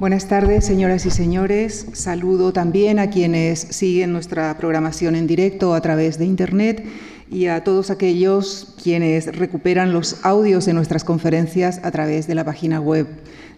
Buenas 0.00 0.28
tardes, 0.28 0.64
señoras 0.64 1.04
y 1.04 1.10
señores. 1.10 1.88
Saludo 1.92 2.54
también 2.54 2.98
a 2.98 3.10
quienes 3.10 3.60
siguen 3.60 4.14
nuestra 4.14 4.56
programación 4.56 5.14
en 5.14 5.26
directo 5.26 5.74
a 5.74 5.82
través 5.82 6.18
de 6.18 6.24
Internet 6.24 6.86
y 7.30 7.48
a 7.48 7.62
todos 7.64 7.90
aquellos 7.90 8.74
quienes 8.82 9.26
recuperan 9.36 9.92
los 9.92 10.24
audios 10.24 10.64
de 10.64 10.72
nuestras 10.72 11.04
conferencias 11.04 11.82
a 11.84 11.90
través 11.90 12.26
de 12.26 12.34
la 12.34 12.46
página 12.46 12.80
web 12.80 13.08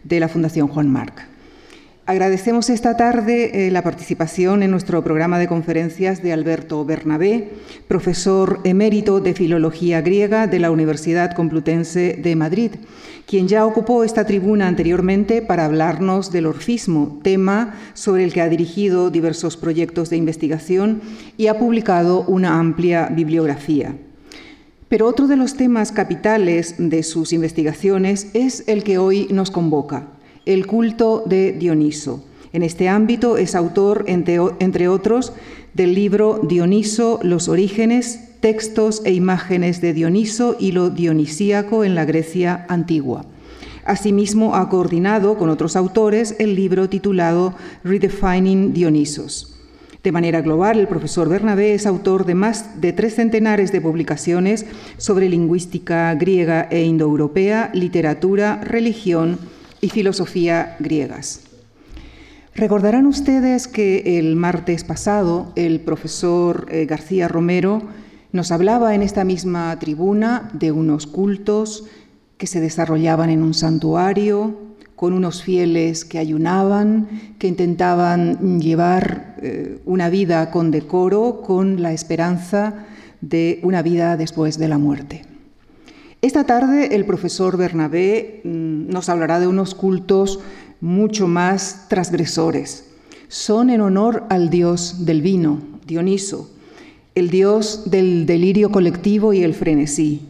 de 0.03 0.19
la 0.19 0.29
Fundación 0.29 0.67
Juan 0.67 0.91
Marc. 0.91 1.32
Agradecemos 2.05 2.69
esta 2.69 2.97
tarde 2.97 3.69
eh, 3.69 3.71
la 3.71 3.83
participación 3.83 4.65
en 4.65 4.73
nuestro 4.73 5.05
programa 5.05 5.39
de 5.39 5.47
conferencias 5.47 6.21
de 6.21 6.33
Alberto 6.33 6.85
Bernabé, 6.85 7.53
profesor 7.87 8.59
emérito 8.65 9.21
de 9.21 9.35
Filología 9.35 10.01
Griega 10.01 10.49
de 10.49 10.59
la 10.59 10.73
Universidad 10.73 11.33
Complutense 11.33 12.19
de 12.21 12.35
Madrid, 12.35 12.73
quien 13.25 13.47
ya 13.47 13.65
ocupó 13.65 14.03
esta 14.03 14.27
tribuna 14.27 14.67
anteriormente 14.67 15.43
para 15.43 15.65
hablarnos 15.65 16.33
del 16.33 16.47
orfismo, 16.47 17.21
tema 17.23 17.75
sobre 17.95 18.25
el 18.25 18.33
que 18.33 18.41
ha 18.41 18.49
dirigido 18.49 19.11
diversos 19.11 19.57
proyectos 19.57 20.11
de 20.11 20.17
investigación 20.17 21.03
y 21.37 21.47
ha 21.47 21.59
publicado 21.61 22.23
una 22.23 22.59
amplia 22.59 23.11
bibliografía. 23.13 23.95
Pero 24.89 25.07
otro 25.07 25.29
de 25.29 25.37
los 25.37 25.55
temas 25.55 25.93
capitales 25.93 26.75
de 26.79 27.05
sus 27.05 27.33
investigaciones 27.33 28.27
es 28.35 28.65
el 28.67 28.83
que 28.83 28.99
hoy 28.99 29.29
nos 29.31 29.53
convoca, 29.53 30.09
el 30.47 30.67
culto 30.67 31.23
de 31.27 31.53
Dioniso. 31.53 32.25
En 32.53 32.63
este 32.63 32.89
ámbito 32.89 33.37
es 33.37 33.55
autor, 33.55 34.05
entre, 34.07 34.89
otros, 34.89 35.33
del 35.75 35.95
libro 35.95 36.41
Dioniso, 36.43 37.19
los 37.23 37.49
orígenes, 37.49 38.41
textos 38.41 39.03
e 39.05 39.13
imágenes 39.13 39.81
de 39.81 39.95
Dioniso 39.95 40.57
y 40.59 40.73
lo 40.73 40.91
dionisíaco 40.91 41.85
en 41.85 41.95
la 41.95 42.05
Grecia 42.05 42.67
antigua. 42.69 43.25
Asimismo, 43.85 44.55
ha 44.55 44.69
coordinado 44.69 45.39
con 45.39 45.49
otros 45.49 45.77
autores 45.77 46.37
el 46.39 46.55
libro 46.55 46.89
titulado 46.89 47.55
Redefining 47.85 48.73
Dionisos. 48.73 49.57
De 50.03 50.13
manera 50.13 50.41
global, 50.41 50.81
el 50.81 50.89
profesor 50.89 51.29
Bernabé 51.29 51.75
es 51.75 51.87
autor 51.87 52.27
de 52.27 52.35
más 52.35 52.81
de 52.81 52.93
tres 52.93 53.15
centenares 53.15 53.71
de 53.71 53.81
publicaciones 53.81 54.67
sobre 54.99 55.29
lingüística 55.29 56.13
griega 56.17 56.67
e 56.71 56.83
indoeuropea, 56.83 57.71
literatura, 57.73 58.61
religión, 58.65 59.39
y 59.83 59.91
filosofía 59.91 60.77
griegas. 60.79 61.43
Recordarán 62.55 63.07
ustedes 63.07 63.67
que 63.67 64.19
el 64.19 64.37
martes 64.37 64.85
pasado 64.85 65.53
el 65.57 65.81
profesor 65.81 66.67
eh, 66.71 66.87
García 66.87 67.29
Romero 67.29 67.83
nos 68.31 68.53
hablaba 68.53 68.95
en 68.95 69.03
esta 69.03 69.25
misma 69.25 69.77
tribuna 69.79 70.51
de 70.55 70.71
unos 70.71 71.07
cultos 71.07 71.85
que 72.39 72.47
se 72.47 72.61
desarrollaban 72.61 73.29
en 73.29 73.43
un 73.43 73.55
santuario, 73.55 74.57
con 74.97 75.15
unos 75.15 75.43
fieles 75.43 76.05
que 76.05 76.19
ayunaban, 76.19 77.35
que 77.39 77.49
intentaban 77.49 78.61
llevar 78.61 79.37
eh, 79.43 79.81
una 79.85 80.09
vida 80.11 80.51
con 80.53 80.71
decoro, 80.71 81.43
con 81.43 81.83
la 81.83 81.93
esperanza 81.93 82.87
de 83.21 83.59
una 83.65 83.83
vida 83.83 84.17
después 84.17 84.59
de 84.59 84.69
la 84.69 84.79
muerte. 84.79 85.32
Esta 86.23 86.45
tarde 86.45 86.95
el 86.95 87.05
profesor 87.05 87.57
Bernabé 87.57 88.43
mm, 88.45 88.91
nos 88.91 89.09
hablará 89.09 89.41
de 89.41 89.49
unos 89.49 89.75
cultos 89.75 90.39
mucho 90.81 91.27
más 91.27 91.87
transgresores. 91.89 92.85
Son 93.27 93.71
en 93.71 93.81
honor 93.81 94.23
al 94.31 94.49
dios 94.49 95.05
del 95.05 95.21
vino, 95.21 95.59
Dioniso, 95.85 96.49
el 97.17 97.29
dios 97.29 97.91
del 97.91 98.25
delirio 98.25 98.71
colectivo 98.71 99.33
y 99.33 99.43
el 99.43 99.53
frenesí, 99.53 100.21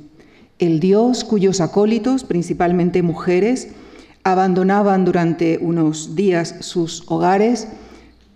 el 0.59 0.81
dios 0.81 1.25
cuyos 1.25 1.61
acólitos, 1.61 2.25
principalmente 2.25 3.03
mujeres, 3.03 3.69
abandonaban 4.25 5.05
durante 5.05 5.59
unos 5.61 6.17
días 6.17 6.55
sus 6.61 7.05
hogares 7.09 7.69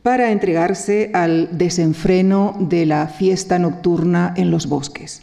para 0.03 0.31
entregarse 0.31 1.11
al 1.15 1.57
desenfreno 1.57 2.55
de 2.61 2.84
la 2.84 3.09
fiesta 3.09 3.59
nocturna 3.59 4.34
en 4.37 4.51
los 4.51 4.66
bosques. 4.66 5.22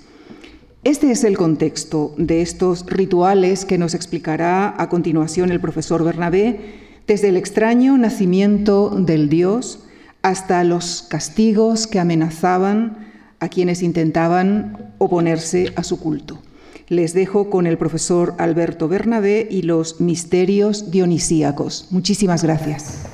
Este 0.84 1.12
es 1.12 1.24
el 1.24 1.38
contexto 1.38 2.14
de 2.18 2.42
estos 2.42 2.86
rituales 2.88 3.64
que 3.64 3.78
nos 3.78 3.94
explicará 3.94 4.76
a 4.78 4.90
continuación 4.90 5.50
el 5.50 5.62
profesor 5.62 6.04
Bernabé, 6.04 6.60
desde 7.08 7.30
el 7.30 7.38
extraño 7.38 7.98
nacimiento 7.98 8.90
del 8.90 9.30
Dios 9.30 9.80
hasta 10.24 10.62
los 10.66 11.04
castigos 11.04 11.88
que 11.88 12.02
amenazaban 12.02 12.98
a 13.40 13.48
quienes 13.48 13.82
intentaban 13.82 14.94
oponerse 14.98 15.72
a 15.78 15.84
su 15.84 16.02
culto. 16.02 16.42
Les 16.90 17.14
dejo 17.14 17.50
con 17.50 17.66
el 17.66 17.78
profesor 17.78 18.36
Alberto 18.38 18.90
Bernabé 18.90 19.48
y 19.50 19.62
los 19.62 20.02
misterios 20.02 20.92
dionisíacos. 20.92 21.88
Muchísimas 21.92 22.44
gracias. 22.44 23.13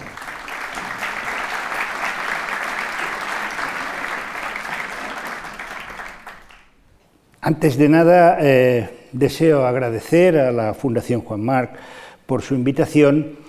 Antes 7.49 7.79
de 7.79 7.89
nada, 7.89 8.37
eh, 8.39 9.07
deseo 9.11 9.65
agradecer 9.65 10.37
a 10.37 10.51
la 10.51 10.75
Fundación 10.75 11.21
Juan 11.21 11.43
Marc 11.43 11.79
por 12.27 12.43
su 12.43 12.53
invitación, 12.53 13.39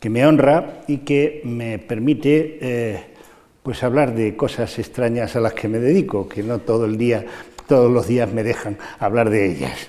que 0.00 0.08
me 0.08 0.24
honra 0.24 0.80
y 0.88 1.04
que 1.04 1.42
me 1.44 1.78
permite 1.78 2.56
eh, 2.62 3.04
pues 3.62 3.82
hablar 3.82 4.14
de 4.14 4.34
cosas 4.36 4.78
extrañas 4.78 5.36
a 5.36 5.40
las 5.40 5.52
que 5.52 5.68
me 5.68 5.80
dedico, 5.80 6.30
que 6.30 6.42
no 6.42 6.60
todo 6.60 6.86
el 6.86 6.96
día, 6.96 7.26
todos 7.68 7.92
los 7.92 8.08
días 8.08 8.32
me 8.32 8.42
dejan 8.42 8.78
hablar 8.98 9.28
de 9.28 9.52
ellas. 9.52 9.88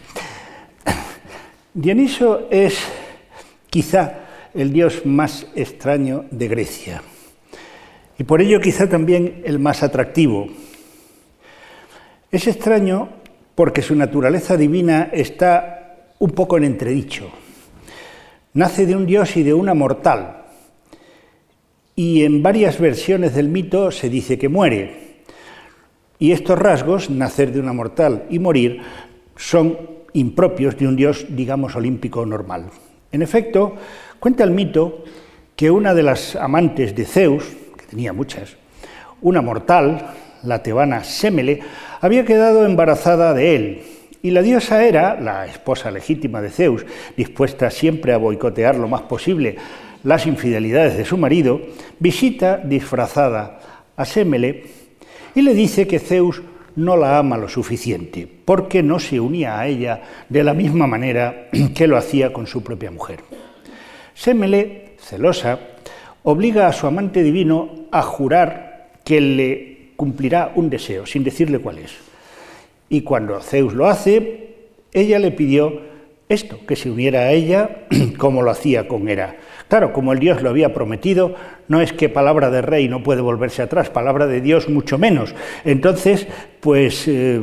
Dioniso 1.73 2.49
es 2.51 2.79
quizá 3.69 4.25
el 4.53 4.73
dios 4.73 5.05
más 5.05 5.47
extraño 5.55 6.25
de 6.31 6.49
Grecia 6.49 7.01
y 8.17 8.25
por 8.25 8.41
ello 8.41 8.59
quizá 8.59 8.89
también 8.89 9.41
el 9.45 9.57
más 9.57 9.83
atractivo 9.83 10.49
es 12.29 12.47
extraño 12.47 13.20
porque 13.55 13.81
su 13.81 13.95
naturaleza 13.95 14.57
divina 14.57 15.09
está 15.11 16.13
un 16.19 16.31
poco 16.31 16.57
en 16.57 16.63
entredicho. 16.63 17.29
Nace 18.53 18.85
de 18.85 18.95
un 18.95 19.05
dios 19.05 19.37
y 19.37 19.43
de 19.43 19.53
una 19.53 19.73
mortal. 19.73 20.43
Y 21.95 22.23
en 22.23 22.43
varias 22.43 22.79
versiones 22.79 23.35
del 23.35 23.49
mito 23.49 23.91
se 23.91 24.09
dice 24.09 24.37
que 24.37 24.49
muere. 24.49 25.23
Y 26.19 26.31
estos 26.31 26.59
rasgos, 26.59 27.09
nacer 27.09 27.51
de 27.51 27.59
una 27.59 27.73
mortal 27.73 28.25
y 28.29 28.39
morir, 28.39 28.81
son 29.35 29.77
impropios 30.13 30.77
de 30.77 30.87
un 30.87 30.95
dios, 30.95 31.25
digamos, 31.29 31.75
olímpico 31.75 32.25
normal. 32.25 32.65
En 33.11 33.21
efecto, 33.21 33.75
cuenta 34.19 34.43
el 34.43 34.51
mito 34.51 35.03
que 35.55 35.71
una 35.71 35.93
de 35.93 36.03
las 36.03 36.35
amantes 36.35 36.95
de 36.95 37.05
Zeus, 37.05 37.43
que 37.77 37.85
tenía 37.85 38.13
muchas, 38.13 38.55
una 39.21 39.41
mortal, 39.41 40.13
la 40.43 40.63
tebana 40.63 41.03
Semele, 41.03 41.59
había 42.01 42.25
quedado 42.25 42.65
embarazada 42.65 43.33
de 43.33 43.55
él, 43.55 43.81
y 44.23 44.31
la 44.31 44.41
diosa 44.41 44.83
era, 44.83 45.19
la 45.19 45.45
esposa 45.45 45.89
legítima 45.89 46.41
de 46.41 46.49
Zeus, 46.49 46.85
dispuesta 47.15 47.71
siempre 47.71 48.13
a 48.13 48.17
boicotear 48.17 48.75
lo 48.75 48.87
más 48.87 49.01
posible 49.03 49.55
las 50.03 50.25
infidelidades 50.25 50.97
de 50.97 51.05
su 51.05 51.17
marido, 51.17 51.61
visita 51.99 52.57
disfrazada 52.57 53.59
a 53.95 54.05
Semele 54.05 54.63
y 55.35 55.41
le 55.41 55.53
dice 55.53 55.87
que 55.87 55.99
Zeus 55.99 56.41
no 56.75 56.97
la 56.97 57.17
ama 57.17 57.37
lo 57.37 57.47
suficiente, 57.47 58.27
porque 58.45 58.81
no 58.81 58.99
se 58.99 59.19
unía 59.19 59.59
a 59.59 59.67
ella 59.67 60.01
de 60.29 60.43
la 60.43 60.53
misma 60.53 60.87
manera 60.87 61.49
que 61.75 61.87
lo 61.87 61.97
hacía 61.97 62.33
con 62.33 62.47
su 62.47 62.63
propia 62.63 62.91
mujer. 62.91 63.19
Semele, 64.13 64.95
celosa, 64.99 65.59
obliga 66.23 66.67
a 66.67 66.73
su 66.73 66.87
amante 66.87 67.23
divino 67.23 67.87
a 67.91 68.01
jurar 68.01 68.89
que 69.03 69.21
le 69.21 69.70
cumplirá 70.01 70.51
un 70.55 70.67
deseo, 70.67 71.05
sin 71.05 71.23
decirle 71.23 71.59
cuál 71.59 71.77
es. 71.77 71.91
Y 72.89 73.01
cuando 73.01 73.39
Zeus 73.39 73.75
lo 73.75 73.85
hace, 73.87 74.55
ella 74.91 75.19
le 75.19 75.29
pidió 75.29 75.79
esto, 76.27 76.57
que 76.65 76.75
se 76.75 76.89
uniera 76.89 77.19
a 77.19 77.31
ella 77.31 77.85
como 78.17 78.41
lo 78.41 78.49
hacía 78.49 78.87
con 78.87 79.07
Hera. 79.07 79.37
Claro, 79.67 79.93
como 79.93 80.11
el 80.11 80.17
Dios 80.17 80.41
lo 80.41 80.49
había 80.49 80.73
prometido, 80.73 81.35
no 81.67 81.81
es 81.81 81.93
que 81.93 82.09
palabra 82.09 82.49
de 82.49 82.63
rey 82.63 82.87
no 82.87 83.03
puede 83.03 83.21
volverse 83.21 83.61
atrás, 83.61 83.91
palabra 83.91 84.25
de 84.25 84.41
Dios 84.41 84.69
mucho 84.69 84.97
menos. 84.97 85.35
Entonces, 85.65 86.25
pues 86.61 87.07
eh, 87.07 87.39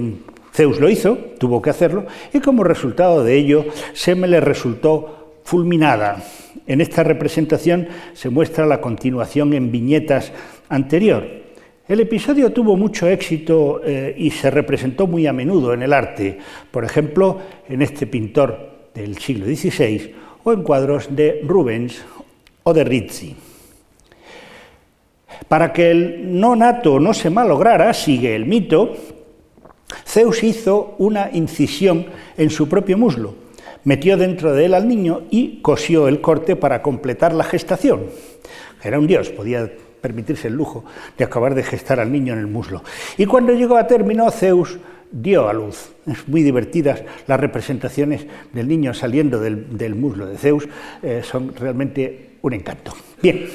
Zeus 0.52 0.80
lo 0.80 0.90
hizo, 0.90 1.16
tuvo 1.38 1.62
que 1.62 1.70
hacerlo, 1.70 2.06
y 2.32 2.40
como 2.40 2.64
resultado 2.64 3.22
de 3.22 3.36
ello, 3.36 3.66
Seme 3.92 4.26
le 4.26 4.40
resultó 4.40 5.36
fulminada. 5.44 6.24
En 6.66 6.80
esta 6.80 7.04
representación 7.04 7.86
se 8.14 8.30
muestra 8.30 8.66
la 8.66 8.80
continuación 8.80 9.54
en 9.54 9.70
viñetas 9.70 10.32
anterior. 10.68 11.46
El 11.88 12.00
episodio 12.00 12.52
tuvo 12.52 12.76
mucho 12.76 13.08
éxito 13.08 13.80
eh, 13.82 14.14
y 14.14 14.30
se 14.30 14.50
representó 14.50 15.06
muy 15.06 15.26
a 15.26 15.32
menudo 15.32 15.72
en 15.72 15.82
el 15.82 15.94
arte, 15.94 16.36
por 16.70 16.84
ejemplo, 16.84 17.38
en 17.66 17.80
este 17.80 18.06
pintor 18.06 18.90
del 18.92 19.16
siglo 19.16 19.46
XVI 19.46 20.14
o 20.44 20.52
en 20.52 20.62
cuadros 20.62 21.16
de 21.16 21.40
Rubens 21.46 22.04
o 22.62 22.74
de 22.74 22.84
Rizzi. 22.84 23.34
Para 25.48 25.72
que 25.72 25.90
el 25.90 26.38
no 26.38 26.54
nato 26.54 27.00
no 27.00 27.14
se 27.14 27.30
malograra, 27.30 27.94
sigue 27.94 28.36
el 28.36 28.44
mito, 28.44 28.94
Zeus 30.06 30.44
hizo 30.44 30.94
una 30.98 31.30
incisión 31.32 32.04
en 32.36 32.50
su 32.50 32.68
propio 32.68 32.98
muslo, 32.98 33.34
metió 33.84 34.18
dentro 34.18 34.52
de 34.52 34.66
él 34.66 34.74
al 34.74 34.86
niño 34.86 35.22
y 35.30 35.62
cosió 35.62 36.06
el 36.06 36.20
corte 36.20 36.54
para 36.54 36.82
completar 36.82 37.32
la 37.32 37.44
gestación. 37.44 38.10
Era 38.84 38.98
un 38.98 39.06
dios, 39.06 39.30
podía 39.30 39.70
permitirse 40.00 40.48
el 40.48 40.54
lujo 40.54 40.84
de 41.16 41.24
acabar 41.24 41.54
de 41.54 41.62
gestar 41.62 42.00
al 42.00 42.12
niño 42.12 42.32
en 42.32 42.40
el 42.40 42.46
muslo. 42.46 42.82
Y 43.16 43.26
cuando 43.26 43.52
llegó 43.52 43.76
a 43.76 43.86
término, 43.86 44.30
Zeus 44.30 44.78
dio 45.10 45.48
a 45.48 45.52
luz. 45.52 45.90
Es 46.06 46.28
muy 46.28 46.42
divertidas 46.42 47.02
las 47.26 47.40
representaciones 47.40 48.26
del 48.52 48.68
niño 48.68 48.94
saliendo 48.94 49.40
del, 49.40 49.94
muslo 49.94 50.26
de 50.26 50.36
Zeus, 50.36 50.68
eh, 51.02 51.22
son 51.24 51.54
realmente 51.54 52.36
un 52.42 52.52
encanto. 52.52 52.94
Bien, 53.22 53.46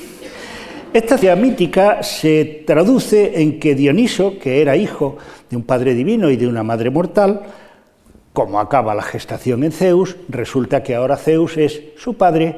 esta 0.94 1.16
idea 1.16 1.36
mítica 1.36 2.04
se 2.04 2.64
traduce 2.68 3.42
en 3.42 3.60
que 3.60 3.76
Dioniso, 3.76 4.38
que 4.40 4.62
era 4.62 4.76
hijo 4.76 5.18
de 5.50 5.56
un 5.56 5.64
padre 5.64 5.94
divino 5.94 6.30
y 6.30 6.38
de 6.38 6.48
una 6.48 6.64
madre 6.64 6.90
mortal, 6.90 7.42
como 8.34 8.60
acaba 8.60 8.96
la 8.96 9.04
gestación 9.04 9.64
en 9.64 9.72
Zeus, 9.72 10.18
resulta 10.28 10.82
que 10.84 10.96
ahora 10.96 11.18
Zeus 11.18 11.58
es 11.58 11.82
su 11.98 12.16
padre 12.16 12.56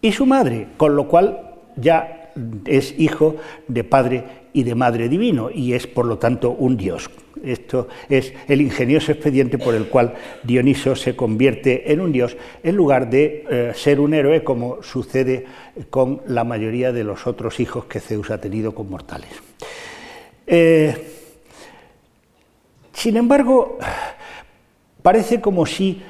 y 0.00 0.12
su 0.12 0.26
madre, 0.26 0.68
con 0.76 0.96
lo 0.96 1.06
cual 1.06 1.56
ya 1.76 2.19
es 2.66 2.94
hijo 2.98 3.36
de 3.68 3.84
padre 3.84 4.24
y 4.52 4.64
de 4.64 4.74
madre 4.74 5.08
divino 5.08 5.50
y 5.52 5.74
es 5.74 5.86
por 5.86 6.06
lo 6.06 6.18
tanto 6.18 6.50
un 6.50 6.76
dios. 6.76 7.10
Esto 7.42 7.88
es 8.08 8.34
el 8.48 8.60
ingenioso 8.60 9.12
expediente 9.12 9.56
por 9.56 9.74
el 9.74 9.86
cual 9.86 10.14
Dioniso 10.42 10.94
se 10.94 11.16
convierte 11.16 11.92
en 11.92 12.00
un 12.00 12.12
dios 12.12 12.36
en 12.62 12.76
lugar 12.76 13.08
de 13.08 13.46
eh, 13.48 13.72
ser 13.74 14.00
un 14.00 14.12
héroe 14.12 14.44
como 14.44 14.82
sucede 14.82 15.46
con 15.88 16.20
la 16.26 16.44
mayoría 16.44 16.92
de 16.92 17.04
los 17.04 17.26
otros 17.26 17.60
hijos 17.60 17.86
que 17.86 18.00
Zeus 18.00 18.30
ha 18.30 18.40
tenido 18.40 18.74
con 18.74 18.90
mortales. 18.90 19.30
Eh, 20.46 20.94
sin 22.92 23.16
embargo, 23.16 23.78
parece 25.00 25.40
como 25.40 25.64
si, 25.64 26.02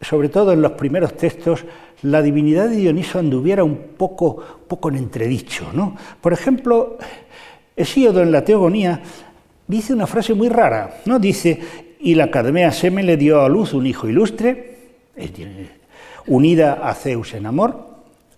sobre 0.00 0.28
todo 0.28 0.52
en 0.52 0.62
los 0.62 0.72
primeros 0.72 1.16
textos, 1.16 1.64
la 2.02 2.22
divinidad 2.22 2.68
de 2.68 2.76
Dioniso 2.76 3.18
anduviera 3.18 3.64
un 3.64 3.76
poco, 3.96 4.36
poco 4.66 4.88
en 4.88 4.96
entredicho. 4.96 5.66
¿no? 5.72 5.96
Por 6.20 6.32
ejemplo, 6.32 6.98
Hesíodo 7.76 8.22
en 8.22 8.32
la 8.32 8.44
Teogonía 8.44 9.00
dice 9.66 9.92
una 9.92 10.06
frase 10.06 10.34
muy 10.34 10.48
rara, 10.48 11.00
¿no? 11.04 11.18
Dice, 11.18 11.60
y 12.00 12.14
la 12.14 12.24
Academia 12.24 12.72
Seme 12.72 13.02
le 13.02 13.16
dio 13.16 13.40
a 13.42 13.48
luz 13.48 13.72
un 13.74 13.86
hijo 13.86 14.08
ilustre, 14.08 14.78
unida 16.26 16.80
a 16.82 16.94
Zeus 16.94 17.34
en 17.34 17.46
amor, 17.46 17.86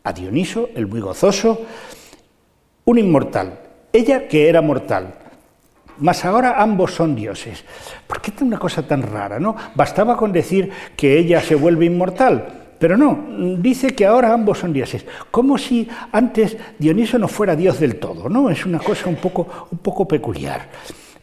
a 0.03 0.13
Dioniso, 0.13 0.71
el 0.75 0.87
muy 0.87 1.01
gozoso, 1.01 1.63
un 2.85 2.99
inmortal, 2.99 3.61
ella 3.93 4.29
que 4.29 4.49
era 4.49 4.63
mortal, 4.63 5.15
mas 5.99 6.25
ahora 6.25 6.61
ambos 6.61 6.95
son 6.95 7.15
dioses. 7.15 7.65
¿Por 8.07 8.21
qué 8.21 8.33
una 8.43 8.59
cosa 8.59 8.87
tan 8.87 9.03
rara? 9.03 9.39
¿no? 9.39 9.55
Bastaba 9.75 10.17
con 10.17 10.33
decir 10.33 10.71
que 10.97 11.19
ella 11.19 11.41
se 11.41 11.55
vuelve 11.55 11.85
inmortal, 11.85 12.60
pero 12.81 12.97
no, 12.97 13.59
dice 13.59 13.95
que 13.95 14.07
ahora 14.07 14.33
ambos 14.33 14.59
son 14.59 14.73
dioses, 14.73 15.05
como 15.31 15.59
si 15.59 15.87
antes 16.13 16.57
Dioniso 16.79 17.19
no 17.19 17.29
fuera 17.29 17.55
dios 17.55 17.79
del 17.79 17.97
todo, 17.97 18.31
¿no? 18.31 18.49
Es 18.49 18.65
una 18.65 18.79
cosa 18.79 19.11
un 19.11 19.17
poco, 19.17 19.69
un 19.71 19.79
poco 19.79 20.09
peculiar. 20.09 20.67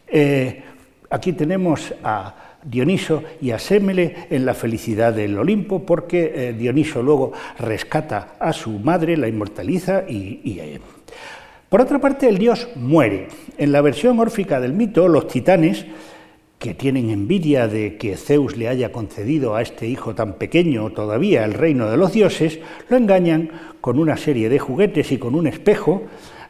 Eh, 0.06 0.62
aquí 1.10 1.32
tenemos 1.32 1.92
a 2.04 2.32
Dioniso 2.62 3.24
y 3.40 3.50
a 3.50 3.58
Sémele 3.58 4.28
en 4.30 4.46
la 4.46 4.54
felicidad 4.54 5.12
del 5.12 5.36
Olimpo, 5.36 5.84
porque 5.84 6.32
eh, 6.32 6.52
Dioniso 6.52 7.02
luego 7.02 7.32
rescata 7.58 8.36
a 8.38 8.52
su 8.52 8.70
madre, 8.78 9.16
la 9.16 9.26
inmortaliza 9.26 10.04
y, 10.08 10.60
eh, 10.60 10.80
por 11.68 11.80
otra 11.80 11.98
parte, 11.98 12.28
el 12.28 12.38
dios 12.38 12.68
muere. 12.76 13.26
En 13.58 13.72
la 13.72 13.80
versión 13.80 14.20
órfica 14.20 14.60
del 14.60 14.74
mito, 14.74 15.08
los 15.08 15.26
titanes, 15.26 15.86
que 16.58 16.74
tienen 16.74 17.10
envidia 17.10 17.68
de 17.68 17.96
que 17.96 18.16
Zeus 18.16 18.56
le 18.56 18.68
haya 18.68 18.90
concedido 18.90 19.54
a 19.54 19.62
este 19.62 19.86
hijo 19.86 20.14
tan 20.14 20.34
pequeño 20.34 20.90
todavía 20.90 21.44
el 21.44 21.54
reino 21.54 21.88
de 21.88 21.96
los 21.96 22.12
dioses, 22.12 22.58
lo 22.88 22.96
engañan 22.96 23.50
con 23.80 23.98
una 23.98 24.16
serie 24.16 24.48
de 24.48 24.58
juguetes 24.58 25.12
y 25.12 25.18
con 25.18 25.34
un 25.34 25.46
espejo, 25.46 26.02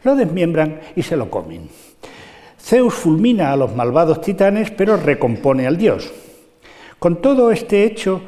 lo 0.03 0.15
desmiembran 0.15 0.79
y 0.95 1.03
se 1.03 1.15
lo 1.15 1.29
comen. 1.29 1.69
Zeus 2.59 2.93
fulmina 2.93 3.51
a 3.51 3.55
los 3.55 3.75
malvados 3.75 4.21
titanes, 4.21 4.71
pero 4.71 4.97
recompone 4.97 5.67
al 5.67 5.77
dios. 5.77 6.11
Con 6.97 7.21
todo 7.21 7.51
este 7.51 7.83
hecho 7.83 8.21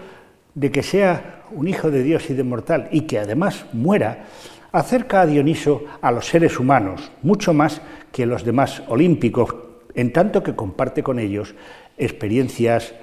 de 0.54 0.72
que 0.72 0.84
sea 0.84 1.44
un 1.52 1.68
hijo 1.68 1.92
de 1.92 2.04
Dios 2.04 2.30
y 2.30 2.34
de 2.34 2.44
mortal 2.44 2.88
y 2.92 3.02
que 3.02 3.20
además 3.20 3.66
muera, 3.74 4.26
acerca 4.72 5.22
a 5.22 5.26
Dioniso 5.26 5.84
a 6.02 6.12
los 6.12 6.28
seres 6.28 6.60
humanos, 6.60 7.12
mucho 7.24 7.54
más 7.54 7.82
que 8.12 8.26
los 8.26 8.46
demás 8.46 8.84
olímpicos, 8.88 9.54
en 9.96 10.14
tanto 10.14 10.44
que 10.44 10.56
comparte 10.56 11.04
con 11.04 11.20
ellos 11.20 11.56
experiencias, 11.98 12.94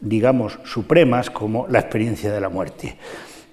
digamos, 0.00 0.58
supremas 0.64 1.30
como 1.30 1.66
la 1.68 1.80
experiencia 1.80 2.32
de 2.32 2.40
la 2.40 2.48
muerte. 2.48 2.96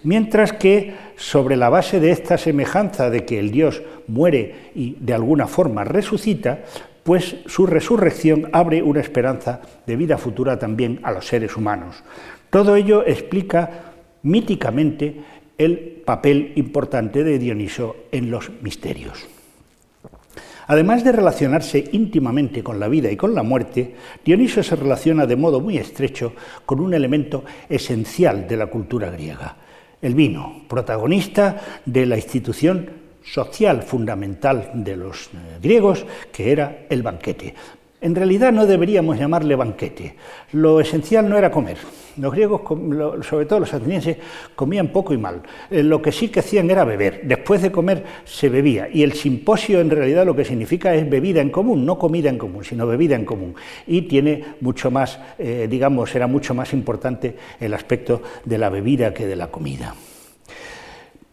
Mientras 0.04 0.54
que 0.54 0.94
sobre 1.16 1.56
la 1.56 1.70
base 1.70 2.00
de 2.00 2.12
esta 2.12 2.38
semejanza 2.38 3.10
de 3.10 3.26
que 3.26 3.40
el 3.40 3.52
Dios 3.52 3.82
muere 4.08 4.72
y 4.76 4.98
de 5.00 5.14
alguna 5.14 5.48
forma 5.48 5.84
resucita, 5.84 6.60
pues 7.04 7.38
su 7.46 7.66
resurrección 7.66 8.50
abre 8.52 8.82
una 8.82 9.02
esperanza 9.02 9.62
de 9.86 9.96
vida 9.96 10.18
futura 10.18 10.60
también 10.60 11.00
a 11.04 11.12
los 11.12 11.28
seres 11.28 11.56
humanos. 11.58 12.04
Todo 12.50 12.76
ello 12.76 13.06
explica 13.06 13.94
míticamente 14.24 15.22
el 15.58 16.02
papel 16.06 16.54
importante 16.56 17.24
de 17.24 17.40
Dioniso 17.40 17.96
en 18.12 18.32
los 18.32 18.50
misterios. 18.62 19.28
Además 20.68 21.04
de 21.04 21.12
relacionarse 21.12 21.84
íntimamente 21.92 22.64
con 22.64 22.80
la 22.80 22.88
vida 22.88 23.12
y 23.12 23.18
con 23.18 23.36
la 23.36 23.44
muerte, 23.44 23.96
Dioniso 24.24 24.64
se 24.64 24.76
relaciona 24.76 25.26
de 25.26 25.36
modo 25.36 25.60
muy 25.60 25.78
estrecho 25.78 26.34
con 26.66 26.80
un 26.80 26.94
elemento 26.94 27.44
esencial 27.70 28.48
de 28.48 28.58
la 28.58 28.68
cultura 28.68 29.10
griega, 29.12 29.58
el 30.02 30.16
vino, 30.16 30.64
protagonista 30.68 31.82
de 31.86 32.06
la 32.06 32.16
institución 32.16 32.90
social 33.24 33.82
fundamental 33.84 34.72
de 34.74 34.96
los 34.96 35.28
eh, 35.28 35.60
griegos, 35.62 36.06
que 36.32 36.52
era 36.52 36.86
el 36.90 37.02
banquete. 37.02 37.56
En 38.02 38.14
realidad 38.14 38.52
no 38.52 38.68
deberíamos 38.68 39.18
llamarle 39.18 39.56
banquete. 39.56 40.16
Lo 40.52 40.80
esencial 40.80 41.28
no 41.30 41.38
era 41.38 41.50
comer. 41.50 41.78
Los 42.18 42.32
griegos, 42.34 42.62
sobre 43.28 43.46
todo 43.46 43.62
los 43.62 43.74
atenienses, 43.74 44.18
comían 44.56 44.90
poco 44.90 45.14
y 45.14 45.18
mal. 45.18 45.42
Eh, 45.70 45.82
lo 45.82 46.02
que 46.02 46.12
sí 46.12 46.30
que 46.30 46.42
hacían 46.42 46.70
era 46.70 46.84
beber. 46.84 47.22
Después 47.24 47.62
de 47.62 47.72
comer 47.72 48.04
se 48.24 48.50
bebía. 48.50 48.88
Y 48.92 49.04
el 49.04 49.14
simposio 49.14 49.82
en 49.82 49.90
realidad 49.90 50.26
lo 50.26 50.36
que 50.36 50.46
significa 50.46 50.94
es 50.94 51.10
bebida 51.10 51.42
en 51.42 51.50
común, 51.50 51.86
no 51.86 51.98
comida 51.98 52.30
en 52.30 52.38
común, 52.38 52.64
sino 52.64 52.86
bebida 52.86 53.16
en 53.16 53.26
común. 53.26 53.56
Y 53.88 54.04
tiene 54.04 54.44
mucho 54.62 54.92
más, 54.92 55.20
eh, 55.40 55.68
digamos, 55.70 56.14
era 56.16 56.28
mucho 56.28 56.54
más 56.54 56.74
importante 56.74 57.36
el 57.60 57.74
aspecto 57.74 58.22
de 58.44 58.58
la 58.58 58.70
bebida 58.70 59.14
que 59.14 59.26
de 59.26 59.36
la 59.36 59.48
comida. 59.48 59.96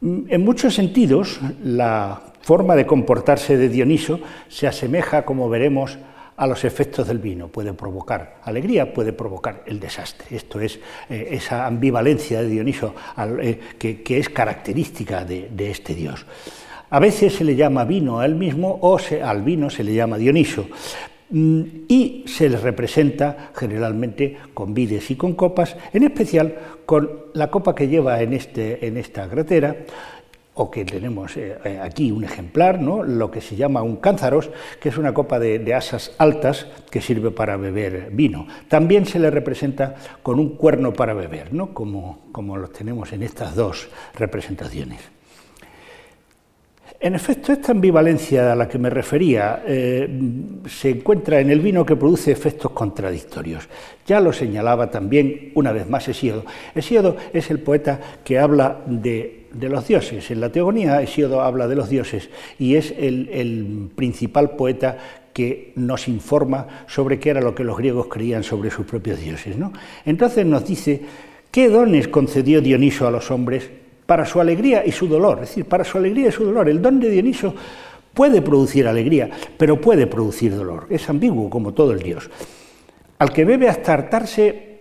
En 0.01 0.45
muchos 0.45 0.75
sentidos, 0.75 1.41
la 1.63 2.23
forma 2.41 2.75
de 2.75 2.87
comportarse 2.87 3.57
de 3.57 3.69
Dioniso 3.69 4.19
se 4.49 4.67
asemeja, 4.67 5.25
como 5.25 5.49
veremos, 5.49 5.97
a 6.37 6.47
los 6.47 6.65
efectos 6.65 7.09
del 7.09 7.19
vino. 7.19 7.49
Puede 7.49 7.73
provocar 7.75 8.39
alegría, 8.43 8.93
puede 8.93 9.13
provocar 9.13 9.63
el 9.67 9.79
desastre. 9.79 10.37
Esto 10.37 10.61
es 10.61 10.79
eh, 11.09 11.29
esa 11.31 11.67
ambivalencia 11.67 12.43
de 12.43 12.49
Dioniso 12.49 12.95
eh, 13.41 13.59
que, 13.79 14.19
es 14.19 14.29
característica 14.29 15.25
de, 15.25 15.71
este 15.71 15.95
dios. 15.95 16.27
A 16.91 16.99
veces 16.99 17.35
se 17.35 17.45
le 17.45 17.57
llama 17.57 17.85
vino 17.85 18.21
a 18.21 18.27
él 18.27 18.35
mismo 18.35 18.79
o 18.83 18.99
al 19.25 19.43
vino 19.43 19.71
se 19.71 19.83
le 19.83 19.95
llama 19.95 20.19
Dioniso, 20.19 20.67
Mm, 21.33 21.63
y 21.89 22.25
se 22.27 22.51
les 22.51 22.61
representa 22.61 23.53
generalmente 23.55 24.37
con 24.53 24.75
vides 24.75 25.11
y 25.11 25.17
con 25.17 25.33
copas, 25.33 25.75
en 25.95 26.03
especial 26.03 26.55
con 26.85 27.11
la 27.33 27.51
copa 27.51 27.75
que 27.75 27.89
lleva 27.89 28.21
en, 28.21 28.35
este, 28.35 28.87
en 28.87 28.99
esta 28.99 29.27
cratera, 29.31 29.75
o 30.55 30.71
que 30.71 30.85
tenemos 30.85 31.37
eh, 31.37 31.57
eh, 31.65 31.79
aquí 31.81 32.13
un 32.13 32.25
ejemplar, 32.25 32.81
¿no? 32.81 33.03
lo 33.03 33.31
que 33.31 33.41
se 33.41 33.57
llama 33.57 33.83
un 33.83 33.97
cánzaros, 33.97 34.51
que 34.81 34.91
es 34.91 34.99
una 34.99 35.15
copa 35.15 35.39
de, 35.39 35.75
asas 35.75 36.13
altas 36.19 36.67
que 36.91 37.01
sirve 37.01 37.31
para 37.31 37.57
beber 37.57 38.11
vino. 38.13 38.47
También 38.69 39.07
se 39.07 39.19
le 39.19 39.31
representa 39.31 39.95
con 40.23 40.39
un 40.39 40.57
cuerno 40.57 40.93
para 40.93 41.15
beber, 41.15 41.55
¿no? 41.55 41.73
como, 41.73 42.27
como 42.33 42.57
los 42.57 42.73
tenemos 42.73 43.13
en 43.13 43.23
estas 43.23 43.55
dos 43.55 43.89
representaciones. 44.15 45.01
En 47.03 47.17
efecto, 47.17 47.53
esta 47.53 47.73
ambivalencia 47.73 48.53
a 48.53 48.55
la 48.55 48.69
que 48.69 48.79
me 48.79 48.89
refería 48.89 49.65
eh, 49.67 50.09
se 50.69 50.91
encuentra 50.91 51.41
en 51.41 51.51
el 51.51 51.59
vino 51.59 51.85
que 51.85 51.97
produce 51.97 52.31
efectos 52.31 52.71
contradictorios. 52.71 53.69
Ya 54.07 54.21
lo 54.21 54.33
señalaba 54.33 54.89
también 54.89 55.51
una 55.57 55.73
vez 55.73 55.89
más 55.89 56.07
Hesíodo. 56.07 56.45
Hesíodo 56.77 57.17
es 57.33 57.51
el 57.51 57.59
poeta 57.59 57.99
que 58.23 58.39
habla 58.39 58.83
de, 58.87 59.42
los 59.61 59.87
dioses. 59.87 60.31
En 60.31 60.41
la 60.41 60.51
Teogonía 60.51 61.03
Hesíodo 61.03 61.43
habla 61.43 61.69
de 61.69 61.77
los 61.77 61.89
dioses 61.89 62.31
y 62.59 62.77
es 62.77 62.95
el, 62.97 63.91
principal 63.95 64.57
poeta 64.57 64.99
que 65.33 65.73
nos 65.77 66.09
informa 66.09 66.85
sobre 66.87 67.19
qué 67.19 67.31
era 67.31 67.41
lo 67.41 67.55
que 67.55 67.65
los 67.65 67.79
griegos 67.79 68.07
creían 68.09 68.43
sobre 68.43 68.71
sus 68.71 68.87
propios 68.87 69.21
dioses. 69.21 69.57
Entonces 70.05 70.45
nos 70.45 70.67
dice, 70.67 71.01
¿qué 71.51 71.69
dones 71.69 72.09
concedió 72.09 72.61
Dioniso 72.61 73.07
a 73.07 73.11
los 73.11 73.31
hombres? 73.31 73.71
para 74.13 74.27
su 74.27 74.41
alegría 74.41 74.85
y 74.85 74.93
su 74.93 75.07
dolor, 75.07 75.39
es 75.43 75.49
decir, 75.49 75.65
para 75.65 75.85
su 75.85 75.97
alegría 75.97 76.29
y 76.29 76.33
su 76.33 76.45
dolor. 76.45 76.69
El 76.69 76.83
don 76.83 77.01
de 77.01 77.09
Dioniso 77.09 77.55
puede 78.13 78.43
producir 78.43 78.87
alegría, 78.87 79.31
pero 79.57 79.81
puede 79.81 80.07
producir 80.07 80.55
dolor. 80.55 80.87
Es 80.91 81.09
ambiguo 81.09 81.49
como 81.49 81.73
todo 81.73 81.93
el 81.93 82.01
Dios. 82.01 82.29
Al 83.19 83.33
que 83.33 83.45
bebe 83.45 83.69
hasta 83.69 83.95
hartarse, 83.95 84.81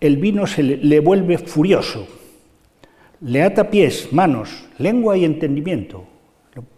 el 0.00 0.16
vino 0.16 0.46
se 0.46 0.62
le, 0.62 1.00
vuelve 1.00 1.38
furioso. 1.38 2.08
Le 3.24 3.42
ata 3.42 3.70
pies, 3.70 4.12
manos, 4.12 4.66
lengua 4.78 5.16
y 5.16 5.24
entendimiento, 5.24 6.04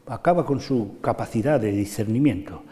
acaba 0.06 0.44
con 0.44 0.60
su 0.60 1.00
capacidad 1.00 1.58
de 1.58 1.72
discernimiento, 1.72 2.62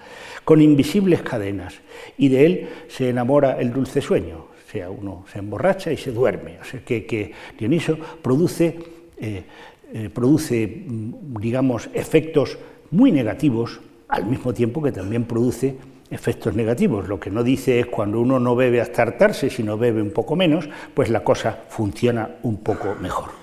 con 0.44 0.60
invisibles 0.60 1.22
cadenas, 1.22 1.74
y 2.18 2.28
de 2.28 2.46
él 2.46 2.68
se 2.88 3.08
enamora 3.08 3.58
el 3.58 3.72
dulce 3.72 4.02
sueño, 4.02 4.36
o 4.36 4.70
sea, 4.70 4.90
uno 4.90 5.24
se 5.32 5.38
emborracha 5.38 5.90
y 5.90 5.96
se 5.96 6.12
duerme, 6.12 6.58
o 6.60 6.64
sea, 6.64 6.84
que, 6.84 7.32
Dioniso 7.58 7.96
produce, 8.20 8.78
eh, 9.16 9.42
eh, 9.92 10.10
produce, 10.10 10.84
mm, 10.86 11.36
digamos, 11.40 11.88
efectos 11.94 12.58
muy 12.90 13.10
negativos, 13.10 13.80
al 14.08 14.26
mismo 14.26 14.52
tiempo 14.52 14.82
que 14.82 14.92
también 14.92 15.24
produce 15.24 15.76
efectos 16.10 16.54
negativos. 16.54 17.08
Lo 17.08 17.18
que 17.18 17.30
no 17.30 17.42
dice 17.42 17.80
es 17.80 17.86
cuando 17.86 18.20
uno 18.20 18.38
no 18.38 18.54
bebe 18.54 18.82
hasta 18.82 19.00
hartarse, 19.00 19.48
sino 19.48 19.78
bebe 19.78 20.02
un 20.02 20.10
poco 20.10 20.36
menos, 20.36 20.68
pues 20.92 21.08
la 21.08 21.24
cosa 21.24 21.64
funciona 21.70 22.36
un 22.42 22.58
poco 22.58 22.94
mejor. 23.00 23.41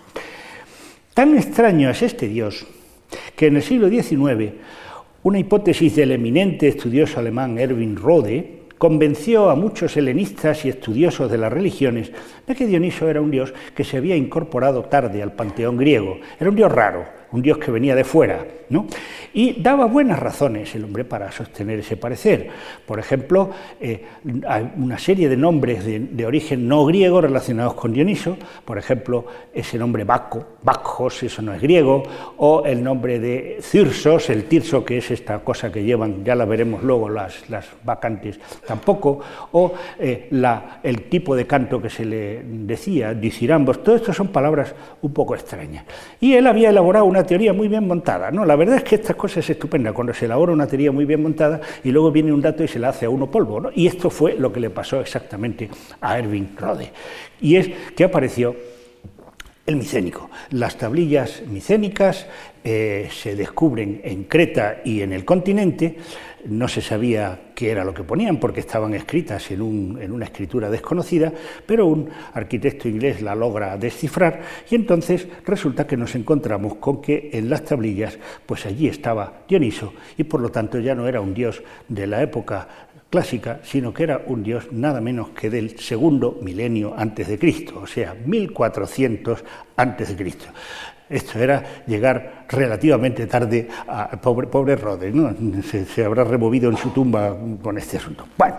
Tan 1.19 1.35
extraño 1.35 1.89
es 1.89 2.01
este 2.01 2.29
Dios 2.29 2.65
que 3.35 3.47
en 3.47 3.57
el 3.57 3.61
siglo 3.61 3.89
XIX 3.89 4.53
una 5.23 5.38
hipótesis 5.38 5.97
del 5.97 6.13
eminente 6.13 6.69
estudioso 6.69 7.19
alemán 7.19 7.59
Erwin 7.59 7.97
Rode 7.97 8.61
convenció 8.77 9.49
a 9.49 9.55
muchos 9.55 9.97
helenistas 9.97 10.63
y 10.63 10.69
estudiosos 10.69 11.29
de 11.29 11.38
las 11.38 11.51
religiones 11.51 12.09
de 12.47 12.55
que 12.55 12.65
Dioniso 12.65 13.09
era 13.09 13.19
un 13.19 13.31
dios 13.31 13.53
que 13.75 13.83
se 13.83 13.97
había 13.97 14.15
incorporado 14.15 14.83
tarde 14.83 15.21
al 15.21 15.33
panteón 15.33 15.75
griego, 15.75 16.19
era 16.39 16.49
un 16.49 16.55
dios 16.55 16.71
raro, 16.71 17.05
un 17.31 17.41
dios 17.41 17.57
que 17.57 17.71
venía 17.71 17.95
de 17.95 18.03
fuera, 18.03 18.45
¿no? 18.69 18.88
Y 19.33 19.62
daba 19.62 19.86
buenas 19.86 20.19
razones 20.19 20.74
el 20.74 20.83
hombre 20.83 21.05
para 21.05 21.31
sostener 21.31 21.79
ese 21.79 21.98
parecer. 21.98 22.50
Por 22.86 23.00
ejemplo, 23.00 23.51
eh, 23.79 24.03
una 24.77 24.98
serie 24.98 25.29
de 25.29 25.38
nombres 25.38 25.86
de, 25.86 26.25
origen 26.25 26.67
no 26.67 26.86
griego 26.86 27.21
relacionados 27.21 27.75
con 27.75 27.93
Dioniso, 27.93 28.38
por 28.65 28.77
ejemplo, 28.77 29.25
ese 29.53 29.77
nombre 29.77 30.03
Baco, 30.03 30.45
Bacchos, 30.63 31.24
eso 31.24 31.41
no 31.41 31.53
es 31.53 31.62
griego, 31.62 32.03
o 32.38 32.63
el 32.65 32.83
nombre 32.83 33.19
de 33.19 33.57
Cirsos, 33.62 34.29
el 34.29 34.45
tirso, 34.45 34.83
que 34.83 34.98
es 34.98 35.12
esta 35.12 35.39
cosa 35.39 35.71
que 35.71 35.83
llevan, 35.83 36.24
ya 36.24 36.36
la 36.36 36.45
veremos 36.45 36.83
luego, 36.83 37.09
las, 37.09 37.50
las 37.50 37.65
vacantes, 37.83 38.39
tampoco, 38.65 39.19
o 39.51 39.74
eh, 40.00 40.29
el 40.83 41.03
tipo 41.03 41.36
de 41.36 41.45
canto 41.45 41.81
que 41.81 41.89
se 41.89 42.05
le 42.05 42.43
decía, 42.43 43.13
disirambos, 43.13 43.83
todo 43.83 43.95
esto 43.95 44.13
son 44.13 44.29
palabras 44.29 44.74
un 45.01 45.13
poco 45.13 45.36
extrañas. 45.36 45.86
Y 46.19 46.33
él 46.33 46.48
había 46.48 46.69
elaborado 46.69 47.05
una 47.05 47.18
teoría 47.25 47.53
muy 47.53 47.67
bien 47.67 47.88
montada. 47.88 48.31
No, 48.31 48.45
la 48.45 48.55
verdad 48.55 48.77
es 48.77 48.83
que 48.83 48.95
estas 48.95 49.15
cosas 49.15 49.39
es 49.39 49.51
estupenda, 49.51 49.93
cuando 49.93 50.13
se 50.13 50.25
elabora 50.25 50.53
una 50.53 50.67
teoría 50.67 50.91
muy 50.91 51.05
bien 51.05 51.21
montada 51.21 51.61
y 51.83 51.91
luego 51.91 52.11
viene 52.11 52.33
un 52.33 52.41
dato 52.41 52.63
y 52.63 52.67
se 52.67 52.79
la 52.79 52.89
hace 52.89 53.05
a 53.05 53.09
uno 53.09 53.29
polvo. 53.29 53.69
Y 53.75 53.88
esto 53.88 54.09
fue 54.09 54.35
lo 54.35 54.51
que 54.51 54.59
le 54.59 54.69
pasó 54.69 54.99
exactamente 54.99 55.69
a 56.01 56.17
Erwin 56.17 56.55
Rode. 56.57 56.91
Y 57.41 57.55
es 57.55 57.69
que 57.95 58.03
apareció 58.03 58.55
el 59.65 59.75
micénico. 59.75 60.29
Las 60.49 60.77
tablillas 60.77 61.43
micénicas 61.47 62.25
eh, 62.63 63.07
se 63.11 63.35
descubren 63.35 64.01
en 64.03 64.23
Creta 64.23 64.81
y 64.83 65.01
en 65.01 65.13
el 65.13 65.23
continente 65.23 65.97
no 66.46 66.67
se 66.67 66.81
sabía 66.81 67.51
qué 67.55 67.72
era 67.72 67.84
lo 67.84 67.93
que 67.93 68.03
ponían 68.03 68.38
porque 68.38 68.62
estaban 68.62 68.93
escritas 68.93 69.51
en, 69.51 69.62
una 69.62 70.25
escritura 70.25 70.69
desconocida, 70.69 71.31
pero 71.65 71.88
un 71.88 72.10
arquitecto 72.34 72.88
inglés 72.88 73.22
la 73.22 73.36
logra 73.36 73.77
descifrar 73.77 74.41
y 74.69 74.75
entonces 74.75 75.27
resulta 75.46 75.86
que 75.86 75.98
nos 75.98 76.15
encontramos 76.15 76.75
con 76.75 77.01
que 77.01 77.29
en 77.34 77.50
las 77.50 77.65
tablillas, 77.65 78.17
pues 78.46 78.65
allí 78.65 78.88
estaba 78.88 79.43
Dioniso 79.48 79.93
y 80.17 80.24
por 80.24 80.41
lo 80.41 80.50
tanto 80.50 80.79
ya 80.79 80.96
no 80.96 81.08
era 81.08 81.22
un 81.22 81.34
dios 81.34 81.62
de 81.88 82.08
la 82.08 82.22
época 82.22 82.67
clásica, 83.10 83.60
sino 83.63 83.93
que 83.93 84.03
era 84.03 84.24
un 84.27 84.43
dios 84.43 84.72
nada 84.72 85.01
menos 85.01 85.29
que 85.29 85.50
del 85.50 85.79
segundo 85.79 86.38
milenio 86.41 86.93
antes 86.96 87.27
de 87.27 87.39
Cristo, 87.39 87.81
o 87.81 87.88
sea, 87.88 88.15
1400 88.25 89.43
antes 89.75 90.10
de 90.10 90.15
Cristo. 90.15 90.46
Esto 91.09 91.39
era 91.39 91.83
llegar 91.87 92.45
relativamente 92.47 93.25
tarde 93.25 93.67
a 93.87 94.09
pobre, 94.21 94.47
pobre 94.47 94.77
¿no? 95.11 95.33
se, 95.63 96.05
habrá 96.05 96.23
removido 96.23 96.69
en 96.69 96.77
su 96.77 96.91
tumba 96.91 97.35
con 97.61 97.77
este 97.77 97.97
asunto. 97.97 98.27
Bueno, 98.37 98.57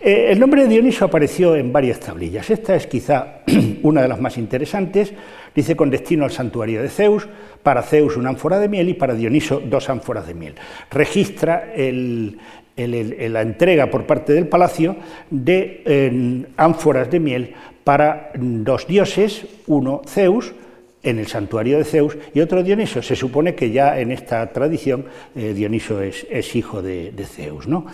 eh, 0.00 0.28
el 0.30 0.38
nombre 0.38 0.62
de 0.62 0.68
Dioniso 0.68 1.04
apareció 1.04 1.56
en 1.56 1.72
varias 1.72 1.98
tablillas. 1.98 2.48
Esta 2.50 2.76
es 2.76 2.86
quizá 2.86 3.42
una 3.82 4.02
de 4.02 4.08
las 4.08 4.20
más 4.20 4.38
interesantes. 4.38 5.12
Dice 5.54 5.74
con 5.74 5.90
destino 5.90 6.24
al 6.24 6.30
santuario 6.30 6.82
de 6.82 6.88
Zeus, 6.88 7.28
para 7.62 7.82
Zeus 7.82 8.16
una 8.16 8.30
ánfora 8.30 8.60
de 8.60 8.68
miel 8.68 8.88
y 8.88 8.94
para 8.94 9.14
Dioniso 9.14 9.60
dos 9.60 9.90
ánforas 9.90 10.26
de 10.26 10.34
miel. 10.34 10.54
Registra 10.90 11.72
la 11.76 13.42
entrega 13.42 13.90
por 13.90 14.06
parte 14.06 14.32
del 14.32 14.46
palacio 14.46 14.96
de 15.30 16.46
ánforas 16.56 17.10
de 17.10 17.20
miel 17.20 17.54
para 17.84 18.30
dos 18.34 18.86
dioses, 18.86 19.46
uno 19.66 20.02
Zeus, 20.06 20.54
en 21.02 21.18
el 21.18 21.26
santuario 21.26 21.78
de 21.78 21.84
Zeus 21.84 22.16
y 22.34 22.40
otro 22.40 22.62
Dioniso. 22.62 23.02
Se 23.02 23.16
supone 23.16 23.54
que 23.54 23.70
ya 23.70 23.98
en 23.98 24.12
esta 24.12 24.46
tradición 24.52 25.06
eh, 25.34 25.52
Dioniso 25.54 26.00
es, 26.00 26.56
hijo 26.56 26.82
de, 26.82 27.12
Zeus. 27.26 27.66
¿no? 27.66 27.86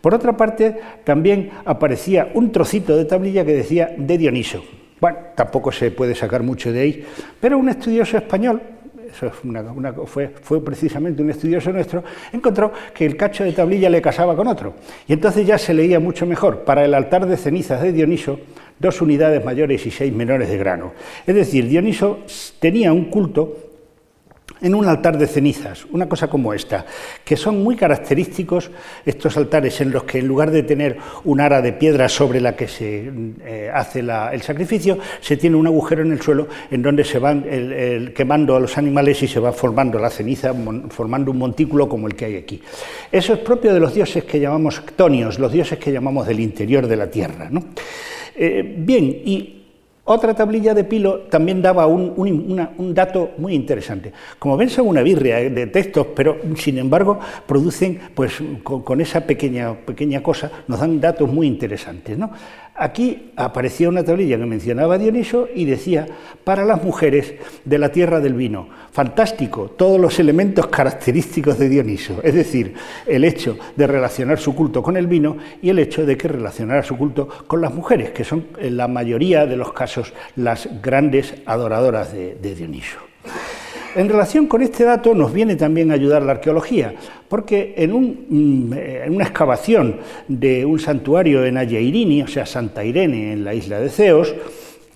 Por 0.00 0.14
otra 0.14 0.36
parte, 0.36 0.76
también 1.04 1.50
aparecía 1.64 2.30
un 2.34 2.52
trocito 2.52 2.96
de 2.96 3.04
tablilla 3.04 3.44
que 3.44 3.54
decía 3.54 3.94
de 3.96 4.18
Dioniso. 4.18 4.62
Bueno, 5.00 5.18
tampoco 5.34 5.72
se 5.72 5.90
puede 5.90 6.14
sacar 6.14 6.42
mucho 6.42 6.72
de 6.72 6.80
ahí, 6.80 7.04
pero 7.40 7.58
un 7.58 7.68
estudioso 7.68 8.16
español, 8.16 8.62
eso 9.12 9.32
fue, 10.06 10.28
fue, 10.28 10.64
precisamente 10.64 11.22
un 11.22 11.30
estudioso 11.30 11.72
nuestro, 11.72 12.04
encontró 12.32 12.72
que 12.94 13.04
el 13.04 13.16
cacho 13.16 13.42
de 13.42 13.52
tablilla 13.52 13.90
le 13.90 14.00
casaba 14.00 14.36
con 14.36 14.46
otro. 14.46 14.74
Y 15.08 15.12
entonces 15.12 15.44
ya 15.44 15.58
se 15.58 15.74
leía 15.74 15.98
mucho 15.98 16.24
mejor. 16.24 16.60
Para 16.60 16.84
el 16.84 16.94
altar 16.94 17.26
de 17.26 17.36
cenizas 17.36 17.82
de 17.82 17.92
Dioniso 17.92 18.38
dos 18.82 19.00
unidades 19.00 19.42
mayores 19.42 19.86
y 19.86 19.90
seis 19.90 20.12
menores 20.12 20.50
de 20.50 20.58
grano. 20.58 20.92
Es 21.26 21.34
decir, 21.34 21.68
Dioniso 21.68 22.18
tenía 22.58 22.92
un 22.92 23.06
culto 23.06 23.56
en 24.60 24.74
un 24.74 24.86
altar 24.86 25.18
de 25.18 25.26
cenizas, 25.26 25.84
una 25.90 26.08
cosa 26.08 26.28
como 26.28 26.54
esta, 26.54 26.86
que 27.24 27.36
son 27.36 27.62
muy 27.62 27.74
característicos 27.74 28.70
estos 29.04 29.36
altares 29.36 29.80
en 29.80 29.90
los 29.90 30.04
que 30.04 30.18
en 30.18 30.28
lugar 30.28 30.50
de 30.50 30.62
tener 30.62 30.98
un 31.24 31.40
ara 31.40 31.60
de 31.60 31.72
piedra 31.72 32.08
sobre 32.08 32.40
la 32.40 32.54
que 32.54 32.68
se 32.68 33.10
eh, 33.44 33.70
hace 33.74 34.00
el 34.00 34.42
sacrificio, 34.42 34.98
se 35.20 35.36
tiene 35.36 35.56
un 35.56 35.66
agujero 35.66 36.02
en 36.02 36.12
el 36.12 36.20
suelo 36.20 36.48
en 36.70 36.80
donde 36.80 37.04
se 37.04 37.18
van 37.18 37.44
quemando 38.14 38.54
a 38.54 38.60
los 38.60 38.78
animales 38.78 39.22
y 39.22 39.28
se 39.28 39.40
va 39.40 39.52
formando 39.52 39.98
la 39.98 40.10
ceniza, 40.10 40.54
formando 40.90 41.32
un 41.32 41.38
montículo 41.38 41.88
como 41.88 42.06
el 42.06 42.14
que 42.14 42.26
hay 42.26 42.36
aquí. 42.36 42.62
Eso 43.10 43.32
es 43.34 43.40
propio 43.40 43.74
de 43.74 43.80
los 43.80 43.94
dioses 43.94 44.24
que 44.24 44.38
llamamos 44.38 44.80
ctonios, 44.80 45.38
los 45.38 45.50
dioses 45.50 45.78
que 45.78 45.90
llamamos 45.90 46.26
del 46.26 46.38
interior 46.40 46.86
de 46.86 46.96
la 46.96 47.10
tierra. 47.10 47.48
¿no? 47.50 47.64
Eh, 48.34 48.74
bien, 48.78 49.04
y 49.24 49.62
otra 50.04 50.34
tablilla 50.34 50.74
de 50.74 50.82
Pilo 50.82 51.20
también 51.30 51.62
daba 51.62 51.86
un, 51.86 52.92
dato 52.92 53.30
muy 53.38 53.54
interesante. 53.54 54.12
Como 54.36 54.56
ven, 54.56 54.68
son 54.68 54.88
una 54.88 55.00
birria 55.00 55.38
eh, 55.38 55.48
de 55.48 55.68
textos, 55.68 56.08
pero 56.16 56.38
sin 56.56 56.78
embargo 56.78 57.20
producen, 57.46 58.00
pues 58.12 58.32
con, 58.64 59.00
esa 59.00 59.20
pequeña, 59.20 59.74
pequeña 59.74 60.20
cosa, 60.20 60.50
nos 60.66 60.80
dan 60.80 61.00
datos 61.00 61.32
muy 61.32 61.46
interesantes. 61.46 62.18
¿no? 62.18 62.32
Aquí 62.74 63.32
aparecía 63.36 63.90
una 63.90 64.02
tablilla 64.02 64.38
que 64.38 64.46
mencionaba 64.46 64.96
Dioniso 64.96 65.46
y 65.54 65.66
decía, 65.66 66.06
para 66.42 66.64
las 66.64 66.82
mujeres 66.82 67.34
de 67.66 67.78
la 67.78 67.92
tierra 67.92 68.18
del 68.18 68.32
vino, 68.32 68.68
fantástico, 68.92 69.68
todos 69.76 70.00
los 70.00 70.18
elementos 70.18 70.68
característicos 70.68 71.58
de 71.58 71.68
Dioniso, 71.68 72.20
es 72.22 72.34
decir, 72.34 72.74
el 73.06 73.24
hecho 73.24 73.58
de 73.76 73.86
relacionar 73.86 74.38
su 74.38 74.54
culto 74.54 74.82
con 74.82 74.96
el 74.96 75.06
vino 75.06 75.36
y 75.60 75.68
el 75.68 75.78
hecho 75.80 76.06
de 76.06 76.16
que 76.16 76.28
relacionara 76.28 76.82
su 76.82 76.96
culto 76.96 77.28
con 77.46 77.60
las 77.60 77.74
mujeres, 77.74 78.10
que 78.10 78.24
son 78.24 78.46
en 78.58 78.78
la 78.78 78.88
mayoría 78.88 79.44
de 79.44 79.56
los 79.56 79.74
casos 79.74 80.14
las 80.36 80.68
grandes 80.80 81.34
adoradoras 81.44 82.12
de, 82.14 82.36
de 82.36 82.54
Dioniso. 82.54 82.98
En 83.94 84.08
relación 84.08 84.46
con 84.46 84.62
este 84.62 84.84
dato 84.84 85.14
nos 85.14 85.32
viene 85.32 85.56
también 85.56 85.90
a 85.90 85.94
ayudar 85.94 86.22
la 86.22 86.32
arqueología, 86.32 86.94
porque 87.28 87.74
en, 87.76 87.92
mm, 88.28 88.72
una 89.12 89.24
excavación 89.24 89.96
de 90.28 90.64
un 90.64 90.78
santuario 90.78 91.44
en 91.44 91.58
Ayeirini, 91.58 92.22
o 92.22 92.28
sea, 92.28 92.46
Santa 92.46 92.84
Irene, 92.84 93.32
en 93.32 93.44
la 93.44 93.54
isla 93.54 93.80
de 93.80 93.90
Ceos, 93.90 94.34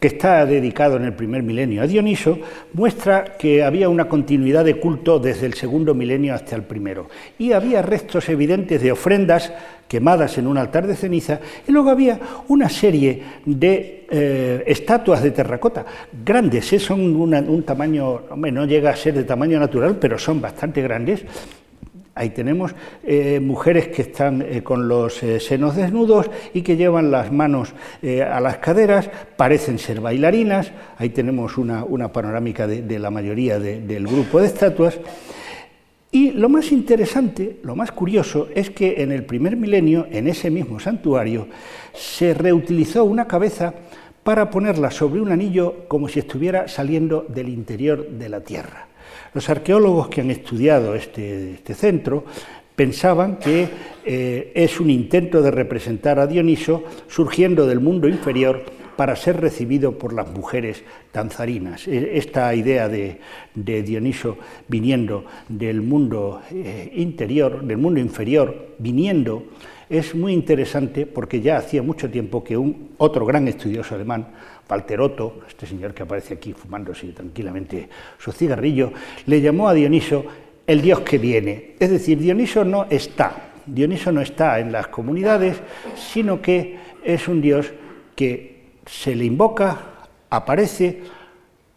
que 0.01 0.09
está 0.09 0.45
dedicado 0.45 0.97
en 0.97 1.05
el 1.05 1.15
primer 1.15 1.43
milenio 1.43 1.83
a 1.83 1.87
Dioniso, 1.87 2.39
muestra 2.75 3.37
que 3.39 3.63
había 3.63 3.89
una 3.89 4.09
continuidad 4.09 4.65
de 4.65 4.79
culto 4.79 5.19
desde 5.19 5.47
el 5.47 5.55
segundo 5.55 5.95
milenio 5.95 6.35
hasta 6.35 6.55
el 6.55 6.63
primero. 6.63 7.09
Y 7.39 7.53
había 7.53 7.81
restos 7.83 8.29
evidentes 8.29 8.83
de 8.83 8.93
ofrendas 8.93 9.53
quemadas 9.89 10.37
en 10.39 10.47
un 10.47 10.59
altar 10.59 10.87
de 10.87 10.97
ceniza, 10.97 11.41
y 11.67 11.73
luego 11.73 11.91
había 11.91 12.19
una 12.49 12.69
serie 12.69 13.23
de 13.45 14.07
eh, 14.11 14.65
estatuas 14.67 15.23
de 15.23 15.31
terracota, 15.31 15.87
grandes, 16.25 16.73
¿eh? 16.73 16.79
son 16.79 17.01
un 17.17 17.63
tamaño, 17.63 18.23
no 18.37 18.67
llega 18.67 18.91
a 18.91 18.97
ser 18.97 19.15
de 19.15 19.25
tamaño 19.25 19.61
natural, 19.61 19.97
pero 20.01 20.19
son 20.19 20.41
bastante 20.41 20.83
grandes, 20.83 21.25
Ahí 22.19 22.31
tenemos 22.31 22.75
eh, 23.05 23.41
mujeres 23.41 23.89
que 23.89 24.01
están 24.01 24.41
eh, 24.41 24.63
con 24.63 24.89
los 24.89 25.23
eh, 25.23 25.39
senos 25.39 25.77
desnudos 25.77 26.31
y 26.55 26.63
que 26.63 26.75
llevan 26.75 27.11
las 27.11 27.31
manos 27.31 27.75
a 28.03 28.41
las 28.41 28.57
caderas, 28.57 29.11
parecen 29.37 29.79
ser 29.79 30.01
bailarinas. 30.01 30.73
Ahí 30.97 31.11
tenemos 31.11 31.59
una, 31.59 31.85
panorámica 32.13 32.67
de, 32.67 32.99
la 32.99 33.11
mayoría 33.11 33.59
del 33.59 34.07
grupo 34.07 34.41
de 34.41 34.47
estatuas. 34.47 34.99
Y 36.11 36.31
lo 36.31 36.49
más 36.49 36.73
interesante, 36.73 37.59
lo 37.63 37.77
más 37.77 37.93
curioso, 37.93 38.49
es 38.55 38.71
que 38.71 39.03
en 39.03 39.13
el 39.13 39.27
primer 39.27 39.55
milenio, 39.55 40.07
en 40.11 40.27
ese 40.27 40.51
mismo 40.51 40.81
santuario, 40.81 41.49
se 41.93 42.33
reutilizó 42.33 43.05
una 43.05 43.27
cabeza 43.27 43.75
para 44.23 44.49
ponerla 44.51 44.91
sobre 44.91 45.21
un 45.21 45.33
anillo 45.33 45.87
como 45.87 46.09
si 46.09 46.21
estuviera 46.21 46.67
saliendo 46.67 47.27
del 47.29 47.51
interior 47.51 48.09
de 48.09 48.29
la 48.31 48.41
Tierra. 48.41 48.89
Los 49.35 49.49
arqueólogos 49.51 50.09
que 50.09 50.21
han 50.21 50.31
estudiado 50.31 50.95
este, 50.95 51.53
este 51.55 51.75
centro 51.75 52.25
pensaban 52.77 53.39
que 53.39 53.69
eh, 54.05 54.53
es 54.55 54.79
un 54.79 54.91
intento 54.91 55.43
de 55.43 55.51
representar 55.51 56.19
a 56.19 56.27
Dioniso 56.27 56.85
surgiendo 57.09 57.67
del 57.67 57.81
mundo 57.81 58.07
inferior 58.07 58.65
para 58.97 59.17
ser 59.17 59.41
recibido 59.41 59.99
por 59.99 60.13
las 60.13 60.29
mujeres 60.31 60.83
danzarinas. 61.13 61.89
E, 61.89 62.17
esta 62.17 62.55
idea 62.55 62.89
de, 62.89 63.21
Dioniso 63.55 64.39
viniendo 64.69 65.25
del 65.49 65.83
mundo 65.83 66.43
eh, 66.51 66.93
interior, 66.95 67.65
del 67.65 67.79
mundo 67.79 68.01
inferior, 68.01 68.77
viniendo, 68.79 69.45
es 69.89 70.15
muy 70.15 70.33
interesante 70.33 71.07
porque 71.07 71.41
ya 71.41 71.59
hacía 71.59 71.83
mucho 71.83 72.11
tiempo 72.11 72.43
que 72.43 72.57
un 72.57 72.91
otro 72.99 73.25
gran 73.25 73.47
estudioso 73.49 73.95
alemán, 73.95 74.29
Walter 74.69 75.01
Otto, 75.01 75.41
este 75.49 75.67
señor 75.67 75.95
que 75.95 76.03
aparece 76.03 76.35
aquí 76.35 76.53
fumándose 76.53 77.07
tranquilamente 77.09 77.89
su 78.19 78.33
cigarrillo, 78.33 78.93
le 79.27 79.41
llamó 79.41 79.69
a 79.69 79.75
Dioniso 79.75 80.25
el 80.67 80.83
Dios 80.83 81.01
que 81.01 81.19
viene. 81.19 81.75
Es 81.79 81.91
decir, 81.91 82.19
Dioniso 82.19 82.65
no 82.65 82.87
está, 82.91 83.53
Dioniso 83.67 84.11
no 84.13 84.21
está 84.21 84.59
en 84.59 84.73
las 84.73 84.89
comunidades, 84.89 85.61
sino 85.95 86.43
que 86.43 86.79
es 87.05 87.29
un 87.29 87.41
Dios 87.41 87.73
que 88.15 88.57
se 88.87 89.15
le 89.15 89.25
invoca, 89.25 89.79
aparece, 90.31 91.03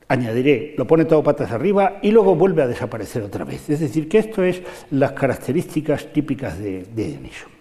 añadiré, 0.07 0.73
lo 0.77 0.87
pone 0.87 1.05
todo 1.05 1.23
patas 1.23 1.51
arriba 1.51 1.99
y 2.01 2.11
luego 2.11 2.35
vuelve 2.35 2.63
a 2.63 2.67
desaparecer 2.67 3.21
otra 3.21 3.45
vez. 3.45 3.69
Es 3.69 3.79
decir, 3.79 4.09
que 4.09 4.17
esto 4.17 4.43
es 4.43 4.61
las 4.91 5.11
características 5.11 6.11
típicas 6.11 6.57
de, 6.57 6.85
Dioniso. 6.95 7.58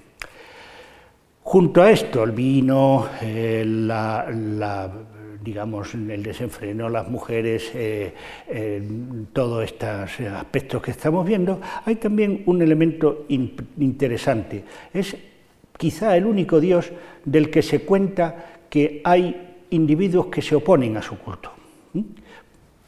Junto 1.48 1.80
a 1.82 1.90
esto, 1.90 2.24
el 2.24 2.32
vino, 2.32 3.08
digamos, 5.42 5.94
el 5.94 6.22
desenfreno, 6.22 6.90
las 6.90 7.08
mujeres, 7.08 7.70
eh, 7.74 8.12
eh, 8.48 8.82
todos 9.32 9.64
estos 9.64 10.20
aspectos 10.20 10.82
que 10.82 10.90
estamos 10.90 11.26
viendo, 11.26 11.58
hay 11.86 11.96
también 11.96 12.42
un 12.44 12.60
elemento 12.60 13.24
interesante. 13.30 14.62
Es 14.92 15.16
quizá 15.74 16.18
el 16.18 16.26
único 16.26 16.60
Dios 16.60 16.92
del 17.24 17.48
que 17.48 17.62
se 17.62 17.80
cuenta 17.80 18.58
que 18.68 19.00
hay 19.02 19.64
individuos 19.70 20.26
que 20.26 20.42
se 20.42 20.54
oponen 20.54 20.98
a 20.98 21.02
su 21.02 21.18
culto. 21.18 21.50
¿Mm? 21.94 22.02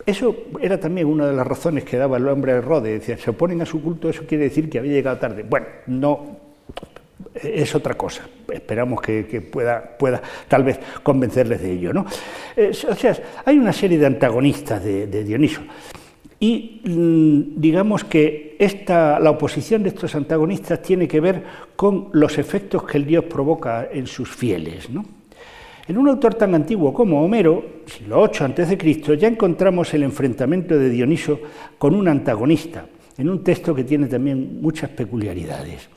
Eso 0.04 0.36
era 0.60 0.78
también 0.78 1.06
una 1.06 1.26
de 1.26 1.32
las 1.32 1.46
razones 1.46 1.84
que 1.84 1.96
daba 1.96 2.18
el 2.18 2.28
hombre 2.28 2.52
de 2.52 2.60
Rode, 2.60 2.92
decía, 2.92 3.16
se 3.16 3.30
oponen 3.30 3.62
a 3.62 3.64
su 3.64 3.80
culto, 3.80 4.10
eso 4.10 4.26
quiere 4.26 4.44
decir 4.44 4.68
que 4.68 4.78
había 4.78 4.92
llegado 4.92 5.16
tarde. 5.16 5.46
Bueno, 5.48 5.66
no, 5.86 6.49
es 7.34 7.74
otra 7.74 7.94
cosa. 7.94 8.28
Esperamos 8.52 9.00
que, 9.00 9.22
pueda, 9.40 9.96
pueda, 9.98 10.20
tal 10.48 10.64
vez 10.64 10.78
convencerles 11.02 11.60
de 11.62 11.72
ello. 11.72 11.92
¿no? 11.92 12.06
Eh, 12.56 12.70
o 12.88 12.94
sea, 12.94 13.16
hay 13.44 13.58
una 13.58 13.72
serie 13.72 13.98
de 13.98 14.06
antagonistas 14.06 14.82
de, 14.82 15.24
Dioniso. 15.24 15.62
Y 16.38 16.80
mm, 16.84 17.60
digamos 17.60 18.04
que 18.04 18.56
esta, 18.58 19.20
la 19.20 19.30
oposición 19.30 19.82
de 19.82 19.90
estos 19.90 20.14
antagonistas 20.14 20.80
tiene 20.82 21.06
que 21.06 21.20
ver 21.20 21.42
con 21.76 22.08
los 22.12 22.38
efectos 22.38 22.84
que 22.84 22.98
el 22.98 23.06
dios 23.06 23.24
provoca 23.24 23.88
en 23.92 24.06
sus 24.06 24.30
fieles. 24.30 24.88
¿no? 24.90 25.04
En 25.86 25.98
un 25.98 26.08
autor 26.08 26.34
tan 26.34 26.54
antiguo 26.54 26.94
como 26.94 27.22
Homero, 27.22 27.82
siglo 27.86 28.28
VIII 28.28 28.62
a.C., 28.62 29.16
ya 29.18 29.28
encontramos 29.28 29.92
el 29.92 30.02
enfrentamiento 30.02 30.78
de 30.78 30.88
Dioniso 30.88 31.40
con 31.78 31.94
un 31.94 32.08
antagonista, 32.08 32.86
en 33.18 33.28
un 33.28 33.44
texto 33.44 33.74
que 33.74 33.84
tiene 33.84 34.06
también 34.06 34.60
muchas 34.62 34.90
peculiaridades 34.90 35.88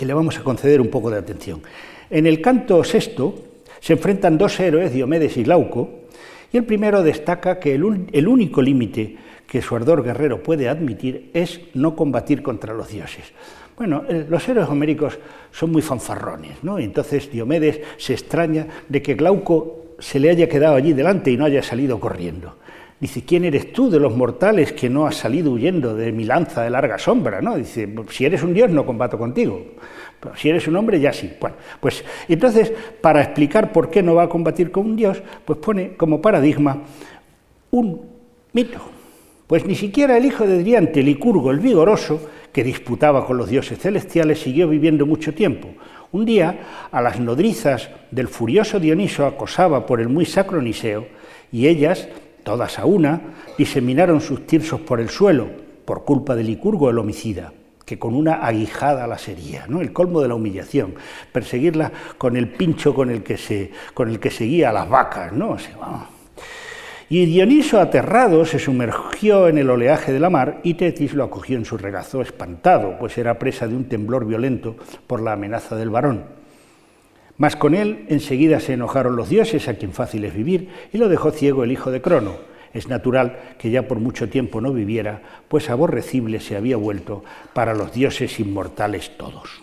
que 0.00 0.06
le 0.06 0.14
vamos 0.14 0.38
a 0.38 0.42
conceder 0.42 0.80
un 0.80 0.88
poco 0.88 1.10
de 1.10 1.18
atención. 1.18 1.60
En 2.08 2.26
el 2.26 2.40
canto 2.40 2.82
sexto 2.84 3.34
se 3.80 3.92
enfrentan 3.92 4.38
dos 4.38 4.58
héroes, 4.58 4.94
Diomedes 4.94 5.36
y 5.36 5.42
Glauco, 5.42 5.90
y 6.50 6.56
el 6.56 6.64
primero 6.64 7.02
destaca 7.02 7.60
que 7.60 7.74
el, 7.74 7.84
único 8.26 8.62
límite 8.62 9.18
que 9.46 9.60
su 9.60 9.76
ardor 9.76 10.02
guerrero 10.02 10.42
puede 10.42 10.70
admitir 10.70 11.30
es 11.34 11.60
no 11.74 11.94
combatir 11.94 12.42
contra 12.42 12.72
los 12.72 12.88
dioses. 12.88 13.24
Bueno, 13.76 14.04
eh, 14.08 14.24
los 14.26 14.48
héroes 14.48 14.70
homéricos 14.70 15.18
son 15.50 15.70
muy 15.70 15.82
fanfarrones, 15.82 16.64
¿no? 16.64 16.78
Entonces 16.78 17.30
Diomedes 17.30 17.82
se 17.98 18.14
extraña 18.14 18.68
de 18.88 19.02
que 19.02 19.16
Glauco 19.16 19.96
se 19.98 20.18
le 20.18 20.30
haya 20.30 20.48
quedado 20.48 20.76
allí 20.76 20.94
delante 20.94 21.30
y 21.30 21.36
no 21.36 21.44
haya 21.44 21.62
salido 21.62 22.00
corriendo. 22.00 22.56
Dice, 23.00 23.24
¿quién 23.24 23.46
eres 23.46 23.72
tú 23.72 23.88
de 23.88 23.98
los 23.98 24.14
mortales 24.14 24.74
que 24.74 24.90
no 24.90 25.06
has 25.06 25.16
salido 25.16 25.52
huyendo 25.52 25.94
de 25.94 26.12
mi 26.12 26.24
lanza 26.24 26.62
de 26.62 26.68
larga 26.68 26.98
sombra? 26.98 27.40
¿no? 27.40 27.56
Dice, 27.56 27.88
si 28.10 28.26
eres 28.26 28.42
un 28.42 28.52
dios 28.52 28.70
no 28.70 28.84
combato 28.84 29.16
contigo, 29.16 29.64
pero 30.20 30.36
si 30.36 30.50
eres 30.50 30.68
un 30.68 30.76
hombre 30.76 31.00
ya 31.00 31.10
sí. 31.10 31.32
Bueno, 31.40 31.56
pues 31.80 32.04
entonces, 32.28 32.70
para 33.00 33.22
explicar 33.22 33.72
por 33.72 33.88
qué 33.88 34.02
no 34.02 34.14
va 34.14 34.24
a 34.24 34.28
combatir 34.28 34.70
con 34.70 34.84
un 34.84 34.96
dios, 34.96 35.22
pues 35.46 35.58
pone 35.58 35.96
como 35.96 36.20
paradigma 36.20 36.82
un 37.70 38.02
mito. 38.52 38.80
Pues 39.46 39.64
ni 39.64 39.74
siquiera 39.74 40.18
el 40.18 40.26
hijo 40.26 40.46
de 40.46 40.62
Driante, 40.62 41.02
Licurgo 41.02 41.50
el 41.50 41.58
vigoroso, 41.58 42.20
que 42.52 42.62
disputaba 42.62 43.26
con 43.26 43.38
los 43.38 43.48
dioses 43.48 43.78
celestiales, 43.78 44.40
siguió 44.40 44.68
viviendo 44.68 45.06
mucho 45.06 45.32
tiempo. 45.32 45.68
Un 46.12 46.24
día, 46.26 46.88
a 46.92 47.00
las 47.00 47.18
nodrizas 47.18 47.88
del 48.10 48.28
furioso 48.28 48.78
Dioniso 48.78 49.24
acosaba 49.24 49.86
por 49.86 50.00
el 50.00 50.08
muy 50.08 50.26
sacro 50.26 50.60
Niseo, 50.60 51.06
y 51.50 51.66
ellas, 51.66 52.08
todas 52.42 52.78
a 52.78 52.84
una, 52.84 53.20
diseminaron 53.58 54.20
sus 54.20 54.46
tirsos 54.46 54.80
por 54.80 55.00
el 55.00 55.08
suelo, 55.08 55.48
por 55.84 56.04
culpa 56.04 56.34
de 56.34 56.44
Licurgo 56.44 56.90
el 56.90 56.98
homicida, 56.98 57.52
que 57.84 57.98
con 57.98 58.14
una 58.14 58.34
aguijada 58.46 59.06
la 59.06 59.18
sería, 59.18 59.66
¿no? 59.66 59.80
el 59.80 59.92
colmo 59.92 60.20
de 60.20 60.28
la 60.28 60.34
humillación, 60.34 60.94
perseguirla 61.32 61.90
con 62.18 62.36
el 62.36 62.48
pincho 62.48 62.94
con 62.94 63.10
el 63.10 63.22
que, 63.22 63.36
se, 63.36 63.70
con 63.94 64.08
el 64.08 64.20
que 64.20 64.30
seguía 64.30 64.70
a 64.70 64.72
las 64.72 64.88
vacas. 64.88 65.32
¿no? 65.32 65.56
Y 67.08 67.26
Dioniso, 67.26 67.80
aterrado, 67.80 68.44
se 68.44 68.60
sumergió 68.60 69.48
en 69.48 69.58
el 69.58 69.68
oleaje 69.68 70.12
de 70.12 70.20
la 70.20 70.30
mar 70.30 70.60
y 70.62 70.74
Tetis 70.74 71.12
lo 71.12 71.24
acogió 71.24 71.58
en 71.58 71.64
su 71.64 71.76
regazo 71.76 72.22
espantado, 72.22 72.96
pues 73.00 73.18
era 73.18 73.36
presa 73.36 73.66
de 73.66 73.74
un 73.74 73.88
temblor 73.88 74.24
violento 74.24 74.76
por 75.08 75.20
la 75.20 75.32
amenaza 75.32 75.74
del 75.74 75.90
varón. 75.90 76.39
Mas 77.40 77.56
con 77.56 77.74
él 77.74 78.04
enseguida 78.08 78.60
se 78.60 78.74
enojaron 78.74 79.16
los 79.16 79.30
dioses, 79.30 79.66
a 79.66 79.72
quien 79.72 79.94
fácil 79.94 80.26
es 80.26 80.34
vivir, 80.34 80.68
y 80.92 80.98
lo 80.98 81.08
dejó 81.08 81.30
ciego 81.30 81.64
el 81.64 81.72
hijo 81.72 81.90
de 81.90 82.02
Crono. 82.02 82.34
Es 82.74 82.88
natural 82.88 83.54
que 83.56 83.70
ya 83.70 83.88
por 83.88 83.98
mucho 83.98 84.28
tiempo 84.28 84.60
no 84.60 84.74
viviera, 84.74 85.22
pues 85.48 85.70
aborrecible 85.70 86.40
se 86.40 86.54
había 86.54 86.76
vuelto 86.76 87.24
para 87.54 87.74
los 87.74 87.94
dioses 87.94 88.38
inmortales 88.40 89.16
todos. 89.16 89.62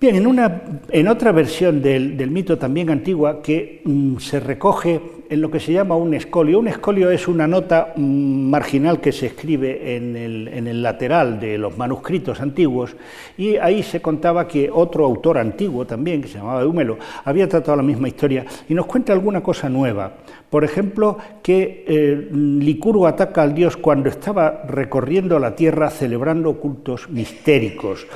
Bien, 0.00 0.14
en, 0.14 0.28
una, 0.28 0.62
en 0.90 1.08
otra 1.08 1.32
versión 1.32 1.82
del, 1.82 2.30
mito 2.30 2.56
también 2.56 2.90
antigua 2.90 3.42
que 3.42 3.82
mm, 3.84 4.18
se 4.18 4.38
recoge 4.38 5.00
en 5.32 5.40
lo 5.40 5.50
que 5.50 5.60
se 5.60 5.72
llama 5.72 5.96
un 5.96 6.12
escolio. 6.12 6.58
Un 6.58 6.68
escolio 6.68 7.10
es 7.10 7.26
una 7.26 7.46
nota 7.46 7.94
mm, 7.96 8.50
marginal 8.50 9.00
que 9.00 9.12
se 9.12 9.26
escribe 9.26 9.96
en 9.96 10.14
el, 10.14 10.82
lateral 10.82 11.40
de 11.40 11.56
los 11.56 11.78
manuscritos 11.78 12.40
antiguos 12.40 12.94
y 13.38 13.56
ahí 13.56 13.82
se 13.82 14.02
contaba 14.02 14.46
que 14.46 14.70
otro 14.70 15.06
autor 15.06 15.38
antiguo 15.38 15.86
también, 15.86 16.20
que 16.20 16.28
se 16.28 16.36
llamaba 16.36 16.60
Eumelo, 16.60 16.98
había 17.24 17.48
tratado 17.48 17.78
la 17.78 17.82
misma 17.82 18.08
historia 18.08 18.44
y 18.68 18.74
nos 18.74 18.84
cuenta 18.84 19.14
alguna 19.14 19.42
cosa 19.42 19.70
nueva. 19.70 20.12
Por 20.50 20.64
ejemplo, 20.64 21.16
que 21.42 21.84
eh, 21.88 22.28
Licurgo 22.30 23.06
ataca 23.06 23.42
al 23.42 23.54
dios 23.54 23.78
cuando 23.78 24.10
estaba 24.10 24.64
recorriendo 24.68 25.38
la 25.38 25.56
tierra 25.56 25.88
celebrando 25.88 26.52
cultos 26.58 27.08
mistéricos. 27.08 28.06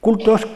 Cultos 0.00 0.46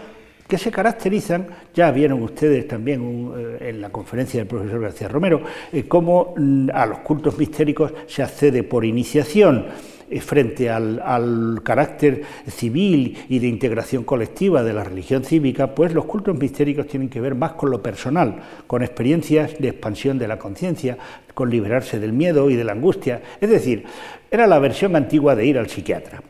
que 0.49 0.57
se 0.57 0.71
caracterizan, 0.71 1.47
ya 1.75 1.91
vieron 1.91 2.23
ustedes 2.23 2.67
también 2.67 3.33
eh, 3.37 3.69
en 3.69 3.81
la 3.83 3.91
conferencia 3.91 4.41
del 4.41 4.49
profesor 4.49 4.81
García 4.81 5.07
Romero, 5.07 5.43
eh, 5.73 5.85
cómo 5.87 6.35
mm, 6.37 6.71
a 6.73 6.87
los 6.87 7.01
cultos 7.01 7.37
mistéricos 7.39 7.93
se 8.07 8.23
accede 8.23 8.63
por 8.63 8.87
iniciación 8.87 9.67
eh, 10.11 10.21
frente 10.23 10.71
al, 10.71 11.61
carácter 11.63 12.23
civil 12.47 13.19
y 13.29 13.41
de 13.41 13.47
integración 13.47 14.05
colectiva 14.05 14.63
de 14.63 14.73
la 14.73 14.85
religión 14.85 15.23
cívica, 15.23 15.75
pues 15.75 15.93
los 15.93 16.07
cultos 16.07 16.39
mistéricos 16.39 16.87
tienen 16.87 17.11
que 17.11 17.21
ver 17.21 17.35
más 17.35 17.53
con 17.53 17.71
lo 17.71 17.83
personal, 17.83 18.37
con 18.67 18.83
experiencias 18.83 19.59
de 19.59 19.69
expansión 19.69 20.19
de 20.19 20.29
la 20.29 20.39
conciencia, 20.39 20.97
con 21.35 21.51
liberarse 21.51 22.01
del 22.01 22.15
miedo 22.15 22.49
y 22.49 22.57
de 22.57 22.65
la 22.65 22.73
angustia. 22.73 23.21
Es 23.39 23.51
decir, 23.51 23.85
era 24.31 24.47
la 24.47 24.59
versión 24.59 24.97
antigua 24.97 25.35
de 25.35 25.47
ir 25.47 25.59
al 25.59 25.69
psiquiatra. 25.69 26.23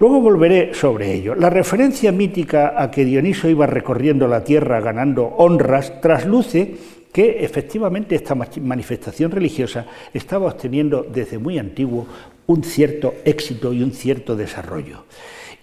Luego 0.00 0.20
volveré 0.20 0.74
sobre 0.74 1.12
ello. 1.12 1.34
La 1.34 1.50
referencia 1.50 2.10
mítica 2.10 2.74
a 2.76 2.90
que 2.90 3.04
Dioniso 3.04 3.48
iba 3.48 3.66
recorriendo 3.66 4.26
la 4.26 4.42
tierra 4.42 4.80
ganando 4.80 5.24
honras 5.24 6.00
trasluce 6.00 6.74
que 7.12 7.44
efectivamente 7.44 8.16
esta 8.16 8.34
manifestación 8.34 9.30
religiosa 9.30 9.86
estaba 10.12 10.48
obteniendo 10.48 11.06
desde 11.08 11.38
muy 11.38 11.58
antiguo 11.58 12.08
un 12.46 12.64
cierto 12.64 13.14
éxito 13.24 13.72
y 13.72 13.84
un 13.84 13.92
cierto 13.92 14.34
desarrollo. 14.34 15.04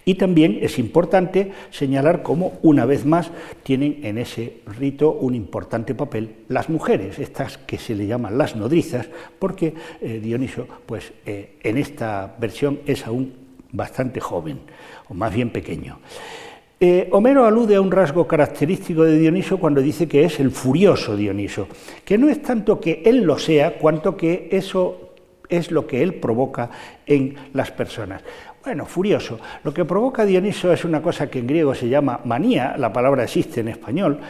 Y 0.04 0.16
también 0.16 0.58
es 0.62 0.78
importante 0.78 1.52
señalar 1.70 2.22
cómo, 2.22 2.54
una 2.62 2.84
vez 2.84 3.04
más, 3.04 3.30
tienen 3.62 4.00
en 4.02 4.18
ese 4.18 4.60
rito 4.78 5.12
un 5.12 5.34
importante 5.34 5.94
papel 5.94 6.36
las 6.48 6.68
mujeres, 6.68 7.18
estas 7.18 7.58
que 7.58 7.78
se 7.78 7.94
le 7.94 8.06
llaman 8.06 8.36
las 8.36 8.56
nodrizas, 8.56 9.08
porque 9.38 9.74
eh, 10.00 10.20
Dioniso, 10.22 10.66
pues 10.86 11.12
eh, 11.24 11.56
en 11.62 11.78
esta 11.78 12.34
versión 12.38 12.80
es 12.86 13.06
aún 13.06 13.32
bastante 13.70 14.20
joven, 14.20 14.60
o 15.08 15.14
más 15.14 15.32
bien 15.34 15.50
pequeño. 15.50 15.98
Eh, 16.80 17.08
Homero 17.12 17.44
alude 17.44 17.76
a 17.76 17.80
un 17.80 17.92
rasgo 17.92 18.26
característico 18.26 19.04
de 19.04 19.16
Dioniso 19.16 19.58
cuando 19.58 19.80
dice 19.80 20.08
que 20.08 20.24
es 20.24 20.40
el 20.40 20.50
furioso 20.50 21.16
Dioniso, 21.16 21.68
que 22.04 22.18
no 22.18 22.28
es 22.28 22.42
tanto 22.42 22.80
que 22.80 23.02
él 23.04 23.22
lo 23.22 23.38
sea, 23.38 23.78
cuanto 23.78 24.16
que 24.16 24.48
eso 24.50 25.12
es 25.48 25.70
lo 25.70 25.86
que 25.86 26.02
él 26.02 26.14
provoca 26.14 26.70
en 27.06 27.36
las 27.52 27.70
personas. 27.70 28.22
Bueno, 28.64 28.86
furioso. 28.86 29.40
Lo 29.64 29.74
que 29.74 29.84
provoca 29.84 30.24
Dioniso 30.24 30.72
es 30.72 30.84
una 30.84 31.02
cosa 31.02 31.28
que 31.28 31.40
en 31.40 31.48
griego 31.48 31.74
se 31.74 31.88
llama 31.88 32.20
manía, 32.24 32.76
la 32.78 32.92
palabra 32.92 33.24
existe 33.24 33.58
en 33.58 33.66
español, 33.66 34.20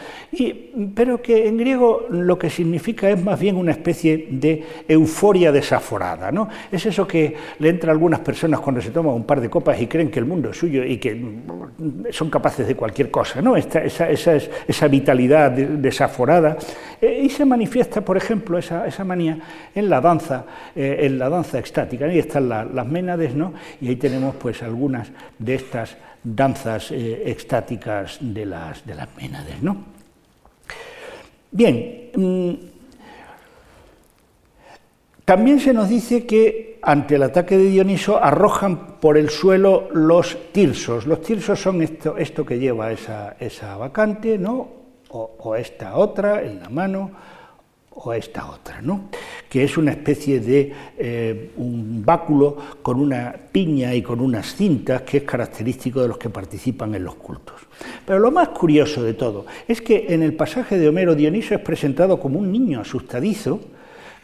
pero 0.95 1.21
que 1.21 1.47
en 1.47 1.55
griego 1.55 2.07
lo 2.09 2.39
que 2.39 2.49
significa 2.49 3.11
es 3.11 3.23
más 3.23 3.39
bien 3.39 3.55
una 3.55 3.73
especie 3.73 4.29
de 4.31 4.63
euforia 4.87 5.51
desaforada. 5.51 6.31
¿no? 6.31 6.49
Es 6.71 6.83
eso 6.87 7.07
que 7.07 7.35
le 7.59 7.69
entra 7.69 7.91
a 7.91 7.93
algunas 7.93 8.21
personas 8.21 8.59
cuando 8.59 8.81
se 8.81 8.89
toman 8.89 9.13
un 9.13 9.23
par 9.23 9.39
de 9.39 9.51
copas 9.51 9.79
y 9.79 9.85
creen 9.85 10.09
que 10.09 10.17
el 10.17 10.25
mundo 10.25 10.49
es 10.49 10.57
suyo 10.57 10.83
y 10.83 10.97
que 10.97 11.15
son 12.09 12.31
capaces 12.31 12.67
de 12.67 12.75
cualquier 12.75 13.11
cosa. 13.11 13.39
¿no? 13.39 13.55
Esa, 13.55 13.83
esa, 13.83 14.09
esa, 14.09 14.87
vitalidad 14.87 15.51
desaforada 15.51 16.57
eh, 16.99 17.21
y 17.23 17.29
se 17.29 17.45
manifiesta, 17.45 18.01
por 18.01 18.17
ejemplo, 18.17 18.57
esa, 18.57 19.03
manía 19.03 19.37
en 19.75 19.89
la 19.91 20.01
danza, 20.01 20.43
eh, 20.75 21.01
en 21.01 21.19
la 21.19 21.29
danza 21.29 21.59
extática. 21.59 22.05
Ahí 22.05 22.17
están 22.17 22.49
las 22.49 22.87
ménades, 22.87 23.35
¿no? 23.35 23.53
y 23.79 23.89
ahí 23.89 23.95
tenemos 23.95 24.22
pues 24.31 24.63
algunas 24.63 25.09
de 25.37 25.55
estas 25.55 25.97
danzas 26.23 26.91
eh, 26.91 27.23
extáticas 27.25 28.17
de 28.21 28.45
las, 28.45 28.85
de 28.85 28.95
las 28.95 29.09
Ménades. 29.17 29.61
¿no? 29.61 29.77
Bien, 31.51 32.11
mm, 32.15 32.53
también 35.25 35.59
se 35.59 35.73
nos 35.73 35.89
dice 35.89 36.25
que 36.25 36.79
ante 36.81 37.15
el 37.15 37.23
ataque 37.23 37.57
de 37.57 37.69
Dioniso 37.69 38.21
arrojan 38.21 38.99
por 38.99 39.17
el 39.17 39.29
suelo 39.29 39.89
los 39.93 40.51
tirsos. 40.51 41.05
Los 41.05 41.21
tirsos 41.21 41.61
son 41.61 41.81
esto, 41.81 42.17
esto 42.17 42.45
que 42.45 42.59
lleva 42.59 42.91
esa, 42.91 43.35
esa 43.39 43.77
vacante, 43.77 44.37
¿no? 44.37 44.83
o, 45.13 45.35
o 45.39 45.55
esta 45.55 45.95
otra 45.95 46.41
en 46.41 46.59
la 46.59 46.69
mano, 46.69 47.11
o 47.95 48.13
esta 48.13 48.49
otra, 48.49 48.81
¿no? 48.81 49.09
que 49.53 49.63
es 49.63 49.77
una 49.77 49.91
especie 49.91 50.39
de 50.39 50.73
eh, 50.97 51.51
un 51.57 52.03
báculo 52.03 52.57
con 52.81 52.99
una 52.99 53.35
piña 53.51 53.93
y 53.93 54.01
con 54.01 54.19
unas 54.19 54.55
cintas 54.55 55.03
que 55.03 55.17
es 55.17 55.23
característico 55.23 56.01
de 56.01 56.07
los 56.07 56.17
que 56.17 56.31
participan 56.31 56.95
en 56.95 57.03
los 57.03 57.13
cultos. 57.13 57.61
Pero 58.03 58.17
lo 58.17 58.31
más 58.31 58.49
curioso 58.49 59.03
de 59.03 59.13
todo 59.13 59.45
es 59.67 59.79
que 59.79 60.07
en 60.09 60.23
el 60.23 60.33
pasaje 60.33 60.79
de 60.79 60.87
Homero 60.87 61.13
Dioniso 61.13 61.53
es 61.53 61.61
presentado 61.61 62.19
como 62.19 62.39
un 62.39 62.51
niño 62.51 62.81
asustadizo 62.81 63.59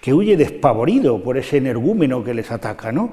que 0.02 0.14
huye 0.14 0.36
despavorido 0.36 1.22
por 1.22 1.38
ese 1.38 1.58
energúmeno 1.58 2.24
que 2.24 2.34
les 2.34 2.50
ataca, 2.50 2.92
¿no? 2.92 3.12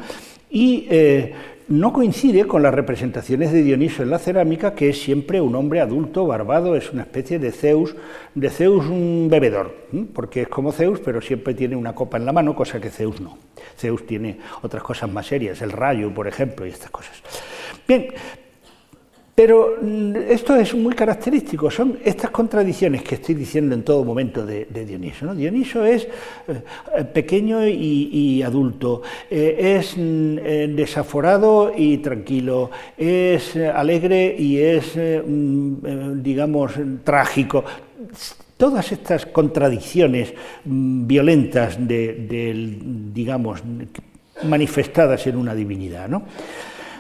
Y 0.48 0.86
eh, 0.88 1.34
no 1.68 1.92
coincide 1.92 2.46
con 2.46 2.62
las 2.62 2.72
representaciones 2.72 3.52
de 3.52 3.62
Dioniso 3.62 4.02
en 4.02 4.11
la 4.11 4.18
cerámica, 4.18 4.74
que 4.74 4.90
es 4.90 5.00
siempre 5.02 5.40
un 5.40 5.55
hombre 5.57 5.81
adulto, 5.81 6.26
barbado, 6.26 6.76
es 6.76 6.92
una 6.92 7.02
especie 7.02 7.38
de 7.38 7.50
Zeus, 7.50 7.96
de 8.35 8.50
Zeus 8.50 8.87
un 8.87 9.29
bebedor, 9.29 9.74
porque 10.14 10.42
es 10.42 10.48
como 10.48 10.70
Zeus, 10.70 11.00
pero 11.00 11.20
siempre 11.20 11.55
tiene 11.55 11.74
una 11.74 11.94
copa 11.94 12.18
en 12.18 12.26
la 12.26 12.33
mano, 12.33 12.55
cosa 12.55 12.81
que 12.81 12.90
Zeus 12.90 13.20
no. 13.20 13.38
Zeus 13.76 14.07
tiene 14.07 14.38
otras 14.62 14.83
cosas 14.83 15.11
más 15.11 15.26
serias, 15.26 15.61
el 15.61 15.72
rayo, 15.72 16.14
por 16.14 16.29
ejemplo, 16.29 16.66
y 16.66 16.70
estas 16.70 16.90
cosas. 16.90 17.20
Bien, 17.87 18.09
pero 19.37 19.77
mm, 19.83 20.16
esto 20.31 20.57
es 20.57 20.75
muy 20.75 20.94
característico, 20.94 21.70
son 21.70 21.99
estas 22.03 22.31
contradicciones 22.31 23.03
que 23.03 23.16
estoy 23.16 23.35
diciendo 23.35 23.75
en 23.75 23.83
todo 23.83 24.03
momento 24.03 24.46
de, 24.46 24.64
Dioniso. 24.64 25.35
Dioniso 25.35 25.85
es 25.85 26.09
eh, 26.49 27.05
pequeño 27.05 27.68
y, 27.68 28.42
adulto, 28.42 29.03
eh, 29.31 29.77
es 29.79 29.94
mm, 29.94 30.75
desaforado 30.75 31.70
y 31.77 31.99
tranquilo, 31.99 32.70
es 32.96 33.57
alegre 33.57 34.35
y 34.38 34.57
es, 34.57 34.96
mm, 34.96 36.22
digamos, 36.22 36.72
trágico. 37.05 37.62
Todas 38.57 38.90
estas 38.90 39.27
contradicciones 39.27 40.33
violentas, 40.64 41.77
de, 41.79 42.75
digamos, 43.12 43.62
manifestadas 44.44 45.27
en 45.27 45.37
una 45.37 45.55
divinidad. 45.55 46.09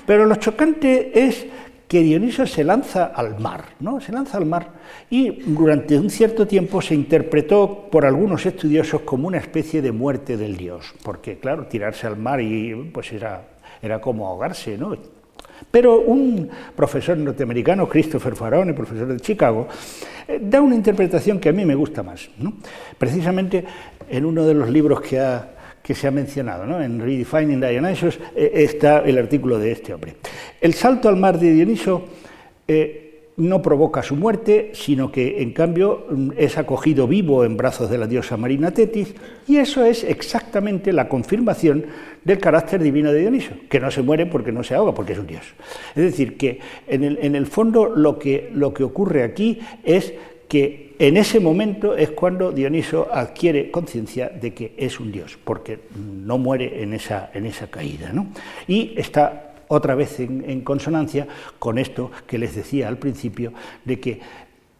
Pero 0.06 0.26
lo 0.26 0.36
chocante 0.36 1.12
es 1.14 1.46
que 1.88 2.00
Dioniso 2.02 2.46
se 2.46 2.64
lanza 2.64 3.06
al 3.06 3.38
mar, 3.38 3.64
¿no? 3.80 4.00
Se 4.00 4.12
lanza 4.12 4.38
al 4.38 4.46
mar 4.46 4.70
y 5.08 5.42
durante 5.52 5.98
un 5.98 6.10
cierto 6.10 6.46
tiempo 6.46 6.82
se 6.82 6.94
interpretó 6.94 7.88
por 7.90 8.04
algunos 8.04 8.44
estudiosos 8.44 9.02
como 9.02 9.28
una 9.28 9.38
especie 9.38 9.82
de 9.82 9.92
muerte 9.92 10.36
del 10.36 10.56
dios, 10.56 10.94
porque 11.02 11.38
claro, 11.38 11.66
tirarse 11.66 12.06
al 12.06 12.16
mar 12.16 12.40
y 12.40 12.74
pues 12.92 13.12
era, 13.12 13.42
era 13.80 14.00
como 14.00 14.26
ahogarse, 14.26 14.76
¿no? 14.76 14.96
Pero 15.70 16.00
un 16.00 16.48
profesor 16.74 17.16
norteamericano, 17.16 17.88
Christopher 17.88 18.34
Farone, 18.34 18.74
profesor 18.74 19.08
de 19.08 19.20
Chicago, 19.20 19.68
eh, 20.28 20.40
da 20.42 20.60
una 20.60 20.74
interpretación 20.74 21.40
que 21.40 21.48
a 21.48 21.52
mí 21.52 21.64
me 21.64 21.74
gusta 21.74 22.02
más. 22.02 22.28
¿no? 22.38 22.54
Precisamente 22.98 23.64
en 24.08 24.24
uno 24.24 24.44
de 24.44 24.54
los 24.54 24.68
libros 24.70 25.00
que 25.00 25.18
ha 25.18 25.55
que 25.86 25.94
se 25.94 26.08
ha 26.08 26.10
mencionado, 26.10 26.66
¿no? 26.66 26.82
en 26.82 26.98
Redefining 26.98 27.60
Dionysus 27.60 28.18
eh, 28.34 28.50
está 28.54 29.04
el 29.06 29.18
artículo 29.18 29.56
de 29.56 29.70
este 29.70 29.94
hombre. 29.94 30.16
El 30.60 30.74
salto 30.74 31.08
al 31.08 31.14
mar 31.14 31.38
de 31.38 31.52
Dioniso 31.52 32.06
eh, 32.66 33.30
no 33.36 33.62
provoca 33.62 34.02
su 34.02 34.16
muerte, 34.16 34.72
sino 34.74 35.12
que 35.12 35.40
en 35.40 35.52
cambio 35.52 36.08
mm, 36.10 36.30
es 36.36 36.58
acogido 36.58 37.06
vivo 37.06 37.44
en 37.44 37.56
brazos 37.56 37.88
de 37.88 37.98
la 37.98 38.08
diosa 38.08 38.36
Marina 38.36 38.72
Tetis, 38.72 39.14
y 39.46 39.58
eso 39.58 39.84
es 39.84 40.02
exactamente 40.02 40.92
la 40.92 41.08
confirmación 41.08 41.86
del 42.24 42.40
carácter 42.40 42.82
divino 42.82 43.12
de 43.12 43.20
Dioniso, 43.20 43.54
que 43.70 43.78
no 43.78 43.92
se 43.92 44.02
muere 44.02 44.26
porque 44.26 44.50
no 44.50 44.64
se 44.64 44.74
ahoga, 44.74 44.92
porque 44.92 45.12
es 45.12 45.20
un 45.20 45.28
dios. 45.28 45.44
Es 45.94 46.02
decir, 46.02 46.36
que 46.36 46.58
en 46.88 47.04
el, 47.04 47.16
en 47.22 47.36
el 47.36 47.46
fondo 47.46 47.94
lo 47.94 48.18
que, 48.18 48.50
lo 48.52 48.74
que 48.74 48.82
ocurre 48.82 49.22
aquí 49.22 49.60
es 49.84 50.14
que 50.48 50.85
en 50.98 51.16
ese 51.16 51.40
momento 51.40 51.96
es 51.96 52.10
cuando 52.10 52.52
Dioniso 52.52 53.08
adquiere 53.12 53.70
conciencia 53.70 54.28
de 54.28 54.54
que 54.54 54.74
es 54.76 54.98
un 55.00 55.12
dios, 55.12 55.38
porque 55.42 55.80
no 55.94 56.38
muere 56.38 56.82
en 56.82 56.94
esa, 56.94 57.30
en 57.34 57.46
esa 57.46 57.68
caída. 57.68 58.12
¿no? 58.12 58.28
Y 58.66 58.94
está 58.96 59.54
otra 59.68 59.94
vez 59.94 60.20
en, 60.20 60.60
consonancia 60.62 61.26
con 61.58 61.78
esto 61.78 62.10
que 62.26 62.38
les 62.38 62.54
decía 62.54 62.88
al 62.88 62.98
principio, 62.98 63.52
de 63.84 64.00
que 64.00 64.20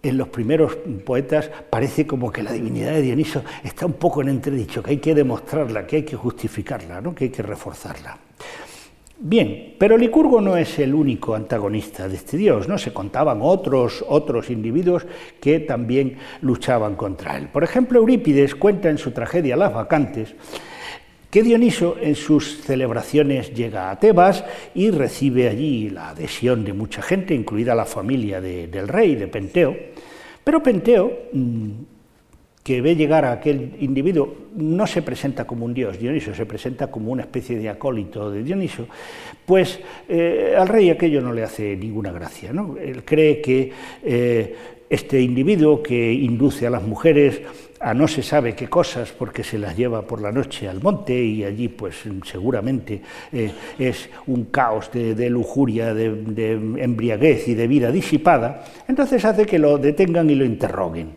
en 0.02 0.16
los 0.16 0.28
primeros 0.28 0.76
poetas 1.04 1.50
parece 1.68 2.06
como 2.06 2.30
que 2.30 2.42
la 2.42 2.52
divinidad 2.52 2.92
de 2.92 3.02
Dioniso 3.02 3.42
está 3.64 3.86
un 3.86 3.94
poco 3.94 4.22
en 4.22 4.28
entredicho, 4.28 4.82
que 4.82 4.90
hay 4.90 4.98
que 4.98 5.14
demostrarla, 5.14 5.86
que 5.86 5.96
hay 5.96 6.02
que 6.04 6.16
justificarla, 6.16 7.00
¿no? 7.00 7.14
que 7.14 7.24
hay 7.24 7.30
que 7.30 7.42
reforzarla. 7.42 8.18
Bien, 9.18 9.74
pero 9.78 9.96
Licurgo 9.96 10.42
no 10.42 10.58
es 10.58 10.78
el 10.78 10.94
único 10.94 11.34
antagonista 11.34 12.06
de 12.06 12.16
este 12.16 12.36
dios, 12.36 12.68
¿no? 12.68 12.76
Se 12.76 12.92
contaban 12.92 13.38
otros, 13.40 14.04
otros 14.06 14.50
individuos 14.50 15.06
que 15.40 15.60
también 15.60 16.18
luchaban 16.42 16.96
contra 16.96 17.38
él. 17.38 17.48
Por 17.48 17.64
ejemplo, 17.64 17.98
Eurípides 17.98 18.54
cuenta 18.54 18.90
en 18.90 18.98
su 18.98 19.12
tragedia 19.12 19.56
Las 19.56 19.72
Vacantes 19.72 20.34
que 21.30 21.42
Dioniso 21.42 21.96
en 22.00 22.14
sus 22.14 22.62
celebraciones 22.62 23.52
llega 23.52 23.90
a 23.90 23.98
Tebas 23.98 24.44
y 24.74 24.90
recibe 24.90 25.48
allí 25.48 25.90
la 25.90 26.10
adhesión 26.10 26.64
de 26.64 26.72
mucha 26.72 27.02
gente, 27.02 27.34
incluida 27.34 27.74
la 27.74 27.84
familia 27.84 28.40
del 28.40 28.88
rey, 28.88 29.16
de 29.16 29.28
Penteo. 29.28 29.76
Pero 30.44 30.62
Penteo 30.62 31.28
mm, 31.32 31.70
que 32.66 32.82
ve 32.82 32.96
llegar 32.96 33.24
a 33.24 33.30
aquel 33.30 33.76
individuo 33.78 34.50
no 34.56 34.88
se 34.88 35.00
presenta 35.00 35.46
como 35.46 35.64
un 35.64 35.72
dios, 35.72 36.00
Dioniso 36.00 36.34
se 36.34 36.46
presenta 36.46 36.88
como 36.88 37.12
una 37.12 37.22
especie 37.22 37.56
de 37.56 37.68
acólito 37.68 38.28
de 38.28 38.42
Dioniso, 38.42 38.88
pues 39.46 39.78
eh, 40.08 40.52
al 40.58 40.66
rey 40.66 40.90
aquello 40.90 41.20
no 41.20 41.32
le 41.32 41.44
hace 41.44 41.76
ninguna 41.76 42.10
gracia. 42.10 42.52
¿no? 42.52 42.76
Él 42.76 43.04
cree 43.04 43.40
que 43.40 43.70
eh, 44.02 44.56
este 44.90 45.20
individuo 45.20 45.80
que 45.80 46.12
induce 46.12 46.66
a 46.66 46.70
las 46.70 46.82
mujeres 46.82 47.40
a 47.78 47.94
no 47.94 48.08
se 48.08 48.24
sabe 48.24 48.56
qué 48.56 48.66
cosas 48.66 49.12
porque 49.12 49.44
se 49.44 49.58
las 49.58 49.76
lleva 49.76 50.02
por 50.02 50.20
la 50.20 50.32
noche 50.32 50.68
al 50.68 50.82
monte 50.82 51.14
y 51.16 51.44
allí 51.44 51.68
pues 51.68 51.94
seguramente 52.24 53.00
eh, 53.32 53.52
es 53.78 54.10
un 54.26 54.46
caos 54.46 54.90
de, 54.92 55.30
lujuria, 55.30 55.94
de, 55.94 56.10
de 56.10 56.54
embriaguez 56.82 57.46
y 57.46 57.54
de 57.54 57.68
vida 57.68 57.92
disipada, 57.92 58.64
entonces 58.88 59.24
hace 59.24 59.46
que 59.46 59.60
lo 59.60 59.78
detengan 59.78 60.28
y 60.30 60.34
lo 60.34 60.44
interroguen. 60.44 61.14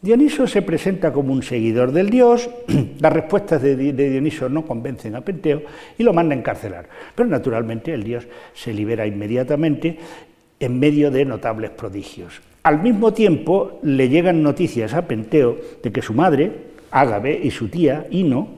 Dioniso 0.00 0.46
se 0.46 0.62
presenta 0.62 1.12
como 1.12 1.32
un 1.32 1.42
seguidor 1.42 1.90
del 1.90 2.08
dios, 2.08 2.48
las 3.00 3.12
respuestas 3.12 3.60
de, 3.60 3.74
Dioniso 3.92 4.48
no 4.48 4.64
convencen 4.64 5.16
a 5.16 5.22
Penteo 5.22 5.62
y 5.98 6.04
lo 6.04 6.12
manda 6.12 6.36
a 6.36 6.38
encarcelar. 6.38 6.88
Pero 7.16 7.28
naturalmente 7.28 7.92
el 7.92 8.04
dios 8.04 8.28
se 8.54 8.72
libera 8.72 9.08
inmediatamente 9.08 9.98
en 10.60 10.78
medio 10.78 11.10
de 11.10 11.24
notables 11.24 11.70
prodigios. 11.70 12.40
Al 12.62 12.80
mismo 12.80 13.12
tiempo 13.12 13.80
le 13.82 14.08
llegan 14.08 14.40
noticias 14.40 14.94
a 14.94 15.06
Penteo 15.06 15.58
de 15.82 15.90
que 15.90 16.02
su 16.02 16.14
madre, 16.14 16.52
Ágabe, 16.92 17.40
y 17.42 17.50
su 17.50 17.68
tía, 17.68 18.06
Ino, 18.10 18.48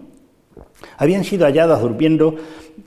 habían 0.97 1.25
sido 1.25 1.47
halladas 1.47 1.81
durmiendo 1.81 2.37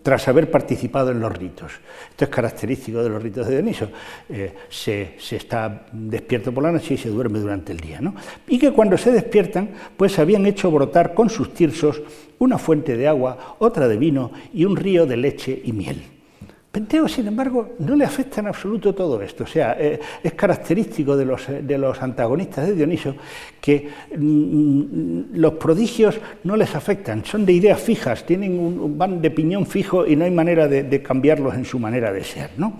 tras 0.01 0.27
haber 0.27 0.49
participado 0.49 1.11
en 1.11 1.19
los 1.19 1.31
ritos. 1.35 1.71
Esto 2.09 2.25
es 2.25 2.29
característico 2.29 3.03
de 3.03 3.09
los 3.09 3.21
ritos 3.21 3.47
de 3.47 3.53
Dioniso. 3.53 3.89
Eh, 4.29 4.53
se, 4.69 5.15
está 5.31 5.85
despierto 5.91 6.51
por 6.51 6.63
la 6.63 6.71
noche 6.71 6.95
y 6.95 6.97
se 6.97 7.09
duerme 7.09 7.39
durante 7.39 7.71
el 7.71 7.79
día. 7.79 8.01
¿no? 8.01 8.15
Y 8.47 8.59
que 8.59 8.71
cuando 8.71 8.97
se 8.97 9.11
despiertan, 9.11 9.69
pues 9.95 10.19
habían 10.19 10.45
hecho 10.45 10.71
brotar 10.71 11.13
con 11.13 11.29
sus 11.29 11.53
tirsos 11.53 12.01
una 12.39 12.57
fuente 12.57 12.97
de 12.97 13.07
agua, 13.07 13.55
otra 13.59 13.87
de 13.87 13.97
vino 13.97 14.31
y 14.53 14.65
un 14.65 14.75
río 14.75 15.05
de 15.05 15.17
leche 15.17 15.61
y 15.63 15.71
miel. 15.71 16.12
Penteo, 16.73 17.07
sin 17.07 17.27
embargo, 17.27 17.75
no 17.77 17.95
le 17.95 18.03
afecta 18.03 18.41
en 18.41 18.47
absoluto 18.47 18.95
todo 18.95 19.21
esto. 19.21 19.43
O 19.43 19.47
sea, 19.47 19.77
eh, 19.79 19.99
es 20.23 20.33
característico 20.33 21.15
de 21.15 21.23
los, 21.23 21.45
de 21.47 21.77
los, 21.77 22.01
antagonistas 22.01 22.65
de 22.65 22.73
Dioniso 22.73 23.15
que 23.61 23.89
mm, 24.17 25.35
los 25.35 25.53
prodigios 25.53 26.19
no 26.43 26.57
les 26.57 26.73
afectan, 26.73 27.23
son 27.23 27.45
de 27.45 27.53
ideas 27.53 27.79
fijas, 27.79 28.25
tienen 28.25 28.59
un, 28.59 28.97
van 28.97 29.21
de 29.21 29.29
piñón 29.29 29.67
fijo 29.67 30.07
y 30.07 30.15
no 30.15 30.25
hay 30.25 30.31
manera 30.31 30.67
de, 30.67 31.03
cambiarlos 31.03 31.53
en 31.53 31.65
su 31.65 31.77
manera 31.77 32.11
de 32.11 32.23
ser. 32.23 32.49
¿no? 32.57 32.79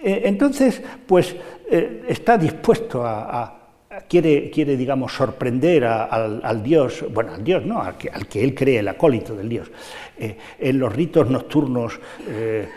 Eh, 0.00 0.22
entonces, 0.26 0.80
pues 1.04 1.34
eh, 1.68 2.04
está 2.06 2.38
dispuesto 2.38 3.04
a 3.04 3.63
quiere, 4.08 4.50
quiere 4.50 4.76
digamos, 4.76 5.12
sorprender 5.12 5.84
al, 5.84 6.62
Dios, 6.62 7.04
bueno, 7.12 7.34
al 7.34 7.44
Dios, 7.44 7.64
no, 7.64 7.82
al 7.82 7.96
que, 7.96 8.42
él 8.42 8.54
cree, 8.54 8.78
el 8.78 8.88
acólito 8.88 9.34
del 9.34 9.48
Dios, 9.48 9.70
eh, 10.18 10.36
en 10.58 10.78
los 10.78 10.92
ritos 10.92 11.28
nocturnos 11.30 11.98
eh, 12.28 12.68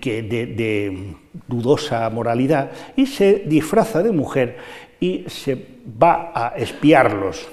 que 0.00 0.22
de, 0.22 1.14
dudosa 1.46 2.08
moralidad 2.10 2.70
y 2.96 3.06
se 3.06 3.44
disfraza 3.46 4.02
de 4.02 4.12
mujer 4.12 4.56
y 5.00 5.24
se 5.28 5.66
va 6.02 6.32
a 6.34 6.48
espiarlos, 6.56 7.48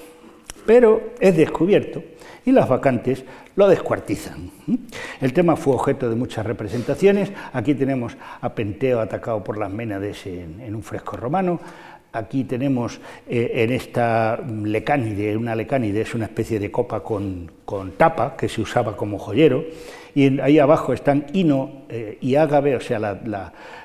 pero 0.64 1.14
es 1.20 1.36
descubierto 1.36 2.02
y 2.44 2.52
las 2.52 2.68
vacantes 2.68 3.24
lo 3.56 3.68
descuartizan. 3.68 4.50
El 5.20 5.32
tema 5.32 5.56
fue 5.56 5.74
objeto 5.74 6.08
de 6.10 6.16
muchas 6.16 6.44
representaciones. 6.44 7.32
Aquí 7.52 7.74
tenemos 7.74 8.16
a 8.40 8.54
Penteo 8.54 9.00
atacado 9.00 9.42
por 9.42 9.56
las 9.56 9.70
Ménades 9.70 10.26
en 10.26 10.74
un 10.74 10.82
fresco 10.82 11.16
romano, 11.16 11.58
Aquí 12.16 12.44
tenemos 12.44 12.98
eh, 13.28 13.50
en 13.54 13.72
esta 13.72 14.40
lecánide, 14.64 15.36
una 15.36 15.54
lecánide 15.54 16.00
es 16.00 16.14
una 16.14 16.24
especie 16.24 16.58
de 16.58 16.70
copa 16.70 17.02
con, 17.02 17.50
tapa 17.98 18.36
que 18.36 18.48
se 18.48 18.62
usaba 18.62 18.96
como 18.96 19.18
joyero, 19.18 19.64
y 20.14 20.40
ahí 20.40 20.58
abajo 20.58 20.94
están 20.94 21.26
Ino 21.34 21.82
eh, 21.90 22.16
y 22.22 22.36
Ágave, 22.36 22.74
o 22.74 22.80
sea, 22.80 23.20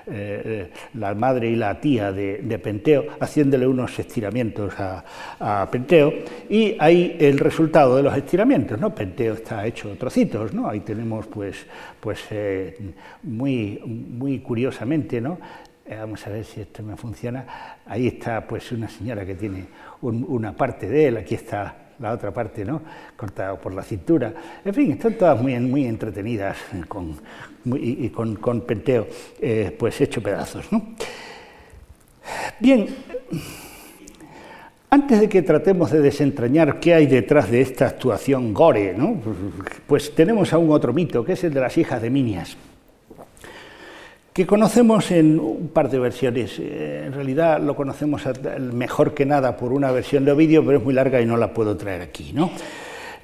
eh, 0.08 0.70
la, 0.94 1.14
madre 1.14 1.50
y 1.50 1.58
la 1.58 1.78
tía 1.82 2.14
de, 2.14 2.60
Penteo, 2.64 3.06
haciéndole 3.20 3.68
unos 3.68 4.00
estiramientos 4.00 4.74
a, 4.78 5.68
Penteo, 5.70 6.14
y 6.50 6.78
ahí 6.80 7.18
el 7.20 7.38
resultado 7.38 7.98
de 7.98 8.04
los 8.04 8.16
estiramientos, 8.16 8.80
¿no? 8.80 8.96
Penteo 8.96 9.34
está 9.34 9.68
hecho 9.68 9.94
trocitos, 9.98 10.54
¿no? 10.54 10.70
Ahí 10.70 10.80
tenemos, 10.80 11.28
pues, 11.28 11.66
pues 12.00 12.20
muy, 13.24 13.82
muy 13.86 14.40
curiosamente, 14.40 15.20
¿no? 15.20 15.38
Eh, 15.92 15.98
vamos 16.00 16.26
a 16.26 16.30
ver 16.30 16.46
si 16.46 16.62
esto 16.62 16.82
me 16.84 16.96
funciona, 16.96 17.46
ahí 17.86 18.08
está 18.08 18.48
pues 18.48 18.72
una 18.72 18.88
señora 18.88 19.26
que 19.26 19.36
tiene 19.36 19.66
una 20.02 20.56
parte 20.56 20.88
de 20.88 21.10
él, 21.10 21.18
aquí 21.18 21.36
está 21.36 21.76
la 22.00 22.14
otra 22.14 22.32
parte, 22.32 22.64
¿no? 22.64 22.82
Cortada 23.18 23.60
por 23.60 23.74
la 23.74 23.84
cintura. 23.84 24.34
En 24.64 24.74
fin, 24.74 24.92
están 24.92 25.16
todas 25.16 25.42
muy, 25.42 25.60
muy 25.60 25.86
entretenidas 25.86 26.56
con, 26.88 27.18
y, 27.66 28.08
con, 28.08 28.38
con, 28.38 28.62
penteo, 28.62 29.06
eh, 29.42 29.76
pues 29.78 30.00
hecho 30.00 30.24
pedazos, 30.24 30.72
¿no? 30.72 30.96
Bien, 32.62 32.88
antes 34.90 35.20
de 35.20 35.28
que 35.28 35.42
tratemos 35.42 35.92
de 35.92 36.00
desentrañar 36.00 36.80
qué 36.80 36.94
hay 36.94 37.06
detrás 37.06 37.52
de 37.52 37.60
esta 37.60 37.88
actuación 37.88 38.54
gore, 38.54 38.94
¿no? 38.98 39.22
pues 39.88 40.16
tenemos 40.16 40.54
aún 40.54 40.72
otro 40.72 40.94
mito, 40.94 41.26
que 41.26 41.34
es 41.34 41.44
el 41.44 41.54
de 41.54 41.60
las 41.60 41.78
hijas 41.78 42.02
de 42.02 42.10
Minias 42.10 42.56
que 44.34 44.48
conocemos 44.48 45.12
en 45.12 45.40
un 45.40 45.68
par 45.70 45.90
de 45.90 46.00
versiones. 46.00 46.58
Eh, 46.60 47.04
en 47.06 47.14
realidad 47.14 47.60
lo 47.60 47.76
conocemos 47.76 48.24
mejor 48.74 49.14
que 49.14 49.26
nada 49.26 49.58
por 49.58 49.74
una 49.74 49.92
versión 49.92 50.24
de 50.24 50.32
Ovidio, 50.32 50.66
pero 50.66 50.78
es 50.78 50.84
muy 50.84 50.94
larga 50.94 51.22
y 51.22 51.26
no 51.26 51.36
la 51.36 51.54
puedo 51.54 51.76
traer 51.76 52.02
aquí. 52.02 52.32
¿no? 52.34 52.52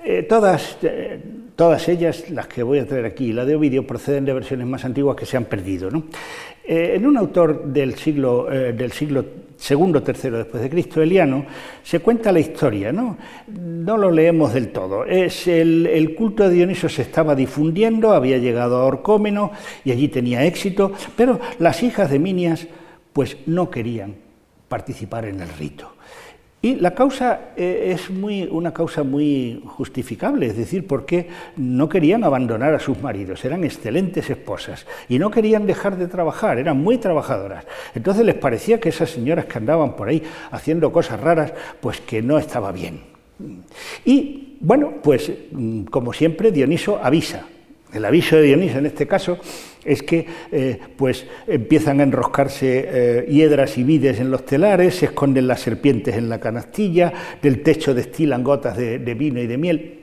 Eh, 0.03 0.23
todas, 0.23 0.77
eh, 0.81 1.19
todas 1.55 1.87
ellas, 1.87 2.29
las 2.29 2.47
que 2.47 2.61
voy 2.61 2.79
a 2.79 2.85
traer 2.85 3.05
aquí, 3.05 3.31
la 3.31 3.45
de 3.45 3.55
Ovidio, 3.55 3.87
proceden 3.87 4.25
de 4.25 4.33
versiones 4.33 4.67
más 4.67 4.83
antiguas 4.83 5.15
que 5.15 5.25
se 5.25 5.37
han 5.37 5.45
perdido. 5.45 5.89
¿no? 5.89 6.03
en 6.69 7.05
un 7.05 7.15
autor 7.15 7.63
del 7.63 7.95
siglo, 7.95 8.43
del 8.49 8.91
siglo 8.91 9.23
segundo 9.57 10.01
tercero 10.03 10.37
después 10.37 10.63
de 10.63 10.69
Cristo, 10.69 11.01
Eliano, 11.01 11.45
se 11.83 11.99
cuenta 11.99 12.31
la 12.31 12.39
historia, 12.39 12.91
¿no? 12.91 13.17
No 13.47 13.97
lo 13.97 14.11
leemos 14.11 14.53
del 14.53 14.69
todo. 14.69 15.03
Es 15.05 15.47
el, 15.47 16.15
culto 16.15 16.47
de 16.47 16.55
Dioniso 16.55 16.87
se 16.87 17.01
estaba 17.01 17.35
difundiendo, 17.35 18.11
había 18.11 18.37
llegado 18.37 18.77
a 18.77 18.85
Orcómeno 18.85 19.51
y 19.83 19.91
allí 19.91 20.07
tenía 20.07 20.45
éxito, 20.45 20.93
pero 21.15 21.39
las 21.59 21.83
hijas 21.83 22.09
de 22.09 22.19
Minias 22.19 22.67
pues 23.13 23.37
no 23.47 23.69
querían 23.69 24.15
participar 24.67 25.25
en 25.25 25.41
el 25.41 25.49
rito. 25.49 25.96
Y 26.59 26.75
la 26.75 26.95
causa 26.95 27.51
eh, 27.55 27.91
es 27.93 28.09
muy, 28.09 28.43
una 28.49 28.73
causa 28.73 29.03
muy 29.03 29.61
justificable, 29.63 30.47
es 30.47 30.57
decir, 30.57 30.87
porque 30.87 31.27
no 31.55 31.87
querían 31.87 32.23
abandonar 32.23 32.73
a 32.73 32.79
sus 32.79 32.99
maridos, 32.99 33.45
eran 33.45 33.63
excelentes 33.63 34.29
esposas 34.31 34.87
y 35.07 35.19
no 35.19 35.29
querían 35.29 35.67
dejar 35.67 35.97
de 35.97 36.07
trabajar, 36.07 36.57
eran 36.57 36.81
muy 36.81 36.97
trabajadoras. 36.97 37.65
Entonces 37.93 38.25
les 38.25 38.35
parecía 38.35 38.79
que 38.79 38.89
esas 38.89 39.11
señoras 39.11 39.45
que 39.45 39.59
andaban 39.59 39.95
por 39.95 40.09
ahí 40.09 40.23
haciendo 40.49 40.91
cosas 40.91 41.19
raras, 41.19 41.53
pues 41.79 42.01
que 42.01 42.23
no 42.23 42.39
estaba 42.39 42.71
bien. 42.71 43.01
Y 44.03 44.57
bueno, 44.59 44.95
pues 45.03 45.31
mm, 45.51 45.83
como 45.83 46.11
siempre 46.11 46.51
Dioniso 46.51 46.99
avisa. 47.03 47.45
El 47.93 48.03
aviso 48.05 48.35
de 48.35 48.43
Dioniso 48.43 48.79
en 48.79 48.85
este 48.85 49.07
caso 49.07 49.39
es 49.83 50.03
que 50.03 50.25
eh, 50.51 50.77
pues 50.97 51.25
empiezan 51.47 52.01
a 52.01 52.03
enroscarse 52.03 52.85
eh, 52.85 53.25
hiedras 53.29 53.77
y 53.77 53.83
vides 53.83 54.19
en 54.19 54.29
los 54.29 54.45
telares, 54.45 54.95
se 54.95 55.05
esconden 55.05 55.47
las 55.47 55.61
serpientes 55.61 56.15
en 56.15 56.27
la 56.27 56.39
canastilla, 56.39 57.13
del 57.41 57.63
techo 57.63 57.93
destilan 57.93 58.43
gotas 58.43 58.75
de, 58.75 58.97
vino 59.13 59.39
y 59.39 59.47
de 59.47 59.57
miel. 59.57 59.99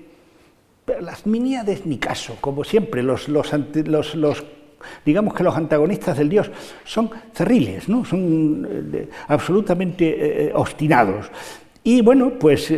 Pero 0.87 1.03
las 1.03 1.27
miníades 1.27 1.85
ni 1.85 1.99
caso, 1.99 2.39
como 2.41 2.65
siempre, 2.65 3.03
los, 3.03 3.29
los, 3.29 3.53
digamos 5.05 5.35
que 5.35 5.45
los 5.45 5.57
antagonistas 5.57 6.17
del 6.17 6.31
dios 6.31 6.51
son 6.85 7.11
cerriles, 7.35 7.89
¿no? 7.89 8.07
son 8.07 8.91
eh, 8.95 9.09
absolutamente 9.29 10.51
obstinados. 10.55 11.31
Y 11.83 12.01
bueno, 12.01 12.39
pues 12.39 12.73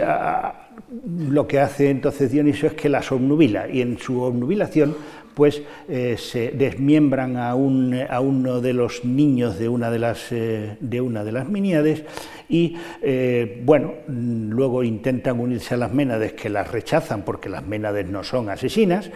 lo 1.04 1.46
que 1.46 1.60
hace 1.60 1.90
entonces 1.90 2.30
Dioniso 2.30 2.66
es 2.66 2.74
que 2.74 2.88
las 2.88 3.10
obnubila 3.12 3.68
y 3.68 3.80
en 3.80 3.98
su 3.98 4.20
obnubilación 4.20 4.94
pues 5.36 5.62
eh, 5.86 6.16
se 6.18 6.52
desmiembran 6.52 7.36
a, 7.36 7.54
uno 7.54 8.60
de 8.62 8.72
los 8.72 9.04
niños 9.04 9.58
de 9.58 9.68
una 9.68 9.90
de 9.90 9.98
las, 9.98 10.32
eh, 10.32 10.78
de 10.80 11.00
una 11.02 11.24
de 11.24 11.32
las 11.32 11.46
miníades 11.46 12.04
y, 12.48 12.74
eh, 13.02 13.60
bueno, 13.62 13.92
luego 14.08 14.82
intentan 14.82 15.38
unirse 15.38 15.74
a 15.74 15.76
las 15.76 15.92
Ménades 15.92 16.32
que 16.32 16.48
las 16.48 16.72
rechazan 16.72 17.22
porque 17.22 17.50
las 17.50 17.66
Ménades 17.66 18.08
no 18.08 18.24
son 18.24 18.48
asesinas 18.48 19.10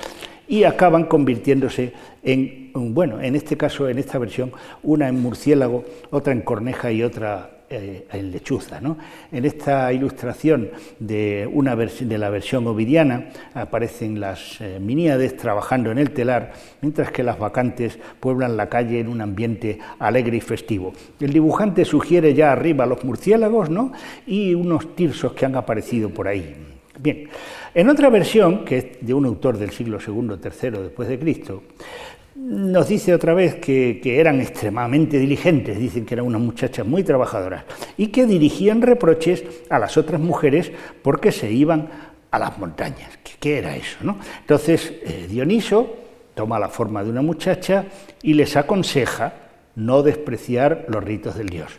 y 0.46 0.64
acaban 0.64 1.04
convirtiéndose 1.04 1.94
en, 2.22 2.70
bueno, 2.74 3.22
en 3.22 3.34
este 3.34 3.56
caso, 3.56 3.88
en 3.88 3.98
esta 3.98 4.18
versión, 4.18 4.52
una 4.82 5.08
en 5.08 5.22
murciélago, 5.22 5.84
otra 6.10 6.34
en 6.34 6.42
corneja 6.42 6.92
y 6.92 7.02
otra 7.02 7.59
en 7.70 8.32
lechuza. 8.32 8.80
¿no? 8.80 8.98
En 9.30 9.44
esta 9.44 9.92
ilustración 9.92 10.70
de, 10.98 11.48
una 11.50 11.76
de 11.76 12.18
la 12.18 12.28
versión 12.28 12.66
ovidiana 12.66 13.28
aparecen 13.54 14.18
las 14.18 14.60
eh, 14.60 14.78
miníades 14.80 15.36
trabajando 15.36 15.92
en 15.92 15.98
el 15.98 16.10
telar, 16.10 16.52
mientras 16.80 17.12
que 17.12 17.22
las 17.22 17.38
vacantes 17.38 17.98
pueblan 18.18 18.56
la 18.56 18.68
calle 18.68 18.98
en 18.98 19.08
un 19.08 19.20
ambiente 19.20 19.78
alegre 20.00 20.36
y 20.36 20.40
festivo. 20.40 20.92
El 21.20 21.32
dibujante 21.32 21.84
sugiere 21.84 22.34
ya 22.34 22.52
arriba 22.52 22.86
los 22.86 23.04
murciélagos 23.04 23.70
¿no? 23.70 23.92
y 24.26 24.52
unos 24.54 24.96
tirsos 24.96 25.32
que 25.32 25.46
han 25.46 25.54
aparecido 25.54 26.10
por 26.10 26.26
ahí. 26.26 26.56
Bien, 26.98 27.28
en 27.72 27.88
otra 27.88 28.10
versión, 28.10 28.64
que 28.64 28.76
es 28.76 28.86
de 29.00 29.14
un 29.14 29.24
autor 29.24 29.56
del 29.56 29.70
siglo 29.70 29.98
II, 30.04 30.38
III 30.42 30.82
después 30.82 31.08
de 31.08 31.18
Cristo, 31.18 31.62
nos 32.40 32.88
dice 32.88 33.12
otra 33.14 33.34
vez 33.34 33.56
que, 33.56 34.00
eran 34.02 34.40
extremadamente 34.40 35.18
diligentes, 35.18 35.78
dicen 35.78 36.06
que 36.06 36.14
eran 36.14 36.26
unas 36.26 36.40
muchachas 36.40 36.86
muy 36.86 37.04
trabajadoras 37.04 37.64
y 37.98 38.08
que 38.08 38.26
dirigían 38.26 38.80
reproches 38.80 39.44
a 39.68 39.78
las 39.78 39.96
otras 39.98 40.20
mujeres 40.20 40.72
porque 41.02 41.32
se 41.32 41.52
iban 41.52 41.88
a 42.30 42.38
las 42.38 42.58
montañas. 42.58 43.18
¿Qué, 43.38 43.58
era 43.58 43.76
eso? 43.76 43.98
No? 44.02 44.18
Entonces 44.40 44.94
eh, 45.04 45.26
Dioniso 45.28 45.96
toma 46.34 46.58
la 46.58 46.68
forma 46.68 47.04
de 47.04 47.10
una 47.10 47.22
muchacha 47.22 47.84
y 48.22 48.32
les 48.32 48.56
aconseja 48.56 49.34
no 49.76 50.02
despreciar 50.02 50.86
los 50.88 51.04
ritos 51.04 51.36
del 51.36 51.48
dios. 51.50 51.72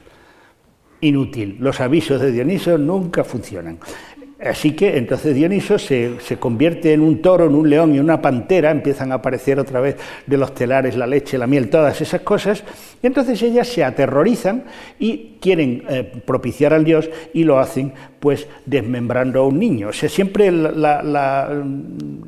Inútil, 1.01 1.57
los 1.59 1.79
avisos 1.81 2.21
de 2.21 2.31
Dioniso 2.31 2.77
nunca 2.77 3.23
funcionan. 3.23 3.79
Así 4.43 4.71
que 4.71 4.97
entonces 4.97 5.35
Dioniso 5.35 5.77
se, 5.77 6.17
convierte 6.39 6.93
en 6.93 7.01
un 7.01 7.21
toro, 7.21 7.45
en 7.45 7.53
un 7.53 7.69
león 7.69 7.93
y 7.93 7.99
una 7.99 8.21
pantera, 8.21 8.71
empiezan 8.71 9.11
a 9.11 9.15
aparecer 9.15 9.59
otra 9.59 9.79
vez 9.81 9.97
de 10.25 10.37
los 10.37 10.55
telares 10.55 10.97
la 10.97 11.05
leche, 11.05 11.37
la 11.37 11.45
miel, 11.45 11.69
todas 11.69 12.01
esas 12.01 12.21
cosas, 12.21 12.63
y 13.03 13.07
entonces 13.07 13.39
ellas 13.43 13.67
se 13.67 13.83
aterrorizan 13.83 14.63
y 14.97 15.37
quieren 15.39 15.83
eh, 15.87 16.03
propiciar 16.25 16.73
al 16.73 16.83
dios 16.83 17.07
y 17.33 17.43
lo 17.43 17.59
hacen 17.59 17.93
pues 18.19 18.47
desmembrando 18.65 19.41
a 19.41 19.47
un 19.47 19.59
niño. 19.59 19.89
O 19.89 19.93
sea, 19.93 20.09
siempre 20.09 20.51
la, 20.51 21.63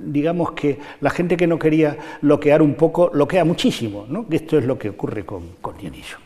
digamos 0.06 0.52
que 0.52 0.78
la 1.02 1.10
gente 1.10 1.36
que 1.36 1.47
no 1.47 1.58
quería 1.58 1.97
loquear 2.21 2.62
un 2.62 2.76
poco, 2.76 3.10
loquea 3.13 3.43
muchísimo, 3.43 4.06
¿no? 4.08 4.28
Esto 4.30 4.60
es 4.60 4.65
lo 4.65 4.78
que 4.78 4.89
ocurre 4.89 5.26
con, 5.26 5.43
con 5.62 5.78
Dioniso. 5.78 6.17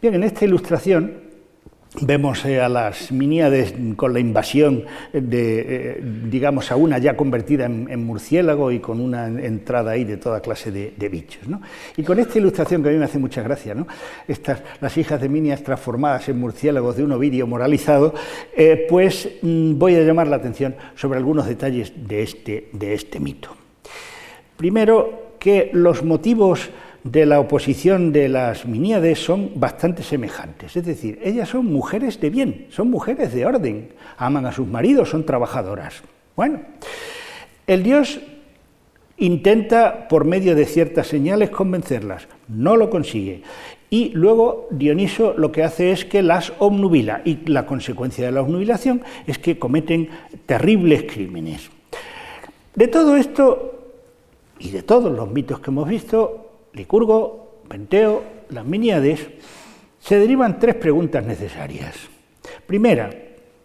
Bien, 0.00 0.14
en 0.14 0.22
esta 0.22 0.44
ilustración 0.44 1.29
Vemos 1.98 2.44
eh, 2.44 2.60
a 2.60 2.68
las 2.68 3.10
miníades 3.10 3.74
con 3.96 4.12
la 4.12 4.20
invasión 4.20 4.84
de, 5.12 5.60
eh, 5.60 6.00
digamos, 6.00 6.70
a 6.70 6.76
una 6.76 6.98
ya 6.98 7.16
convertida 7.16 7.64
en, 7.66 8.04
murciélago 8.04 8.70
y 8.70 8.78
con 8.78 9.00
una 9.00 9.26
entrada 9.26 9.90
ahí 9.90 10.04
de 10.04 10.16
toda 10.16 10.40
clase 10.40 10.70
de, 10.70 11.08
bichos. 11.08 11.42
Y 11.96 12.04
con 12.04 12.20
esta 12.20 12.38
ilustración 12.38 12.84
que 12.84 12.90
a 12.90 12.92
mí 12.92 12.98
me 12.98 13.06
hace 13.06 13.18
mucha 13.18 13.42
gracia, 13.42 13.74
¿no? 13.74 13.88
Estas, 14.28 14.62
las 14.80 14.96
hijas 14.98 15.20
de 15.20 15.28
Minias 15.28 15.64
transformadas 15.64 16.28
en 16.28 16.38
murciélagos 16.38 16.96
de 16.96 17.02
un 17.02 17.10
ovidio 17.10 17.48
moralizado, 17.48 18.14
eh, 18.56 18.86
pues 18.88 19.28
mm, 19.42 19.76
voy 19.76 19.96
a 19.96 20.02
llamar 20.02 20.28
la 20.28 20.36
atención 20.36 20.76
sobre 20.94 21.18
algunos 21.18 21.48
detalles 21.48 21.92
de 22.06 22.22
este, 22.22 22.68
de 22.72 22.94
este 22.94 23.18
mito. 23.18 23.56
Primero, 24.56 25.34
que 25.40 25.70
los 25.72 26.04
motivos 26.04 26.70
de 27.04 27.26
la 27.26 27.40
oposición 27.40 28.12
de 28.12 28.28
las 28.28 28.66
miníades 28.66 29.18
son 29.18 29.52
bastante 29.54 30.02
semejantes. 30.02 30.76
Es 30.76 30.84
decir, 30.84 31.18
ellas 31.22 31.48
son 31.48 31.66
mujeres 31.66 32.20
de 32.20 32.30
bien, 32.30 32.66
son 32.70 32.90
mujeres 32.90 33.32
de 33.32 33.46
orden, 33.46 33.90
aman 34.18 34.46
a 34.46 34.52
sus 34.52 34.66
maridos, 34.66 35.10
son 35.10 35.24
trabajadoras. 35.24 36.02
Bueno, 36.36 36.60
el 37.66 37.82
dios 37.82 38.20
intenta 39.16 40.08
por 40.08 40.24
medio 40.24 40.54
de 40.54 40.66
ciertas 40.66 41.06
señales 41.06 41.50
convencerlas, 41.50 42.26
no 42.48 42.76
lo 42.76 42.90
consigue. 42.90 43.42
Y 43.90 44.10
luego 44.10 44.68
Dioniso 44.70 45.34
lo 45.36 45.50
que 45.50 45.64
hace 45.64 45.90
es 45.90 46.04
que 46.04 46.22
las 46.22 46.52
obnubila 46.58 47.22
y 47.24 47.38
la 47.46 47.66
consecuencia 47.66 48.24
de 48.24 48.32
la 48.32 48.42
obnubilación 48.42 49.02
es 49.26 49.38
que 49.38 49.58
cometen 49.58 50.08
terribles 50.46 51.04
crímenes. 51.04 51.70
De 52.74 52.86
todo 52.86 53.16
esto 53.16 53.80
y 54.60 54.70
de 54.70 54.82
todos 54.82 55.10
los 55.12 55.28
mitos 55.30 55.58
que 55.58 55.70
hemos 55.70 55.88
visto, 55.88 56.49
Licurgo, 56.72 57.62
Penteo, 57.68 58.22
las 58.50 58.64
se 60.00 60.18
derivan 60.18 60.58
tres 60.58 60.74
preguntas 60.76 61.24
necesarias. 61.24 61.96
Primera, 62.66 63.10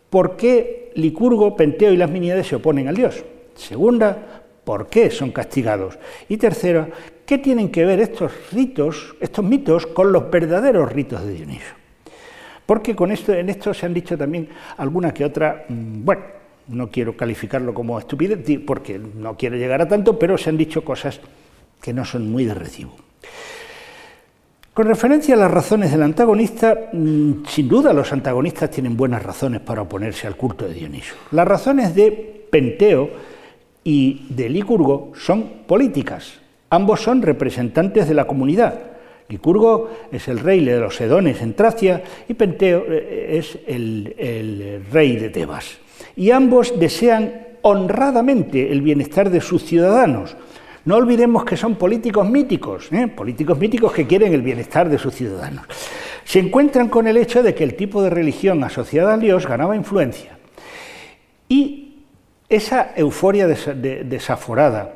¿por 0.09 0.35
qué 0.35 0.91
Licurgo, 0.95 1.55
Penteo 1.55 1.91
y 1.91 1.97
las 1.97 2.09
Miníades 2.09 2.47
se 2.47 2.55
oponen 2.55 2.87
al 2.87 2.95
dios? 2.95 3.23
Segunda, 3.55 4.43
¿por 4.63 4.87
qué 4.87 5.09
son 5.09 5.31
castigados? 5.31 5.97
Y 6.27 6.37
tercera, 6.37 6.89
¿qué 7.25 7.37
tienen 7.37 7.69
que 7.69 7.85
ver 7.85 7.99
estos 7.99 8.31
ritos, 8.51 9.15
estos 9.19 9.45
mitos, 9.45 9.87
con 9.87 10.11
los 10.11 10.29
verdaderos 10.29 10.91
ritos 10.91 11.23
de 11.25 11.33
Dioniso? 11.33 11.73
Porque 12.65 12.95
con 12.95 13.11
esto, 13.11 13.33
en 13.33 13.49
esto 13.49 13.73
se 13.73 13.85
han 13.85 13.93
dicho 13.93 14.17
también 14.17 14.49
alguna 14.77 15.13
que 15.13 15.23
otra, 15.23 15.65
mm, 15.69 16.03
bueno, 16.03 16.23
no 16.67 16.89
quiero 16.89 17.15
calificarlo 17.15 17.73
como 17.73 17.99
estupidez, 17.99 18.39
porque 18.65 18.99
no 18.99 19.37
quiero 19.37 19.55
llegar 19.55 19.81
a 19.81 19.87
tanto, 19.87 20.17
pero 20.17 20.37
se 20.37 20.49
han 20.49 20.57
dicho 20.57 20.83
cosas 20.83 21.21
que 21.85 21.93
no 21.93 22.03
son 22.03 22.31
muy 22.31 22.45
de 22.45 22.55
recibo. 22.55 22.95
Con 24.73 24.87
referencia 24.87 25.35
a 25.35 25.37
las 25.37 25.51
razones 25.51 25.91
del 25.91 26.01
antagonista, 26.01 26.89
mm, 26.91 27.45
sin 27.47 27.67
duda 27.67 27.93
los 27.93 28.11
antagonistas 28.11 28.71
tienen 28.71 28.97
buenas 28.97 29.21
razones 29.21 29.61
para 29.61 29.83
oponerse 29.83 30.25
al 30.25 30.35
culto 30.35 30.67
de 30.67 30.73
Dioniso. 30.73 31.13
Las 31.29 31.47
razones 31.47 31.93
de 31.93 32.47
Penteo 32.49 33.11
y 33.83 34.25
de 34.29 34.49
Licurgo 34.49 35.11
son 35.15 35.61
políticas. 35.67 36.39
Ambos 36.71 37.01
son 37.01 37.21
representantes 37.21 38.07
de 38.07 38.15
la 38.15 38.25
comunidad. 38.25 38.79
Licurgo 39.29 39.91
es 40.11 40.27
el 40.27 40.39
rey 40.39 40.65
de 40.65 40.79
los 40.79 40.99
Edones 40.99 41.39
en 41.43 41.53
Tracia 41.53 42.01
y 42.27 42.33
Penteo 42.33 42.83
eh, 42.89 43.37
es 43.37 43.59
el, 43.67 44.15
el 44.17 44.85
rey 44.91 45.17
de 45.17 45.29
Tebas. 45.29 45.77
Y 46.15 46.31
ambos 46.31 46.79
desean 46.79 47.45
honradamente 47.61 48.71
el 48.71 48.81
bienestar 48.81 49.29
de 49.29 49.41
sus 49.41 49.63
ciudadanos, 49.63 50.35
no 50.85 50.95
olvidemos 50.95 51.43
que 51.43 51.57
son 51.57 51.75
políticos 51.75 52.29
míticos, 52.29 52.91
¿eh? 52.91 53.07
políticos 53.07 53.57
míticos 53.57 53.91
que 53.91 54.05
quieren 54.05 54.33
el 54.33 54.43
bienestar 54.43 54.87
de 54.87 54.99
sus 54.99 55.15
ciudadanos. 55.15 55.65
Se 56.23 56.39
encuentran 56.39 56.89
con 56.89 57.07
el 57.07 57.17
hecho 57.17 57.41
de 57.43 57.53
que 57.55 57.63
el 57.63 57.75
tipo 57.75 58.01
de 58.03 58.11
religión 58.11 58.63
asociada 58.63 59.15
a 59.15 59.17
Dios 59.17 59.47
ganaba 59.47 59.75
influencia. 59.75 60.37
Y 61.49 62.03
esa 62.47 62.93
euforia 62.95 63.47
desaforada, 63.47 64.95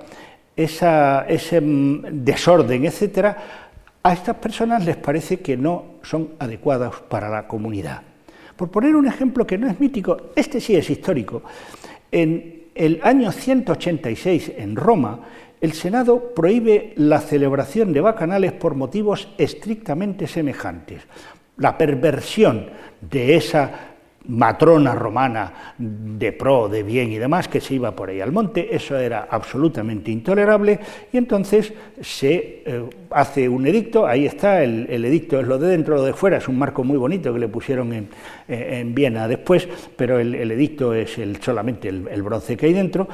ese 0.55 1.61
mm, 1.61 2.23
desorden, 2.23 2.85
etcétera, 2.85 3.37
a 4.03 4.13
estas 4.13 4.35
personas 4.37 4.85
les 4.85 4.95
parece 4.95 5.39
que 5.39 5.57
no 5.57 5.85
son 6.03 6.29
adecuadas 6.39 6.95
para 7.09 7.29
la 7.29 7.47
comunidad. 7.47 8.01
Por 8.55 8.69
poner 8.69 8.95
un 8.95 9.07
ejemplo 9.07 9.45
que 9.47 9.57
no 9.57 9.67
es 9.67 9.79
mítico, 9.79 10.17
este 10.35 10.61
sí 10.61 10.75
es 10.75 10.89
histórico. 10.89 11.41
En 12.11 12.63
el 12.75 12.99
año 13.03 13.31
186 13.31 14.53
en 14.57 14.75
Roma, 14.75 15.19
el 15.61 15.73
Senado 15.73 16.33
prohíbe 16.33 16.93
la 16.95 17.19
celebración 17.19 17.91
de 17.93 18.01
bacanales 18.01 18.53
por 18.53 18.75
motivos 18.75 19.29
estrictamente 19.37 20.27
semejantes. 20.27 21.03
La 21.57 21.77
perversión 21.77 22.67
de 23.01 23.35
esa 23.35 23.89
matrona 24.27 24.93
romana 24.93 25.73
de 25.77 26.31
pro, 26.33 26.69
de 26.69 26.83
bien 26.83 27.11
y 27.11 27.17
demás, 27.17 27.47
que 27.47 27.59
se 27.59 27.73
iba 27.75 27.95
por 27.95 28.09
ahí 28.09 28.21
al 28.21 28.31
monte, 28.31 28.75
eso 28.75 28.97
era 28.97 29.27
absolutamente 29.29 30.11
intolerable, 30.11 30.79
y 31.11 31.17
entonces 31.17 31.73
se 31.99 32.63
eh, 32.65 32.83
hace 33.09 33.49
un 33.49 33.65
edicto, 33.65 34.05
ahí 34.05 34.25
está, 34.25 34.63
el, 34.63 34.87
edicto 35.03 35.39
es 35.39 35.47
lo 35.47 35.57
de 35.57 35.69
dentro, 35.69 35.95
lo 35.95 36.03
de 36.03 36.13
fuera, 36.13 36.37
es 36.37 36.47
un 36.47 36.59
marco 36.59 36.83
muy 36.83 36.97
bonito 36.97 37.33
que 37.33 37.39
le 37.39 37.47
pusieron 37.47 37.91
en, 37.93 38.09
Viena 38.93 39.27
después, 39.27 39.67
pero 39.95 40.19
el, 40.19 40.51
edicto 40.51 40.93
es 40.93 41.17
el, 41.17 41.41
solamente 41.41 41.87
el 41.89 42.23
bronce 42.23 42.57
que 42.57 42.67
hay 42.67 42.73
dentro, 42.73 43.07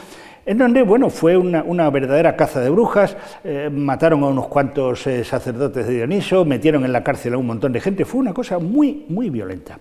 en 0.46 0.58
donde, 0.58 0.84
bueno, 0.84 1.10
fue 1.10 1.38
una, 1.38 1.90
verdadera 1.90 2.36
caza 2.36 2.62
de 2.62 2.70
brujas, 2.70 3.18
eh, 3.44 3.70
mataron 3.72 4.24
a 4.24 4.28
unos 4.28 4.48
cuantos 4.48 5.08
eh, 5.08 5.24
sacerdotes 5.24 5.88
de 5.88 5.96
Dioniso, 5.96 6.46
metieron 6.46 6.86
en 6.86 6.94
la 6.94 7.04
cárcel 7.04 7.34
a 7.34 7.38
un 7.38 7.48
montón 7.48 7.72
de 7.72 7.82
gente, 7.82 8.06
fue 8.06 8.20
una 8.22 8.34
cosa 8.34 8.60
muy, 8.60 9.06
muy 9.10 9.30
violenta, 9.30 9.80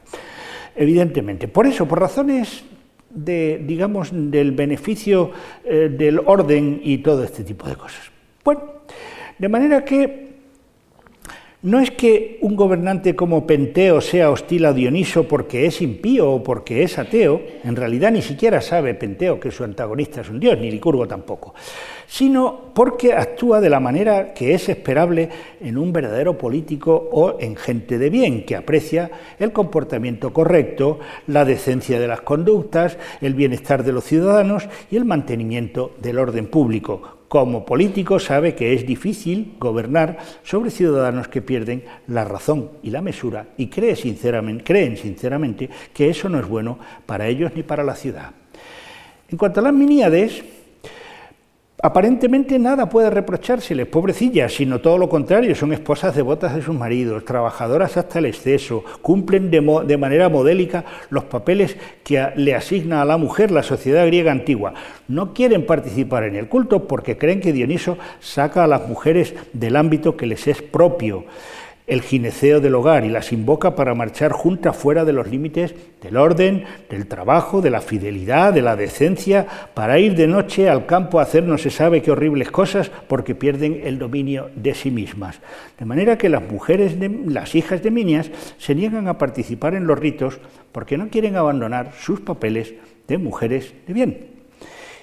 evidentemente. 0.74 1.48
Por 1.48 1.66
eso, 1.66 1.87
por 1.87 2.00
razones 2.00 2.64
de, 3.11 3.62
digamos, 3.64 4.11
del 4.12 4.53
beneficio 4.53 5.31
eh, 5.64 5.94
del 5.96 6.20
orden 6.24 6.81
y 6.83 6.98
todo 6.98 7.24
este 7.24 7.44
tipo 7.44 7.68
de 7.68 7.77
cosas. 7.77 8.11
Bueno, 8.42 8.62
de 9.38 9.48
manera 9.48 9.85
que 9.85 10.34
no 11.64 11.81
es 11.81 11.90
que 11.90 12.37
un 12.42 12.57
gobernante 12.57 13.16
como 13.16 13.46
Penteo 13.46 14.03
sea 14.03 14.31
hostil 14.31 14.66
a 14.66 14.74
Dioniso 14.74 15.27
porque 15.27 15.64
es 15.64 15.81
impío 15.81 16.31
o 16.31 16.42
porque 16.42 16.83
es 16.83 16.98
ateo, 16.98 17.40
en 17.64 17.74
realidad 17.74 18.12
ni 18.12 18.20
siquiera 18.20 18.61
sabe 18.61 18.92
Penteo 18.92 19.40
que 19.40 19.50
su 19.50 19.64
antagonista 19.64 20.20
es 20.20 20.29
un 20.29 20.38
dios, 20.38 20.59
ni 20.59 20.70
Licurgo 20.70 21.09
tampoco, 21.09 21.55
sino 22.07 22.74
porque 22.74 23.14
actúa 23.14 23.62
de 23.62 23.70
la 23.70 23.81
manera 23.81 24.35
que 24.35 24.53
es 24.53 24.68
esperable 24.68 25.31
en 25.59 25.79
un 25.79 25.90
verdadero 25.90 26.37
político 26.37 27.09
o 27.11 27.40
en 27.40 27.57
gente 27.57 27.96
de 27.96 28.11
bien, 28.11 28.44
que 28.44 28.57
aprecia 28.57 29.11
el 29.38 29.50
comportamiento 29.50 30.35
correcto, 30.35 30.98
la 31.29 31.46
decencia 31.46 31.98
de 31.98 32.09
las 32.09 32.20
conductas, 32.20 32.98
el 33.22 33.33
bienestar 33.33 33.85
de 33.85 33.92
los 33.92 34.05
ciudadanos 34.05 34.68
y 34.90 34.96
el 34.96 35.07
mantenimiento 35.07 35.92
del 36.03 36.18
orden 36.18 36.46
público, 36.46 37.24
como 37.35 37.66
político 37.66 38.20
sabe 38.20 38.55
que 38.55 38.75
es 38.75 38.87
difícil 38.87 39.57
gobernar 39.59 40.18
sobre 40.44 40.70
ciudadanos 40.70 41.27
que 41.27 41.42
pierden 41.42 41.83
la 42.07 42.25
razón 42.25 42.70
y 42.81 42.90
la 42.90 43.03
mesura 43.03 43.49
y 43.57 43.66
cree 43.66 43.97
sinceramente, 43.97 44.62
creen 44.62 44.97
sinceramente 44.97 45.68
que 45.92 46.09
eso 46.09 46.29
no 46.29 46.38
es 46.38 46.47
bueno 46.47 46.79
para 47.07 47.27
ellos 47.27 47.51
ni 47.57 47.64
para 47.64 47.83
la 47.83 47.97
ciudad. 47.97 48.31
En 49.29 49.37
cuanto 49.37 49.59
a 49.59 49.64
las 49.64 49.73
miníades, 49.73 50.44
Aparentemente 51.85 52.59
nada 52.59 52.88
puede 52.88 53.11
reprochársele, 53.11 53.85
pobrecillas, 53.85 54.55
sino 54.55 54.81
todo 54.81 54.97
lo 54.97 55.11
contrario, 55.11 55.55
son 55.55 55.75
esposas 55.75 56.16
devotas 56.16 56.55
de 56.55 56.62
sus 56.62 56.75
maridos, 56.75 57.27
trabajadoras 57.27 57.99
hasta 57.99 58.20
el 58.20 58.25
exceso, 58.25 58.83
cumplen 59.03 59.51
de, 59.51 59.61
de, 59.87 59.99
manera 59.99 60.31
modélica 60.31 60.87
los 61.11 61.25
papeles 61.25 61.77
que 62.03 62.27
le 62.37 62.55
asigna 62.55 63.03
a 63.03 63.05
la 63.05 63.18
mujer 63.18 63.51
la 63.51 63.62
sociedad 63.62 64.07
griega 64.07 64.33
antigua. 64.33 64.73
No 65.09 65.35
quieren 65.35 65.66
participar 65.66 66.25
en 66.25 66.37
el 66.37 66.49
culto 66.49 66.88
porque 66.88 67.18
creen 67.18 67.42
que 67.42 67.53
Dioniso 67.53 67.99
saca 68.18 68.64
a 68.64 68.66
las 68.66 68.88
mujeres 68.88 69.35
del 69.53 69.77
ámbito 69.77 70.16
que 70.16 70.25
les 70.25 70.49
es 70.49 70.62
propio 70.62 71.27
el 71.87 72.01
gineceo 72.01 72.61
del 72.61 72.75
hogar 72.75 73.05
y 73.05 73.11
las 73.11 73.33
invoca 73.33 73.75
para 73.75 73.94
marchar 73.94 74.33
juntas 74.33 74.75
fuera 74.75 75.05
de 75.05 75.12
los 75.12 75.29
límites 75.29 75.75
del 76.01 76.16
orden, 76.16 76.64
del 76.88 77.07
trabajo, 77.07 77.61
de 77.61 77.68
la 77.68 77.83
fidelidad, 77.83 78.55
de 78.55 78.62
la 78.62 78.75
decencia, 78.75 79.47
para 79.75 79.99
ir 79.99 80.14
de 80.14 80.27
noche 80.27 80.70
al 80.70 80.87
campo 80.87 81.18
a 81.18 81.25
hacer 81.25 81.44
no 81.44 81.59
se 81.59 81.70
sabe 81.70 82.01
qué 82.01 82.11
horribles 82.11 82.51
cosas 82.51 82.90
porque 83.07 83.35
pierden 83.35 83.83
el 83.85 83.99
dominio 83.99 84.51
de 84.57 84.75
sí 84.75 84.90
mismas. 84.90 85.40
De 85.79 85.85
manera 85.85 86.16
que 86.16 86.31
las 86.31 86.42
mujeres, 86.42 86.99
de, 86.99 87.11
las 87.27 87.55
hijas 87.55 87.83
de 87.83 87.90
Minias, 87.90 88.31
se 88.57 88.75
niegan 88.75 89.07
a 89.07 89.18
participar 89.18 89.75
en 89.75 89.87
los 89.87 89.99
ritos 89.99 90.38
porque 90.73 90.97
no 90.97 91.09
quieren 91.09 91.37
abandonar 91.37 91.92
sus 91.99 92.20
papeles 92.20 92.73
de 93.06 93.19
mujeres 93.19 93.75
de 93.87 93.92
bien. 93.92 94.27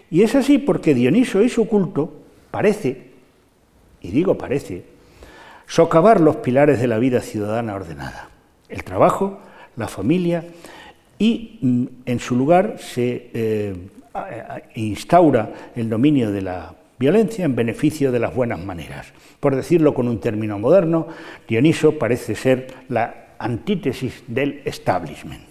Y 0.10 0.24
es 0.24 0.34
así 0.34 0.58
porque 0.58 0.96
Dioniso 0.96 1.44
y 1.44 1.50
su 1.50 1.68
culto 1.68 2.12
parece, 2.50 3.12
y 4.02 4.10
digo 4.10 4.38
parece, 4.38 4.84
socavar 5.72 6.20
los 6.20 6.36
pilares 6.38 6.82
de 6.82 6.88
la 6.88 7.00
vida 7.00 7.22
ciudadana 7.22 7.76
ordenada, 7.76 8.30
el 8.68 8.84
trabajo, 8.84 9.40
la 9.78 9.88
familia, 9.88 10.44
y 11.18 11.60
mm, 11.62 11.86
en 12.06 12.20
su 12.20 12.36
lugar 12.36 12.76
se 12.78 13.30
eh, 13.34 13.74
instaura 14.76 15.50
el 15.74 15.90
dominio 15.90 16.30
de 16.30 16.42
la 16.42 16.76
violencia 17.00 17.46
en 17.46 17.56
beneficio 17.56 18.12
de 18.12 18.20
las 18.20 18.36
buenas 18.36 18.60
maneras. 18.60 19.14
Por 19.40 19.56
decirlo 19.56 19.94
con 19.94 20.10
un 20.10 20.20
término 20.20 20.60
moderno, 20.60 21.08
Dioniso 21.48 21.98
parece 21.98 22.36
ser 22.36 22.68
la 22.90 23.36
antítesis 23.40 24.26
del 24.28 24.62
establishment. 24.66 25.42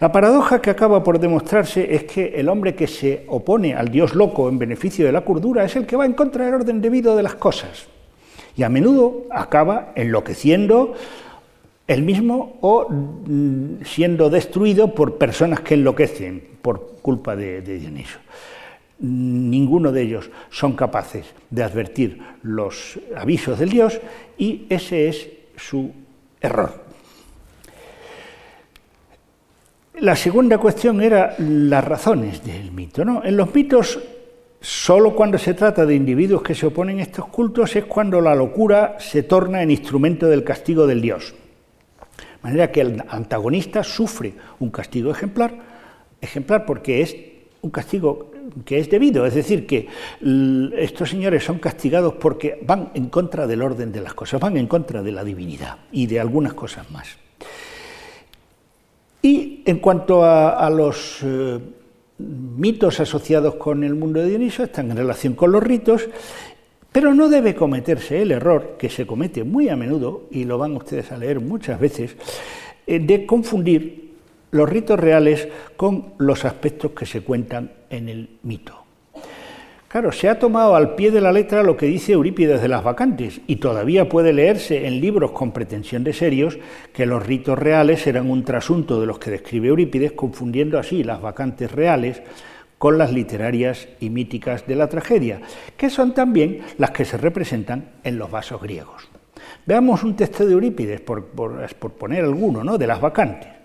La 0.00 0.12
paradoja 0.12 0.60
que 0.60 0.68
acaba 0.68 1.02
por 1.02 1.18
demostrarse 1.18 1.94
es 1.94 2.04
que 2.04 2.34
el 2.36 2.50
hombre 2.50 2.74
que 2.74 2.86
se 2.86 3.24
opone 3.28 3.74
al 3.74 3.88
Dios 3.88 4.14
loco 4.14 4.50
en 4.50 4.58
beneficio 4.58 5.06
de 5.06 5.12
la 5.12 5.22
cordura 5.22 5.64
es 5.64 5.76
el 5.76 5.86
que 5.86 5.96
va 5.96 6.04
en 6.04 6.12
contra 6.12 6.44
del 6.44 6.54
orden 6.54 6.82
debido 6.82 7.16
de 7.16 7.22
las 7.22 7.36
cosas. 7.36 7.88
Y 8.56 8.62
a 8.62 8.68
menudo 8.68 9.26
acaba 9.30 9.92
enloqueciendo 9.94 10.94
el 11.86 12.02
mismo 12.02 12.58
o 12.60 12.88
mm, 12.88 13.84
siendo 13.84 14.30
destruido 14.30 14.94
por 14.94 15.18
personas 15.18 15.60
que 15.60 15.74
enloquecen 15.74 16.42
por 16.62 16.98
culpa 17.02 17.34
de, 17.34 17.62
de 17.62 17.78
Dioniso. 17.78 18.18
Ninguno 19.00 19.92
de 19.92 20.02
ellos 20.02 20.30
son 20.50 20.74
capaces 20.74 21.26
de 21.48 21.62
advertir 21.62 22.20
los 22.42 22.98
avisos 23.16 23.58
del 23.58 23.70
Dios 23.70 24.00
y 24.36 24.66
ese 24.68 25.08
es 25.08 25.28
su 25.56 25.90
error. 26.40 26.90
La 30.00 30.16
segunda 30.16 30.56
cuestión 30.56 31.02
era 31.02 31.34
las 31.38 31.84
razones 31.84 32.42
del 32.42 32.72
mito. 32.72 33.04
¿no? 33.04 33.22
En 33.22 33.36
los 33.36 33.54
mitos, 33.54 33.98
solo 34.60 35.14
cuando 35.14 35.38
se 35.38 35.54
trata 35.54 35.86
de 35.86 35.94
individuos 35.94 36.42
que 36.42 36.54
se 36.54 36.66
oponen 36.66 36.98
a 36.98 37.02
estos 37.02 37.26
cultos 37.26 37.74
es 37.76 37.84
cuando 37.84 38.20
la 38.20 38.34
locura 38.34 38.96
se 38.98 39.22
torna 39.22 39.62
en 39.62 39.70
instrumento 39.70 40.26
del 40.26 40.44
castigo 40.44 40.86
del 40.86 41.00
Dios. 41.00 41.34
De 42.18 42.42
manera 42.42 42.70
que 42.70 42.80
el 42.80 43.02
antagonista 43.08 43.82
sufre 43.82 44.34
un 44.58 44.70
castigo 44.70 45.10
ejemplar, 45.10 45.54
ejemplar 46.20 46.66
porque 46.66 47.02
es 47.02 47.16
un 47.62 47.70
castigo 47.70 48.30
que 48.64 48.78
es 48.78 48.90
debido, 48.90 49.26
es 49.26 49.34
decir, 49.34 49.66
que 49.66 49.88
estos 50.78 51.10
señores 51.10 51.44
son 51.44 51.58
castigados 51.58 52.14
porque 52.14 52.58
van 52.66 52.90
en 52.94 53.08
contra 53.08 53.46
del 53.46 53.62
orden 53.62 53.92
de 53.92 54.00
las 54.00 54.14
cosas, 54.14 54.40
van 54.40 54.56
en 54.56 54.66
contra 54.66 55.02
de 55.02 55.12
la 55.12 55.24
divinidad 55.24 55.78
y 55.92 56.06
de 56.06 56.20
algunas 56.20 56.54
cosas 56.54 56.90
más. 56.90 57.18
Y 59.22 59.62
en 59.66 59.78
cuanto 59.78 60.24
a, 60.24 60.68
los 60.70 61.18
eh, 61.22 61.60
mitos 62.20 63.00
asociados 63.00 63.56
con 63.56 63.84
el 63.84 63.94
mundo 63.94 64.20
de 64.20 64.28
Dioniso, 64.28 64.62
están 64.62 64.90
en 64.90 64.96
relación 64.96 65.34
con 65.34 65.52
los 65.52 65.62
ritos, 65.62 66.08
pero 66.92 67.14
no 67.14 67.28
debe 67.28 67.54
cometerse 67.54 68.22
el 68.22 68.32
error 68.32 68.76
que 68.78 68.88
se 68.88 69.06
comete 69.06 69.44
muy 69.44 69.68
a 69.68 69.76
menudo, 69.76 70.26
y 70.30 70.44
lo 70.44 70.58
van 70.58 70.76
ustedes 70.76 71.12
a 71.12 71.18
leer 71.18 71.40
muchas 71.40 71.78
veces, 71.80 72.16
eh, 72.86 72.98
de 72.98 73.26
confundir 73.26 74.10
los 74.50 74.68
ritos 74.68 74.98
reales 74.98 75.48
con 75.76 76.14
los 76.18 76.44
aspectos 76.44 76.90
que 76.92 77.06
se 77.06 77.22
cuentan 77.22 77.72
en 77.88 78.08
el 78.08 78.38
mito. 78.42 78.79
Claro, 79.90 80.12
se 80.12 80.28
ha 80.28 80.38
tomado 80.38 80.76
al 80.76 80.94
pie 80.94 81.10
de 81.10 81.20
la 81.20 81.32
letra 81.32 81.64
lo 81.64 81.76
que 81.76 81.86
dice 81.86 82.12
Eurípides 82.12 82.62
de 82.62 82.68
las 82.68 82.84
vacantes 82.84 83.40
y 83.48 83.56
todavía 83.56 84.08
puede 84.08 84.32
leerse 84.32 84.86
en 84.86 85.00
libros 85.00 85.32
con 85.32 85.50
pretensión 85.50 86.04
de 86.04 86.12
serios 86.12 86.60
que 86.92 87.06
los 87.06 87.26
ritos 87.26 87.58
reales 87.58 88.06
eran 88.06 88.30
un 88.30 88.44
trasunto 88.44 89.00
de 89.00 89.08
los 89.08 89.18
que 89.18 89.32
describe 89.32 89.66
Eurípides, 89.66 90.12
confundiendo 90.12 90.78
así 90.78 91.02
las 91.02 91.20
vacantes 91.20 91.72
reales 91.72 92.22
con 92.78 92.98
las 92.98 93.12
literarias 93.12 93.88
y 93.98 94.10
míticas 94.10 94.64
de 94.64 94.76
la 94.76 94.88
tragedia, 94.88 95.40
que 95.76 95.90
son 95.90 96.14
también 96.14 96.60
las 96.78 96.92
que 96.92 97.04
se 97.04 97.16
representan 97.16 97.90
en 98.04 98.16
los 98.16 98.30
vasos 98.30 98.62
griegos. 98.62 99.08
Veamos 99.66 100.04
un 100.04 100.14
texto 100.14 100.46
de 100.46 100.52
Eurípides, 100.52 101.00
por, 101.00 101.24
poner 101.24 102.22
alguno, 102.22 102.62
¿no? 102.62 102.78
de 102.78 102.86
las 102.86 103.00
vacantes. 103.00 103.59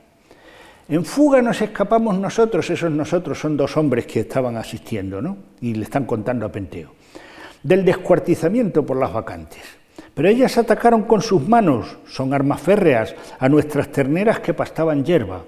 En 0.87 1.03
fuga 1.03 1.41
nos 1.41 1.59
escapamos 1.61 2.19
nosotros, 2.19 2.69
esos 2.69 2.91
nosotros 2.91 3.39
son 3.39 3.57
dos 3.57 3.75
hombres 3.75 4.05
que 4.05 4.19
estaban 4.19 4.55
asistiendo, 4.55 5.19
¿no? 5.19 5.37
Y 5.59 5.73
le 5.73 5.83
están 5.83 6.05
contando 6.05 6.45
a 6.45 6.51
Penteo. 6.51 6.91
Del 7.63 7.83
descuartizamiento 7.83 8.85
por 8.85 8.97
las 8.97 9.11
vacantes. 9.11 9.63
Pero 10.13 10.29
ellas 10.29 10.59
atacaron 10.59 11.03
con 11.03 11.23
sus 11.23 11.47
manos, 11.47 11.97
son 12.05 12.35
armas 12.35 12.61
férreas, 12.61 13.15
a 13.39 13.49
nuestras 13.49 13.91
terneras 13.91 14.41
que 14.41 14.53
pastaban 14.53 15.03
hierba. 15.03 15.41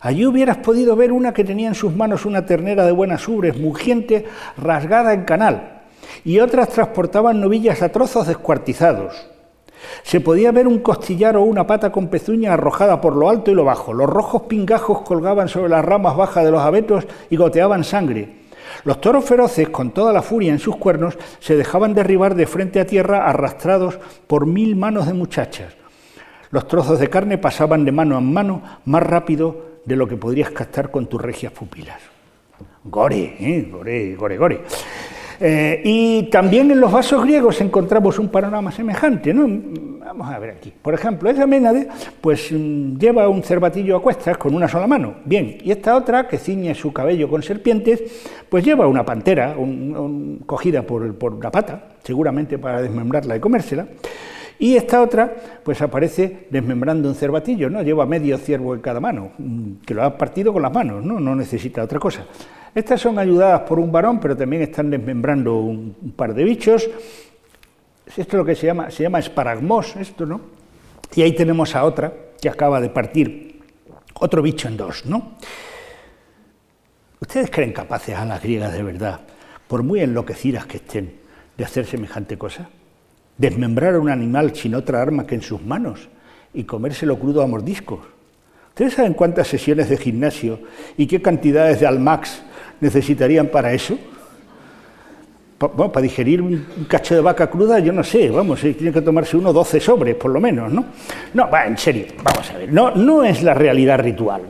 Allí 0.00 0.24
hubieras 0.24 0.56
podido 0.58 0.96
ver 0.96 1.12
una 1.12 1.34
que 1.34 1.44
tenía 1.44 1.68
en 1.68 1.74
sus 1.74 1.94
manos 1.94 2.24
una 2.24 2.46
ternera 2.46 2.86
de 2.86 2.92
buenas 2.92 3.28
ubres, 3.28 3.58
mugiente, 3.58 4.24
rasgada 4.56 5.12
en 5.12 5.24
canal, 5.24 5.82
y 6.24 6.38
otras 6.40 6.70
transportaban 6.70 7.40
novillas 7.42 7.82
a 7.82 7.90
trozos 7.90 8.26
descuartizados. 8.26 9.28
Se 10.02 10.20
podía 10.20 10.52
ver 10.52 10.66
un 10.66 10.78
costillar 10.78 11.36
o 11.36 11.42
una 11.42 11.66
pata 11.66 11.92
con 11.92 12.08
pezuña 12.08 12.54
arrojada 12.54 13.00
por 13.00 13.14
lo 13.14 13.28
alto 13.28 13.50
y 13.50 13.54
lo 13.54 13.64
bajo. 13.64 13.92
Los 13.92 14.08
rojos 14.08 14.42
pingajos 14.42 15.02
colgaban 15.02 15.48
sobre 15.48 15.68
las 15.68 15.84
ramas 15.84 16.16
bajas 16.16 16.44
de 16.44 16.50
los 16.50 16.62
abetos 16.62 17.06
y 17.30 17.36
goteaban 17.36 17.84
sangre. 17.84 18.38
Los 18.84 19.00
toros 19.00 19.24
feroces, 19.24 19.68
con 19.70 19.90
toda 19.90 20.12
la 20.12 20.22
furia 20.22 20.52
en 20.52 20.58
sus 20.58 20.76
cuernos, 20.76 21.18
se 21.40 21.56
dejaban 21.56 21.94
derribar 21.94 22.34
de 22.34 22.46
frente 22.46 22.80
a 22.80 22.86
tierra 22.86 23.26
arrastrados 23.26 23.98
por 24.26 24.46
mil 24.46 24.76
manos 24.76 25.06
de 25.06 25.14
muchachas. 25.14 25.74
Los 26.50 26.66
trozos 26.66 26.98
de 26.98 27.08
carne 27.08 27.38
pasaban 27.38 27.84
de 27.84 27.92
mano 27.92 28.18
en 28.18 28.32
mano 28.32 28.62
más 28.84 29.02
rápido 29.02 29.68
de 29.84 29.96
lo 29.96 30.06
que 30.06 30.16
podrías 30.16 30.50
captar 30.50 30.90
con 30.90 31.06
tus 31.06 31.20
regias 31.20 31.52
pupilas. 31.52 32.00
Gore, 32.84 33.36
¿eh? 33.38 33.68
gore, 33.70 34.14
gore, 34.14 34.36
gore. 34.36 34.62
Eh, 35.40 35.82
y 35.84 36.22
también 36.24 36.70
en 36.70 36.80
los 36.80 36.90
vasos 36.90 37.22
griegos 37.22 37.60
encontramos 37.60 38.18
un 38.18 38.28
panorama 38.28 38.72
semejante. 38.72 39.32
¿no? 39.32 39.46
Vamos 40.04 40.28
a 40.28 40.38
ver 40.38 40.50
aquí. 40.50 40.72
Por 40.82 40.94
ejemplo, 40.94 41.30
esa 41.30 41.46
Ménade 41.46 41.88
pues, 42.20 42.50
mm, 42.50 42.96
lleva 42.96 43.28
un 43.28 43.42
cervatillo 43.42 43.96
a 43.96 44.02
cuestas 44.02 44.36
con 44.36 44.54
una 44.54 44.68
sola 44.68 44.86
mano. 44.86 45.14
Bien, 45.24 45.58
y 45.62 45.70
esta 45.70 45.96
otra, 45.96 46.26
que 46.26 46.38
ciñe 46.38 46.74
su 46.74 46.92
cabello 46.92 47.28
con 47.28 47.42
serpientes, 47.42 48.02
pues 48.48 48.64
lleva 48.64 48.86
una 48.86 49.04
pantera 49.04 49.54
cogida 50.46 50.82
por, 50.82 51.14
por 51.16 51.42
la 51.42 51.50
pata, 51.50 51.88
seguramente 52.02 52.58
para 52.58 52.82
desmembrarla 52.82 53.36
y 53.36 53.40
comérsela. 53.40 53.86
Y 54.58 54.74
esta 54.74 55.02
otra, 55.02 55.32
pues 55.62 55.80
aparece 55.82 56.48
desmembrando 56.50 57.08
un 57.08 57.14
cervatillo, 57.14 57.70
¿no? 57.70 57.82
Lleva 57.82 58.06
medio 58.06 58.36
ciervo 58.38 58.74
en 58.74 58.80
cada 58.80 58.98
mano, 58.98 59.30
mm, 59.38 59.84
que 59.86 59.94
lo 59.94 60.02
ha 60.02 60.18
partido 60.18 60.52
con 60.52 60.62
las 60.62 60.72
manos, 60.72 61.04
¿no? 61.04 61.20
No 61.20 61.36
necesita 61.36 61.82
otra 61.82 62.00
cosa. 62.00 62.26
Estas 62.74 63.00
son 63.00 63.18
ayudadas 63.18 63.62
por 63.62 63.78
un 63.78 63.90
varón, 63.90 64.20
pero 64.20 64.36
también 64.36 64.62
están 64.62 64.90
desmembrando 64.90 65.56
un, 65.56 66.12
par 66.16 66.34
de 66.34 66.44
bichos. 66.44 66.88
Esto 68.06 68.22
es 68.22 68.34
lo 68.34 68.44
que 68.44 68.54
se 68.54 68.66
llama, 68.66 68.90
se 68.90 69.02
llama 69.02 69.18
esparagmos, 69.18 69.96
esto, 69.96 70.26
¿no? 70.26 70.40
Y 71.14 71.22
ahí 71.22 71.34
tenemos 71.34 71.74
a 71.74 71.84
otra 71.84 72.12
que 72.40 72.48
acaba 72.48 72.80
de 72.80 72.90
partir 72.90 73.60
otro 74.14 74.42
bicho 74.42 74.68
en 74.68 74.76
dos, 74.76 75.06
¿no? 75.06 75.36
¿Ustedes 77.20 77.50
creen 77.50 77.72
capaces 77.72 78.16
a 78.16 78.24
las 78.24 78.42
griegas 78.42 78.72
de 78.72 78.82
verdad, 78.82 79.20
por 79.66 79.82
muy 79.82 80.00
enloquecidas 80.00 80.66
que 80.66 80.76
estén, 80.76 81.14
de 81.56 81.64
hacer 81.64 81.86
semejante 81.86 82.38
cosa? 82.38 82.68
Desmembrar 83.36 83.94
a 83.94 84.00
un 84.00 84.10
animal 84.10 84.54
sin 84.54 84.74
otra 84.74 85.02
arma 85.02 85.26
que 85.26 85.34
en 85.34 85.42
sus 85.42 85.62
manos 85.62 86.08
y 86.54 86.64
comérselo 86.64 87.18
crudo 87.18 87.42
a 87.42 87.46
mordiscos. 87.46 88.00
¿Ustedes 88.68 88.94
saben 88.94 89.14
cuántas 89.14 89.48
sesiones 89.48 89.88
de 89.88 89.96
gimnasio 89.96 90.60
y 90.96 91.06
qué 91.06 91.20
cantidades 91.20 91.80
de 91.80 91.86
Almax 91.86 92.42
necesitarían 92.80 93.48
para 93.48 93.72
eso? 93.72 93.98
bueno, 95.58 95.90
para 95.90 96.02
digerir 96.02 96.40
un, 96.40 96.86
cacho 96.88 97.14
de 97.14 97.20
vaca 97.20 97.48
cruda, 97.48 97.80
yo 97.80 97.92
no 97.92 98.04
sé, 98.04 98.30
vamos, 98.30 98.62
eh, 98.62 98.74
tiene 98.74 98.92
que 98.92 99.02
tomarse 99.02 99.36
uno 99.36 99.52
12 99.52 99.80
sobres, 99.80 100.14
por 100.14 100.30
lo 100.30 100.40
menos, 100.40 100.72
¿no? 100.72 100.84
No, 101.34 101.50
va, 101.50 101.66
en 101.66 101.76
serio, 101.76 102.06
vamos 102.22 102.48
a 102.50 102.58
ver, 102.58 102.72
no, 102.72 102.94
no 102.94 103.24
es 103.24 103.42
la 103.42 103.54
realidad 103.54 103.98
ritual. 103.98 104.42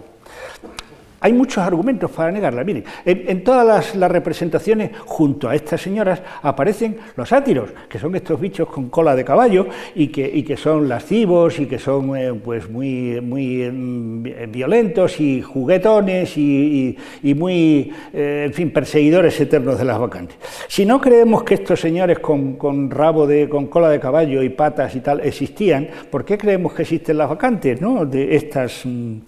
Hay 1.20 1.32
muchos 1.32 1.58
argumentos 1.58 2.10
para 2.12 2.30
negarla. 2.30 2.62
Miren, 2.62 2.84
en, 3.04 3.42
todas 3.42 3.94
las, 3.96 4.10
representaciones, 4.10 4.92
junto 5.04 5.48
a 5.48 5.54
estas 5.54 5.80
señoras, 5.80 6.22
aparecen 6.42 6.96
los 7.16 7.28
sátiros, 7.28 7.70
que 7.88 7.98
son 7.98 8.14
estos 8.14 8.40
bichos 8.40 8.68
con 8.68 8.88
cola 8.88 9.16
de 9.16 9.24
caballo 9.24 9.66
y 9.96 10.08
que, 10.08 10.56
son 10.56 10.88
lascivos 10.88 11.58
y 11.58 11.66
que 11.66 11.78
son 11.78 12.16
eh, 12.16 12.32
pues 12.32 12.70
muy, 12.70 13.20
muy 13.20 13.68
mm, 13.70 14.50
violentos 14.50 15.20
y 15.20 15.42
juguetones 15.42 16.36
y, 16.38 16.96
muy, 17.22 17.92
eh, 18.12 18.44
en 18.46 18.52
fin, 18.52 18.72
perseguidores 18.72 19.40
eternos 19.40 19.78
de 19.78 19.84
las 19.84 19.98
vacantes. 19.98 20.36
Si 20.68 20.86
no 20.86 21.00
creemos 21.00 21.42
que 21.42 21.54
estos 21.54 21.80
señores 21.80 22.20
con, 22.20 22.54
con, 22.54 22.90
rabo 22.90 23.26
de, 23.26 23.48
con 23.48 23.66
cola 23.66 23.88
de 23.88 23.98
caballo 23.98 24.42
y 24.42 24.50
patas 24.50 24.94
y 24.94 25.00
tal 25.00 25.20
existían, 25.20 25.88
¿por 26.10 26.24
qué 26.24 26.38
creemos 26.38 26.74
que 26.74 26.82
existen 26.82 27.18
las 27.18 27.28
vacantes, 27.28 27.80
no? 27.80 28.06
De 28.06 28.36
estas 28.36 28.82
mm, 28.84 29.18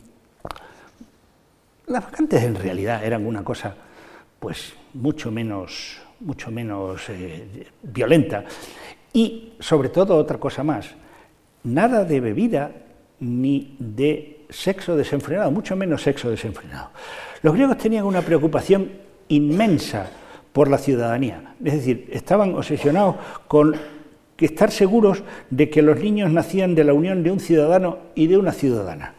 las 1.91 2.05
vacantes 2.05 2.43
en 2.43 2.55
realidad 2.55 3.05
eran 3.05 3.27
una 3.27 3.43
cosa 3.43 3.75
pues 4.39 4.73
mucho 4.95 5.31
menos, 5.31 5.99
mucho 6.21 6.51
menos 6.51 7.03
eh, 7.09 7.67
violenta. 7.83 8.45
Y 9.13 9.55
sobre 9.59 9.89
todo 9.89 10.17
otra 10.17 10.39
cosa 10.39 10.63
más, 10.63 10.95
nada 11.65 12.05
de 12.05 12.21
bebida 12.21 12.71
ni 13.19 13.77
de 13.79 14.47
sexo 14.49 14.97
desenfrenado, 14.97 15.51
mucho 15.51 15.77
menos 15.77 16.03
sexo 16.03 16.31
desenfrenado. 16.31 16.91
Los 17.43 17.55
griegos 17.55 17.77
tenían 17.77 18.05
una 18.05 18.23
preocupación 18.23 18.91
inmensa 19.29 20.09
por 20.53 20.71
la 20.71 20.79
ciudadanía, 20.79 21.55
es 21.63 21.75
decir, 21.75 22.09
estaban 22.13 22.55
obsesionados 22.55 23.17
con 23.47 23.77
estar 24.39 24.71
seguros 24.71 25.23
de 25.51 25.69
que 25.69 25.83
los 25.83 25.99
niños 26.01 26.31
nacían 26.31 26.75
de 26.75 26.85
la 26.85 26.95
unión 26.95 27.23
de 27.23 27.31
un 27.31 27.41
ciudadano 27.41 27.99
y 28.15 28.27
de 28.27 28.39
una 28.39 28.53
ciudadana. 28.53 29.15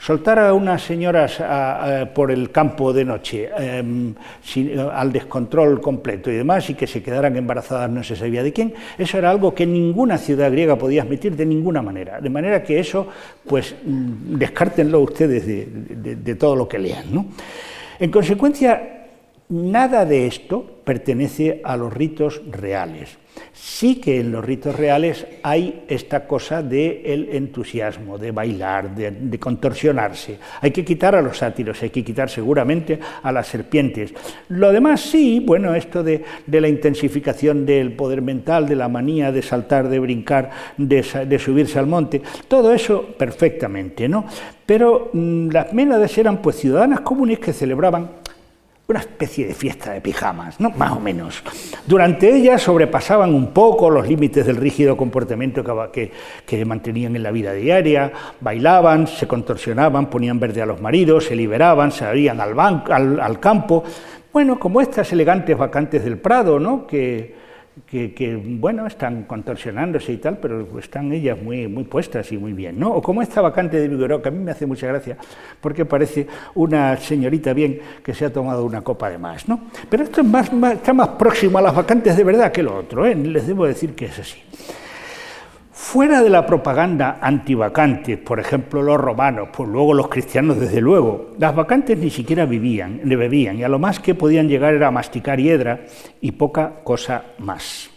Soltar 0.00 0.38
a 0.38 0.54
unas 0.54 0.82
señoras 0.82 1.42
por 2.14 2.30
el 2.30 2.50
campo 2.50 2.92
de 2.92 3.04
noche 3.04 3.50
em, 3.58 4.14
al 4.92 5.12
descontrol 5.12 5.80
completo 5.80 6.30
y 6.30 6.36
demás 6.36 6.70
y 6.70 6.74
que 6.74 6.86
se 6.86 7.02
quedaran 7.02 7.36
embarazadas 7.36 7.90
no 7.90 8.02
se 8.02 8.16
sabía 8.16 8.42
de 8.42 8.52
quién, 8.52 8.72
eso 8.96 9.18
era 9.18 9.30
algo 9.30 9.54
que 9.54 9.66
ninguna 9.66 10.16
ciudad 10.16 10.50
griega 10.50 10.76
podía 10.76 11.02
admitir 11.02 11.36
de 11.36 11.44
ninguna 11.44 11.82
manera. 11.82 12.20
De 12.20 12.30
manera 12.30 12.62
que 12.62 12.80
eso, 12.80 13.06
pues 13.46 13.74
mm, 13.84 14.36
descártenlo 14.38 15.00
ustedes 15.00 15.46
de, 15.46 16.34
todo 16.34 16.56
lo 16.56 16.66
que 16.66 16.78
lean. 16.78 17.28
En 17.98 18.10
consecuencia, 18.10 18.99
nada 19.50 20.04
de 20.04 20.26
esto 20.26 20.64
pertenece 20.84 21.60
a 21.62 21.76
los 21.76 21.92
ritos 21.92 22.40
reales. 22.50 23.18
Sí 23.52 24.00
que 24.00 24.20
en 24.20 24.32
los 24.32 24.44
ritos 24.44 24.76
reales 24.76 25.26
hay 25.42 25.84
esta 25.88 26.26
cosa 26.26 26.62
del 26.62 27.28
entusiasmo, 27.32 28.18
de 28.18 28.32
bailar, 28.32 28.94
de, 28.94 29.38
contorsionarse. 29.38 30.38
Hay 30.60 30.70
que 30.70 30.84
quitar 30.84 31.14
a 31.14 31.22
los 31.22 31.38
sátiros, 31.38 31.82
hay 31.82 31.90
que 31.90 32.04
quitar 32.04 32.28
seguramente 32.28 32.98
a 33.22 33.32
las 33.32 33.46
serpientes. 33.46 34.12
Lo 34.48 34.72
demás 34.72 35.00
sí, 35.00 35.42
bueno, 35.44 35.74
esto 35.74 36.02
de, 36.02 36.22
la 36.46 36.68
intensificación 36.68 37.64
del 37.64 37.92
poder 37.92 38.22
mental, 38.22 38.66
de 38.66 38.76
la 38.76 38.88
manía 38.88 39.32
de 39.32 39.42
saltar, 39.42 39.88
de 39.88 39.98
brincar, 39.98 40.50
de, 40.76 41.38
subirse 41.38 41.78
al 41.78 41.86
monte, 41.86 42.22
todo 42.48 42.72
eso 42.72 43.14
perfectamente, 43.16 44.08
¿no? 44.08 44.26
Pero 44.66 45.10
mm, 45.12 45.48
las 45.50 45.72
Ménades 45.72 46.16
eran 46.18 46.42
pues 46.42 46.56
ciudadanas 46.56 47.00
comunes 47.00 47.38
que 47.38 47.52
celebraban 47.52 48.10
una 48.90 49.00
especie 49.00 49.46
de 49.46 49.54
fiesta 49.54 49.92
de 49.92 50.00
pijamas, 50.00 50.58
¿no? 50.60 50.70
más 50.70 50.92
o 50.92 51.00
menos. 51.00 51.42
Durante 51.86 52.34
ella 52.34 52.58
sobrepasaban 52.58 53.32
un 53.34 53.52
poco 53.52 53.88
los 53.88 54.06
límites 54.06 54.46
del 54.46 54.56
rígido 54.56 54.96
comportamiento 54.96 55.62
que, 55.92 56.10
que, 56.44 56.64
mantenían 56.64 57.14
en 57.14 57.22
la 57.22 57.30
vida 57.30 57.52
diaria, 57.52 58.12
bailaban, 58.40 59.06
se 59.06 59.28
contorsionaban, 59.28 60.10
ponían 60.10 60.40
verde 60.40 60.62
a 60.62 60.66
los 60.66 60.80
maridos, 60.80 61.26
se 61.26 61.36
liberaban, 61.36 61.92
salían 61.92 62.40
al, 62.40 62.58
al, 62.58 63.20
al 63.20 63.40
campo, 63.40 63.84
bueno, 64.32 64.58
como 64.58 64.80
estas 64.80 65.12
elegantes 65.12 65.56
vacantes 65.56 66.04
del 66.04 66.18
Prado, 66.18 66.58
¿no? 66.58 66.86
que, 66.86 67.34
que, 67.86 68.40
bueno, 68.58 68.86
están 68.86 69.24
contorsionándose 69.24 70.12
y 70.12 70.16
tal, 70.18 70.38
pero 70.38 70.78
están 70.78 71.12
ellas 71.12 71.40
muy, 71.40 71.68
muy 71.68 71.84
puestas 71.84 72.30
y 72.32 72.38
muy 72.38 72.52
bien, 72.52 72.78
¿no? 72.78 72.92
O 72.92 73.02
como 73.02 73.22
esta 73.22 73.40
vacante 73.40 73.80
de 73.80 73.88
Vigoró, 73.88 74.22
que 74.22 74.28
a 74.28 74.32
mí 74.32 74.38
me 74.38 74.50
hace 74.50 74.66
mucha 74.66 74.86
gracia, 74.86 75.16
porque 75.60 75.84
parece 75.84 76.26
una 76.54 76.96
señorita 76.96 77.52
bien 77.52 77.80
que 78.02 78.14
se 78.14 78.24
ha 78.24 78.32
tomado 78.32 78.64
una 78.64 78.82
copa 78.82 79.10
de 79.10 79.18
más, 79.18 79.48
¿no? 79.48 79.60
Pero 79.88 80.04
esto 80.04 80.20
es 80.20 80.26
más, 80.26 80.50
está 80.72 80.92
más 80.92 81.08
próximo 81.10 81.58
a 81.58 81.62
las 81.62 81.74
vacantes 81.74 82.16
de 82.16 82.24
verdad 82.24 82.52
que 82.52 82.62
lo 82.62 82.76
otro, 82.76 83.06
¿eh? 83.06 83.14
Les 83.14 83.46
debo 83.46 83.66
decir 83.66 83.94
que 83.94 84.06
es 84.06 84.18
así. 84.18 84.38
Fuera 85.82 86.22
de 86.22 86.28
la 86.28 86.46
propaganda 86.46 87.18
antivacantes, 87.20 88.18
por 88.18 88.38
ejemplo 88.38 88.80
los 88.82 89.00
romanos, 89.00 89.48
pues 89.52 89.68
luego 89.68 89.94
los 89.94 90.08
cristianos 90.08 90.60
desde 90.60 90.80
luego, 90.80 91.32
las 91.38 91.54
vacantes 91.54 91.98
ni 91.98 92.10
siquiera 92.10 92.44
vivían, 92.44 93.00
le 93.02 93.16
bebían 93.16 93.58
y 93.58 93.64
a 93.64 93.68
lo 93.68 93.78
más 93.78 93.98
que 93.98 94.14
podían 94.14 94.46
llegar 94.46 94.74
era 94.74 94.90
masticar 94.92 95.40
hiedra 95.40 95.80
y 96.20 96.32
poca 96.32 96.84
cosa 96.84 97.24
más. 97.38 97.90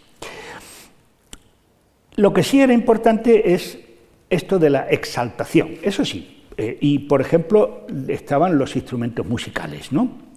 Lo 2.15 2.33
que 2.33 2.41
sí 2.41 2.61
era 2.61 2.73
importante 2.73 3.53
es 3.53 3.77
esto 4.29 4.57
de 4.57 4.69
la 4.71 4.89
exaltación, 4.89 5.71
eso 5.83 6.03
sí, 6.03 6.45
eh, 6.57 6.77
y 6.79 6.99
por 6.99 7.19
ejemplo 7.21 7.85
estaban 8.07 8.57
los 8.57 8.75
instrumentos 8.77 9.27
musicales, 9.27 9.91
¿no? 9.91 10.32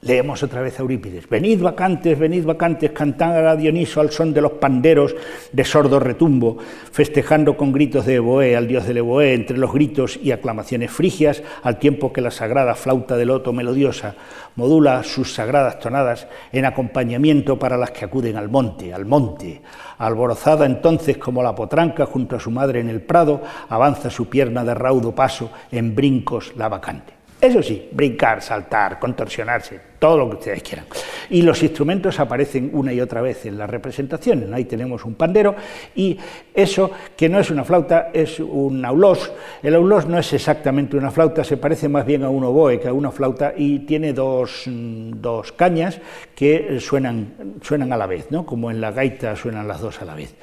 Leemos 0.00 0.44
otra 0.44 0.62
vez 0.62 0.78
a 0.78 0.82
Eurípides. 0.82 1.28
Venid 1.28 1.60
vacantes, 1.60 2.16
venid 2.16 2.44
vacantes, 2.44 2.92
cantad 2.92 3.48
a 3.48 3.56
Dioniso 3.56 4.00
al 4.00 4.12
son 4.12 4.32
de 4.32 4.40
los 4.40 4.52
panderos 4.52 5.16
de 5.50 5.64
sordo 5.64 5.98
retumbo, 5.98 6.56
festejando 6.92 7.56
con 7.56 7.72
gritos 7.72 8.06
de 8.06 8.14
Eboé 8.14 8.54
al 8.54 8.68
dios 8.68 8.86
del 8.86 8.98
Eboé, 8.98 9.34
entre 9.34 9.58
los 9.58 9.72
gritos 9.72 10.16
y 10.22 10.30
aclamaciones 10.30 10.92
frigias, 10.92 11.42
al 11.64 11.80
tiempo 11.80 12.12
que 12.12 12.20
la 12.20 12.30
sagrada 12.30 12.76
flauta 12.76 13.16
de 13.16 13.24
loto 13.24 13.52
melodiosa 13.52 14.14
modula 14.54 15.02
sus 15.02 15.34
sagradas 15.34 15.80
tonadas 15.80 16.28
en 16.52 16.64
acompañamiento 16.64 17.58
para 17.58 17.76
las 17.76 17.90
que 17.90 18.04
acuden 18.04 18.36
al 18.36 18.48
monte, 18.48 18.94
al 18.94 19.04
monte. 19.04 19.62
Alborozada 19.98 20.64
entonces 20.64 21.18
como 21.18 21.42
la 21.42 21.56
potranca 21.56 22.06
junto 22.06 22.36
a 22.36 22.40
su 22.40 22.52
madre 22.52 22.78
en 22.78 22.88
el 22.88 23.02
prado, 23.02 23.42
avanza 23.68 24.10
su 24.10 24.28
pierna 24.28 24.64
de 24.64 24.74
raudo 24.74 25.12
paso 25.12 25.50
en 25.72 25.96
brincos 25.96 26.52
la 26.56 26.68
vacante. 26.68 27.17
Eso 27.40 27.62
sí, 27.62 27.88
brincar, 27.92 28.42
saltar, 28.42 28.98
contorsionarse, 28.98 29.78
todo 30.00 30.18
lo 30.18 30.28
que 30.28 30.36
ustedes 30.36 30.62
quieran. 30.62 30.86
Y 31.30 31.42
los 31.42 31.62
instrumentos 31.62 32.18
aparecen 32.18 32.70
una 32.72 32.92
y 32.92 33.00
otra 33.00 33.20
vez 33.20 33.46
en 33.46 33.56
las 33.56 33.70
representaciones. 33.70 34.50
Ahí 34.52 34.64
tenemos 34.64 35.04
un 35.04 35.14
pandero 35.14 35.54
y 35.94 36.18
eso, 36.52 36.90
que 37.16 37.28
no 37.28 37.38
es 37.38 37.50
una 37.50 37.62
flauta, 37.64 38.10
es 38.12 38.40
un 38.40 38.84
aulós. 38.84 39.30
El 39.62 39.76
aulós 39.76 40.06
no 40.06 40.18
es 40.18 40.32
exactamente 40.32 40.96
una 40.96 41.12
flauta, 41.12 41.44
se 41.44 41.56
parece 41.56 41.88
más 41.88 42.04
bien 42.04 42.24
a 42.24 42.28
un 42.28 42.42
oboe 42.42 42.80
que 42.80 42.88
a 42.88 42.92
una 42.92 43.12
flauta 43.12 43.54
y 43.56 43.80
tiene 43.80 44.12
dos, 44.12 44.64
dos 44.66 45.52
cañas 45.52 46.00
que 46.34 46.78
suenan, 46.80 47.58
suenan 47.62 47.92
a 47.92 47.96
la 47.96 48.06
vez, 48.06 48.30
¿no? 48.30 48.44
como 48.44 48.70
en 48.70 48.80
la 48.80 48.90
gaita 48.90 49.36
suenan 49.36 49.68
las 49.68 49.80
dos 49.80 50.02
a 50.02 50.04
la 50.04 50.14
vez. 50.14 50.34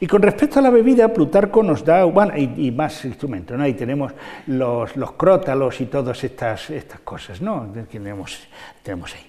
Y 0.00 0.06
con 0.06 0.22
respecto 0.22 0.60
a 0.60 0.62
la 0.62 0.70
bebida, 0.70 1.12
Plutarco 1.12 1.62
nos 1.62 1.84
da, 1.84 2.04
bueno, 2.04 2.32
y, 2.36 2.70
más 2.70 3.04
instrumentos, 3.04 3.56
¿no? 3.56 3.64
Ahí 3.64 3.74
tenemos 3.74 4.12
los, 4.46 4.96
los 4.96 5.12
crótalos 5.12 5.80
y 5.80 5.86
todas 5.86 6.22
estas, 6.22 6.70
estas 6.70 7.00
cosas, 7.00 7.40
¿no? 7.40 7.66
Tenemos, 7.90 8.38
tenemos 8.82 9.14
ahí. 9.14 9.26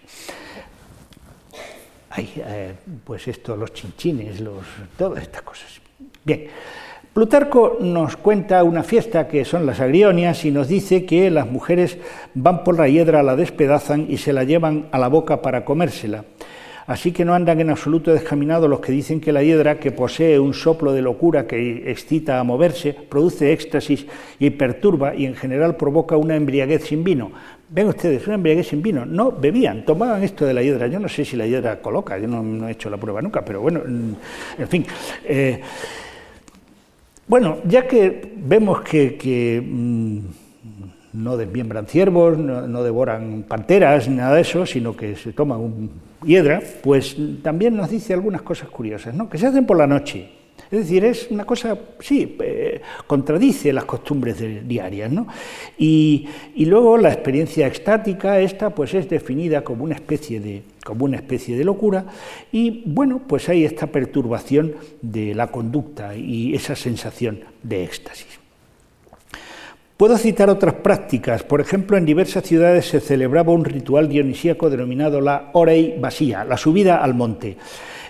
Ahí, 2.11 2.33
eh, 2.45 2.73
pues 3.03 3.27
esto, 3.27 3.55
los 3.55 3.73
chinchines, 3.73 4.39
los, 4.41 4.65
todas 4.97 5.23
estas 5.23 5.41
cosas. 5.41 5.81
Bien. 6.23 6.47
Plutarco 7.13 7.77
nos 7.81 8.15
cuenta 8.17 8.63
una 8.63 8.83
fiesta 8.83 9.27
que 9.27 9.43
son 9.43 9.65
las 9.65 9.79
agrionias 9.79 10.45
y 10.45 10.51
nos 10.51 10.67
dice 10.67 11.05
que 11.05 11.31
las 11.31 11.49
mujeres 11.49 11.97
van 12.35 12.63
por 12.63 12.77
la 12.77 12.87
hiedra, 12.87 13.23
la 13.23 13.35
despedazan 13.35 14.05
y 14.07 14.17
se 14.17 14.31
la 14.31 14.43
llevan 14.43 14.87
a 14.91 14.99
la 14.99 15.07
boca 15.07 15.41
para 15.41 15.65
comérsela. 15.65 16.23
Así 16.89 17.11
que 17.11 17.23
no 17.23 17.35
andan 17.35 17.61
en 17.61 17.69
absoluto 17.69 18.11
descaminados 18.11 18.67
los 18.67 18.79
que 18.79 18.91
dicen 18.91 19.21
que 19.21 19.31
la 19.31 19.43
hiedra, 19.43 19.79
que 19.79 19.91
posee 19.91 20.39
un 20.39 20.55
soplo 20.55 20.91
de 20.91 21.03
locura 21.03 21.45
que 21.45 21.83
excita 21.91 22.39
a 22.39 22.43
moverse, 22.43 22.95
produce 23.07 23.53
éxtasis 23.53 24.07
y 24.39 24.49
perturba 24.49 25.13
y 25.13 25.27
en 25.27 25.35
general 25.35 25.75
provoca 25.75 26.17
una 26.17 26.35
embriaguez 26.35 26.85
sin 26.85 27.03
vino. 27.03 27.31
Ven 27.69 27.89
ustedes, 27.89 28.25
una 28.25 28.37
embriaguez 28.37 28.69
sin 28.69 28.81
vino. 28.81 29.05
No 29.05 29.31
bebían, 29.31 29.85
tomaban 29.85 30.23
esto 30.23 30.47
de 30.47 30.53
la 30.55 30.63
hiedra. 30.63 30.87
Yo 30.87 30.99
no 30.99 31.07
sé 31.07 31.23
si 31.25 31.37
la 31.37 31.45
hiedra 31.45 31.79
coloca, 31.79 32.17
yo 32.17 32.27
no, 32.27 32.67
he 32.67 32.71
hecho 32.71 32.89
la 32.89 32.97
prueba 32.97 33.21
nunca, 33.21 33.45
pero 33.45 33.61
bueno, 33.61 33.83
en 33.85 34.67
fin. 34.67 34.83
Eh, 35.25 35.61
bueno, 37.27 37.59
ya 37.65 37.87
que 37.87 38.33
vemos 38.35 38.81
que, 38.81 39.63
mm, 39.63 40.19
no 41.13 41.37
desmiembran 41.37 41.85
ciervos, 41.85 42.35
no, 42.35 42.81
devoran 42.81 43.45
panteras, 43.47 44.09
nada 44.09 44.33
de 44.33 44.41
eso, 44.41 44.65
sino 44.65 44.97
que 44.97 45.15
se 45.15 45.33
toman 45.33 45.59
un 45.59 46.08
hiedra, 46.23 46.61
pues 46.83 47.15
también 47.41 47.75
nos 47.75 47.89
dice 47.89 48.13
algunas 48.13 48.41
cosas 48.41 48.69
curiosas, 48.69 49.13
¿no? 49.13 49.29
que 49.29 49.37
se 49.37 49.47
hacen 49.47 49.65
por 49.65 49.77
la 49.77 49.87
noche. 49.87 50.39
Es 50.71 50.79
decir, 50.81 51.03
es 51.03 51.31
una 51.31 51.45
cosa, 51.45 51.77
sí, 51.99 52.37
eh, 52.41 52.81
contradice 53.07 53.73
las 53.73 53.85
costumbres 53.85 54.37
diarias. 54.67 55.11
¿no? 55.11 55.27
Y, 55.77 56.27
luego 56.57 56.97
la 56.97 57.11
experiencia 57.11 57.65
extática, 57.65 58.39
esta 58.39 58.69
pues 58.69 58.93
es 58.93 59.09
definida 59.09 59.63
como 59.63 59.83
una 59.83 59.95
especie 59.95 60.39
de, 60.39 60.61
como 60.85 61.05
una 61.05 61.17
especie 61.17 61.57
de 61.57 61.63
locura 61.63 62.05
y 62.51 62.83
bueno, 62.85 63.21
pues 63.27 63.49
hay 63.49 63.65
esta 63.65 63.87
perturbación 63.87 64.75
de 65.01 65.33
la 65.33 65.47
conducta 65.47 66.15
y 66.15 66.53
esa 66.53 66.75
sensación 66.75 67.39
de 67.63 67.83
éxtasis. 67.83 68.38
Puedo 69.99 70.17
citar 70.17 70.49
otras 70.49 70.75
prácticas. 70.75 71.43
Por 71.43 71.59
ejemplo, 71.59 71.97
en 71.97 72.05
diversas 72.05 72.45
ciudades 72.45 72.87
se 72.87 73.01
celebraba 73.01 73.51
un 73.51 73.65
ritual 73.65 74.07
dionisíaco 74.07 74.69
denominado 74.69 75.19
la 75.19 75.49
Orei 75.51 75.99
Basía, 75.99 76.45
la 76.45 76.55
subida 76.55 77.03
al 77.03 77.13
monte. 77.13 77.57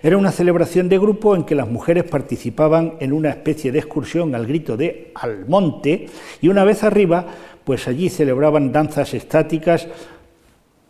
Era 0.04 0.16
una 0.16 0.32
celebración 0.32 0.88
de 0.88 1.00
grupo 1.00 1.36
en 1.36 1.46
que 1.46 1.56
las 1.56 1.68
mujeres 1.68 2.04
participaban 2.04 2.94
en 3.00 3.12
una 3.12 3.32
especie 3.32 3.72
de 3.72 3.80
excursión 3.80 4.36
al 4.36 4.46
grito 4.46 4.78
de 4.78 5.12
al 5.16 5.48
monte 5.48 6.06
y 6.42 6.48
una 6.48 6.64
vez 6.64 6.84
arriba, 6.84 7.26
pues 7.64 7.88
allí 7.88 8.10
celebraban 8.10 8.72
danzas 8.72 9.16
estáticas, 9.16 9.88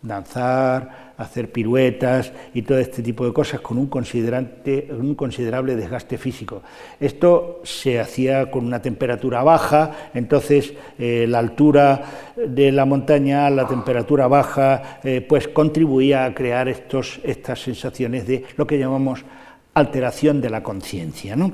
danzar, 0.01 1.08
hacer 1.19 1.51
piruetas 1.51 2.31
y 2.53 2.61
todo 2.61 2.79
este 2.79 3.03
tipo 3.03 3.25
de 3.25 3.33
cosas 3.33 3.59
con 3.59 3.77
un, 3.77 3.89
un 3.91 5.15
considerable 5.15 5.75
desgaste 5.75 6.17
físico. 6.17 6.63
Esto 6.99 7.59
se 7.63 7.99
hacía 7.99 8.49
con 8.49 8.65
una 8.65 8.81
temperatura 8.81 9.43
baja, 9.43 10.09
entonces 10.13 10.73
eh, 10.97 11.25
la 11.27 11.39
altura 11.39 12.31
de 12.35 12.71
la 12.71 12.85
montaña, 12.85 13.49
la 13.49 13.67
temperatura 13.67 14.27
baja, 14.27 14.99
eh, 15.03 15.19
pues 15.19 15.49
contribuía 15.49 16.23
a 16.23 16.33
crear 16.33 16.69
estos, 16.69 17.19
estas 17.23 17.61
sensaciones 17.61 18.25
de 18.25 18.45
lo 18.55 18.65
que 18.65 18.79
llamamos 18.79 19.25
alteración 19.73 20.39
de 20.39 20.49
la 20.49 20.63
conciencia. 20.63 21.35
¿no? 21.35 21.51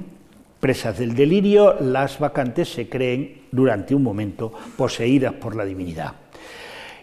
Presas 0.59 0.99
del 0.99 1.15
delirio, 1.15 1.75
las 1.81 2.19
vacantes 2.19 2.69
se 2.69 2.87
creen 2.87 3.45
durante 3.51 3.95
un 3.95 4.03
momento 4.03 4.53
poseídas 4.77 5.33
por 5.33 5.55
la 5.55 5.65
divinidad. 5.65 6.24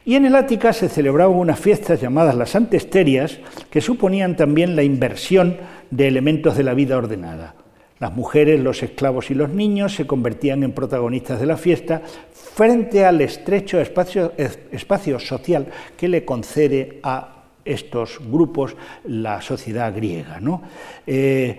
Y 0.05 0.17
en 0.17 0.27
el 0.27 0.35
Ática 0.35 0.73
se 0.73 0.89
celebraban 0.89 1.37
unas 1.37 1.61
fiestas 1.61 2.01
llamadas 2.01 2.35
las 2.35 2.57
antesterias, 2.57 3.39
que 3.71 3.81
suponían 3.81 4.37
también 4.37 4.75
la 4.75 4.83
inversión 4.83 5.57
de 5.91 6.09
elementos 6.09 6.57
de 6.57 6.65
la 6.65 6.75
vida 6.75 6.97
ordenada. 6.97 7.55
Las 8.01 8.13
mujeres, 8.17 8.59
los 8.59 8.83
esclavos 8.83 9.31
y 9.31 9.35
los 9.35 9.51
niños 9.51 9.95
se 9.95 10.09
convertían 10.09 10.65
en 10.65 10.73
protagonistas 10.73 11.39
de 11.39 11.47
la 11.47 11.57
fiesta 11.57 12.03
frente 12.33 13.05
al 13.05 13.21
estrecho 13.21 13.81
espacio, 13.81 15.21
social 15.21 15.69
que 15.97 16.09
le 16.09 16.25
concede 16.25 16.99
a 17.05 17.45
estos 17.65 18.19
grupos 18.29 18.75
la 19.05 19.41
sociedad 19.41 19.95
griega. 19.95 20.41
¿no? 20.41 20.63
Eh, 21.07 21.59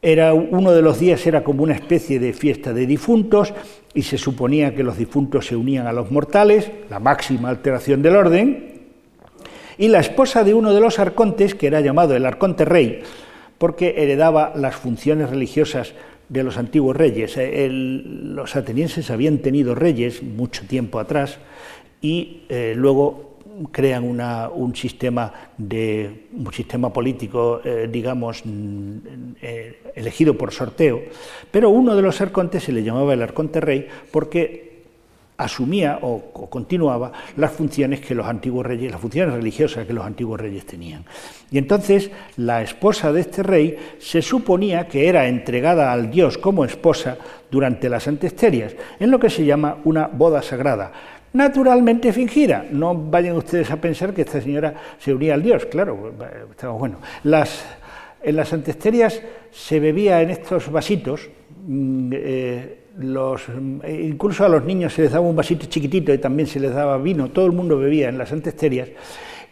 era, 0.00 0.32
uno 0.32 0.72
de 0.72 0.80
los 0.80 1.00
días 1.00 1.26
era 1.26 1.44
como 1.44 1.64
una 1.64 1.74
especie 1.74 2.18
de 2.18 2.32
fiesta 2.32 2.72
de 2.72 2.86
difuntos 2.86 3.52
y 3.98 4.02
se 4.02 4.16
suponía 4.16 4.76
que 4.76 4.84
los 4.84 4.96
difuntos 4.96 5.48
se 5.48 5.56
unían 5.56 5.88
a 5.88 5.92
los 5.92 6.12
mortales, 6.12 6.70
la 6.88 7.00
máxima 7.00 7.48
alteración 7.48 8.00
del 8.00 8.14
orden, 8.14 8.78
y 9.76 9.88
la 9.88 9.98
esposa 9.98 10.44
de 10.44 10.54
uno 10.54 10.72
de 10.72 10.80
los 10.80 11.00
arcontes, 11.00 11.56
que 11.56 11.66
era 11.66 11.80
llamado 11.80 12.14
el 12.14 12.24
arconte 12.24 12.64
rey, 12.64 13.02
porque 13.58 13.96
heredaba 13.98 14.52
las 14.54 14.76
funciones 14.76 15.30
religiosas 15.30 15.94
de 16.28 16.44
los 16.44 16.58
antiguos 16.58 16.96
reyes. 16.96 17.36
Eh, 17.38 17.68
los 17.72 18.54
atenienses 18.54 19.10
habían 19.10 19.38
tenido 19.38 19.74
reyes 19.74 20.22
mucho 20.22 20.64
tiempo 20.64 21.00
atrás 21.00 21.38
y 22.00 22.42
eh, 22.50 22.74
luego 22.76 23.27
crean 23.70 24.04
un 24.04 24.76
sistema 24.76 25.32
de 25.56 26.28
un 26.32 26.52
sistema 26.52 26.92
político, 26.92 27.60
eh, 27.64 27.88
digamos, 27.90 28.42
mm, 28.44 28.98
elegido 29.94 30.36
por 30.36 30.52
sorteo. 30.52 31.02
Pero 31.50 31.70
uno 31.70 31.96
de 31.96 32.02
los 32.02 32.20
arcontes 32.20 32.64
se 32.64 32.72
le 32.72 32.82
llamaba 32.82 33.14
el 33.14 33.22
arconte 33.22 33.60
rey 33.60 33.86
porque 34.10 34.68
asumía 35.38 36.00
o, 36.02 36.32
continuaba 36.50 37.12
las 37.36 37.52
funciones 37.52 38.00
que 38.00 38.14
los 38.14 38.26
antiguos 38.26 38.66
reyes, 38.66 38.90
las 38.90 39.00
funciones 39.00 39.34
religiosas 39.34 39.86
que 39.86 39.92
los 39.92 40.04
antiguos 40.04 40.40
reyes 40.40 40.66
tenían. 40.66 41.04
Y 41.50 41.58
entonces 41.58 42.10
la 42.36 42.60
esposa 42.60 43.12
de 43.12 43.20
este 43.20 43.42
rey 43.42 43.78
se 44.00 44.20
suponía 44.20 44.88
que 44.88 45.08
era 45.08 45.28
entregada 45.28 45.92
al 45.92 46.10
dios 46.10 46.36
como 46.38 46.64
esposa 46.64 47.16
durante 47.50 47.88
las 47.88 48.08
antesterias, 48.08 48.74
en 48.98 49.10
lo 49.10 49.20
que 49.20 49.30
se 49.30 49.44
llama 49.44 49.78
una 49.84 50.08
boda 50.08 50.42
sagrada. 50.42 50.92
Naturalmente 51.32 52.12
fingida, 52.12 52.64
no 52.70 52.94
vayan 52.94 53.36
ustedes 53.36 53.70
a 53.70 53.76
pensar 53.76 54.14
que 54.14 54.22
esta 54.22 54.40
señora 54.40 54.74
se 54.98 55.12
unía 55.12 55.34
al 55.34 55.42
dios, 55.42 55.66
claro, 55.66 56.14
estaba 56.50 56.72
bueno. 56.72 56.98
En 57.22 58.36
las 58.36 58.52
antesterias 58.52 59.20
se 59.50 59.78
bebía 59.78 60.22
en 60.22 60.30
estos 60.30 60.70
vasitos, 60.70 61.28
mm, 61.66 62.10
eh, 62.14 62.78
los, 62.98 63.42
incluso 63.86 64.44
a 64.44 64.48
los 64.48 64.64
niños 64.64 64.92
se 64.92 65.02
les 65.02 65.12
daba 65.12 65.28
un 65.28 65.36
vasito 65.36 65.66
chiquitito 65.66 66.12
y 66.12 66.18
también 66.18 66.48
se 66.48 66.58
les 66.58 66.74
daba 66.74 66.98
vino, 66.98 67.30
todo 67.30 67.46
el 67.46 67.52
mundo 67.52 67.78
bebía 67.78 68.08
en 68.08 68.18
las 68.18 68.32
antesterias. 68.32 68.88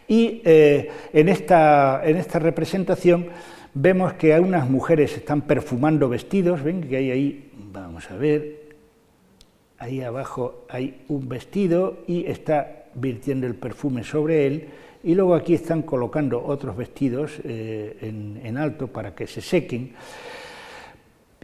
Y 0.07 0.41
eh, 0.43 0.89
en, 1.13 1.29
esta, 1.29 2.01
en 2.03 2.17
esta 2.17 2.39
representación 2.39 3.27
vemos 3.73 4.13
que 4.13 4.37
unas 4.39 4.69
mujeres 4.69 5.15
están 5.15 5.41
perfumando 5.41 6.09
vestidos, 6.09 6.63
ven 6.63 6.81
que 6.81 6.97
hay 6.97 7.11
ahí, 7.11 7.51
vamos 7.71 8.09
a 8.09 8.15
ver, 8.15 8.56
ahí 9.79 10.01
abajo 10.01 10.65
hay 10.69 11.03
un 11.07 11.29
vestido 11.29 11.99
y 12.07 12.25
está 12.25 12.85
virtiendo 12.95 13.47
el 13.47 13.55
perfume 13.55 14.03
sobre 14.03 14.47
él, 14.47 14.69
y 15.03 15.15
luego 15.15 15.35
aquí 15.35 15.53
están 15.53 15.83
colocando 15.83 16.43
otros 16.43 16.75
vestidos 16.75 17.39
eh, 17.43 17.97
en, 18.43 18.57
alto 18.57 18.87
para 18.87 19.13
que 19.13 19.27
se 19.27 19.41
sequen 19.41 19.93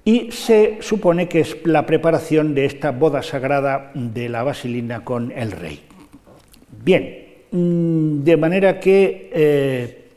y 0.04 0.32
se 0.32 0.80
supone 0.82 1.30
que 1.30 1.42
es 1.42 1.66
la 1.66 1.86
preparación 1.86 2.54
de 2.54 2.66
esta 2.66 2.92
boda 2.92 3.24
sagrada 3.24 3.92
de 3.94 4.28
la 4.28 4.44
Basilina 4.44 5.06
con 5.06 5.32
el 5.32 5.52
rey. 5.52 5.80
Bien, 6.84 7.26
mm, 7.52 8.24
de 8.24 8.38
manera 8.38 8.80
que 8.80 9.30
eh, 9.32 10.10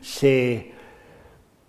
se 0.00 0.72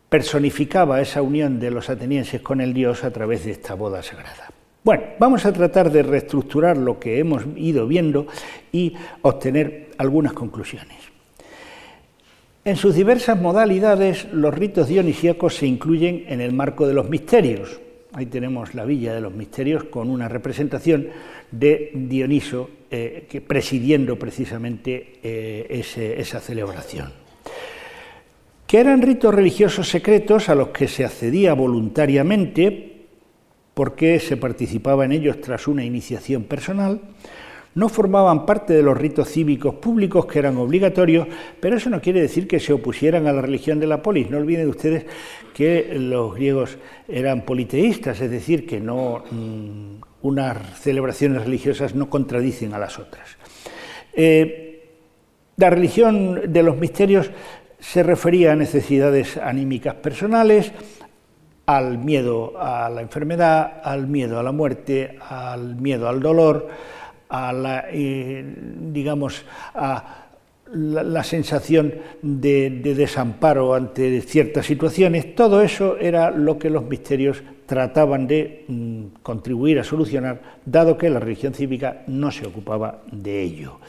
personificaba 0.09 1.01
esa 1.01 1.21
unión 1.21 1.59
de 1.59 1.69
los 1.69 1.89
atenienses 1.89 2.41
con 2.41 2.61
el 2.61 2.73
dios 2.73 3.03
a 3.03 3.11
través 3.11 3.45
de 3.45 3.51
esta 3.51 3.75
boda 3.75 4.01
sagrada. 4.01 4.49
Bueno, 4.87 5.03
vamos 5.19 5.45
a 5.45 5.51
tratar 5.51 5.91
de 5.91 6.01
reestructurar 6.01 6.77
lo 6.77 6.97
que 6.97 7.19
hemos 7.19 7.43
ido 7.57 7.85
viendo 7.87 8.25
y 8.71 8.93
obtener 9.21 9.89
algunas 9.97 10.31
conclusiones. 10.31 10.95
En 12.63 12.77
sus 12.77 12.95
diversas 12.95 13.37
modalidades, 13.37 14.31
los 14.31 14.53
ritos 14.53 14.87
dionisíacos 14.87 15.57
se 15.57 15.67
incluyen 15.67 16.23
en 16.29 16.39
el 16.39 16.53
marco 16.53 16.87
de 16.87 16.93
los 16.93 17.09
misterios. 17.09 17.81
Ahí 18.13 18.27
tenemos 18.27 18.75
la 18.75 18.85
Villa 18.85 19.13
de 19.13 19.19
los 19.19 19.33
Misterios 19.33 19.83
con 19.83 20.09
una 20.09 20.29
representación 20.29 21.09
de 21.51 21.91
Dioniso 21.93 22.69
eh, 22.89 23.27
presidiendo 23.45 24.17
precisamente 24.17 25.15
eh, 25.21 26.15
esa 26.17 26.39
celebración. 26.39 27.11
Que 28.65 28.79
eran 28.79 29.01
ritos 29.01 29.35
religiosos 29.35 29.89
secretos 29.89 30.47
a 30.47 30.55
los 30.55 30.69
que 30.69 30.87
se 30.87 31.03
accedía 31.03 31.53
voluntariamente 31.53 32.96
porque 33.77 34.19
se 34.19 34.37
participaba 34.37 35.05
en 35.05 35.11
ellos 35.11 35.39
tras 35.39 35.67
una 35.67 35.85
iniciación 35.85 36.45
personal, 36.45 36.99
no 37.75 37.89
formaban 37.89 38.43
parte 38.43 38.73
de 38.73 38.81
los 38.81 38.97
ritos 38.97 39.29
cívicos 39.29 39.75
públicos 39.75 40.25
que 40.25 40.39
eran 40.39 40.57
obligatorios, 40.57 41.27
pero 41.59 41.77
eso 41.77 41.91
no 41.91 42.01
quiere 42.01 42.19
decir 42.19 42.47
que 42.47 42.59
se 42.59 42.73
opusieran 42.73 43.27
a 43.27 43.33
la 43.33 43.41
religión 43.43 43.79
de 43.79 43.85
la 43.85 44.01
polis. 44.01 44.31
No 44.31 44.39
olviden 44.39 44.67
ustedes 44.67 45.05
que 45.53 45.93
los 45.93 46.33
griegos 46.33 46.79
eran 47.07 47.45
politeístas, 47.45 48.19
es 48.19 48.31
decir, 48.31 48.65
que 48.65 48.79
no 48.79 49.23
mm, 49.29 50.01
unas 50.23 50.79
celebraciones 50.79 51.43
religiosas 51.43 51.93
no 51.93 52.09
contradicen 52.09 52.73
a 52.73 52.79
las 52.79 52.97
otras. 52.97 53.37
Eh, 54.11 54.87
la 55.57 55.69
religión 55.69 56.51
de 56.51 56.63
los 56.63 56.77
misterios 56.77 57.29
se 57.79 58.01
refería 58.01 58.53
a 58.53 58.55
necesidades 58.55 59.37
anímicas 59.37 59.93
personales, 59.93 60.71
al 61.67 61.97
miedo 61.97 62.53
a 62.57 62.89
la 62.89 63.01
enfermedad, 63.01 63.81
al 63.83 64.07
miedo 64.07 64.39
a 64.39 64.43
la 64.43 64.53
muerte, 64.53 65.19
al 65.29 65.75
miedo 65.75 66.07
al 66.07 66.21
dolor, 66.21 66.69
a 67.27 67.51
la, 67.51 67.85
eh, 67.91 68.41
digamos, 68.93 69.43
a 69.75 70.27
la, 70.71 71.23
sensación 71.25 71.93
de, 72.21 72.69
desamparo 72.69 73.73
ante 73.73 74.21
ciertas 74.21 74.65
situaciones, 74.65 75.35
todo 75.35 75.61
eso 75.61 75.97
era 75.97 76.31
lo 76.31 76.57
que 76.57 76.69
los 76.69 76.85
misterios 76.85 77.43
trataban 77.65 78.27
de 78.27 78.63
mm, 78.69 79.03
contribuir 79.21 79.79
a 79.79 79.83
solucionar, 79.83 80.41
dado 80.65 80.97
que 80.97 81.09
la 81.09 81.19
religión 81.19 81.53
cívica 81.53 82.03
no 82.07 82.31
se 82.31 82.47
ocupaba 82.47 83.01
de 83.11 83.43
ello. 83.43 83.79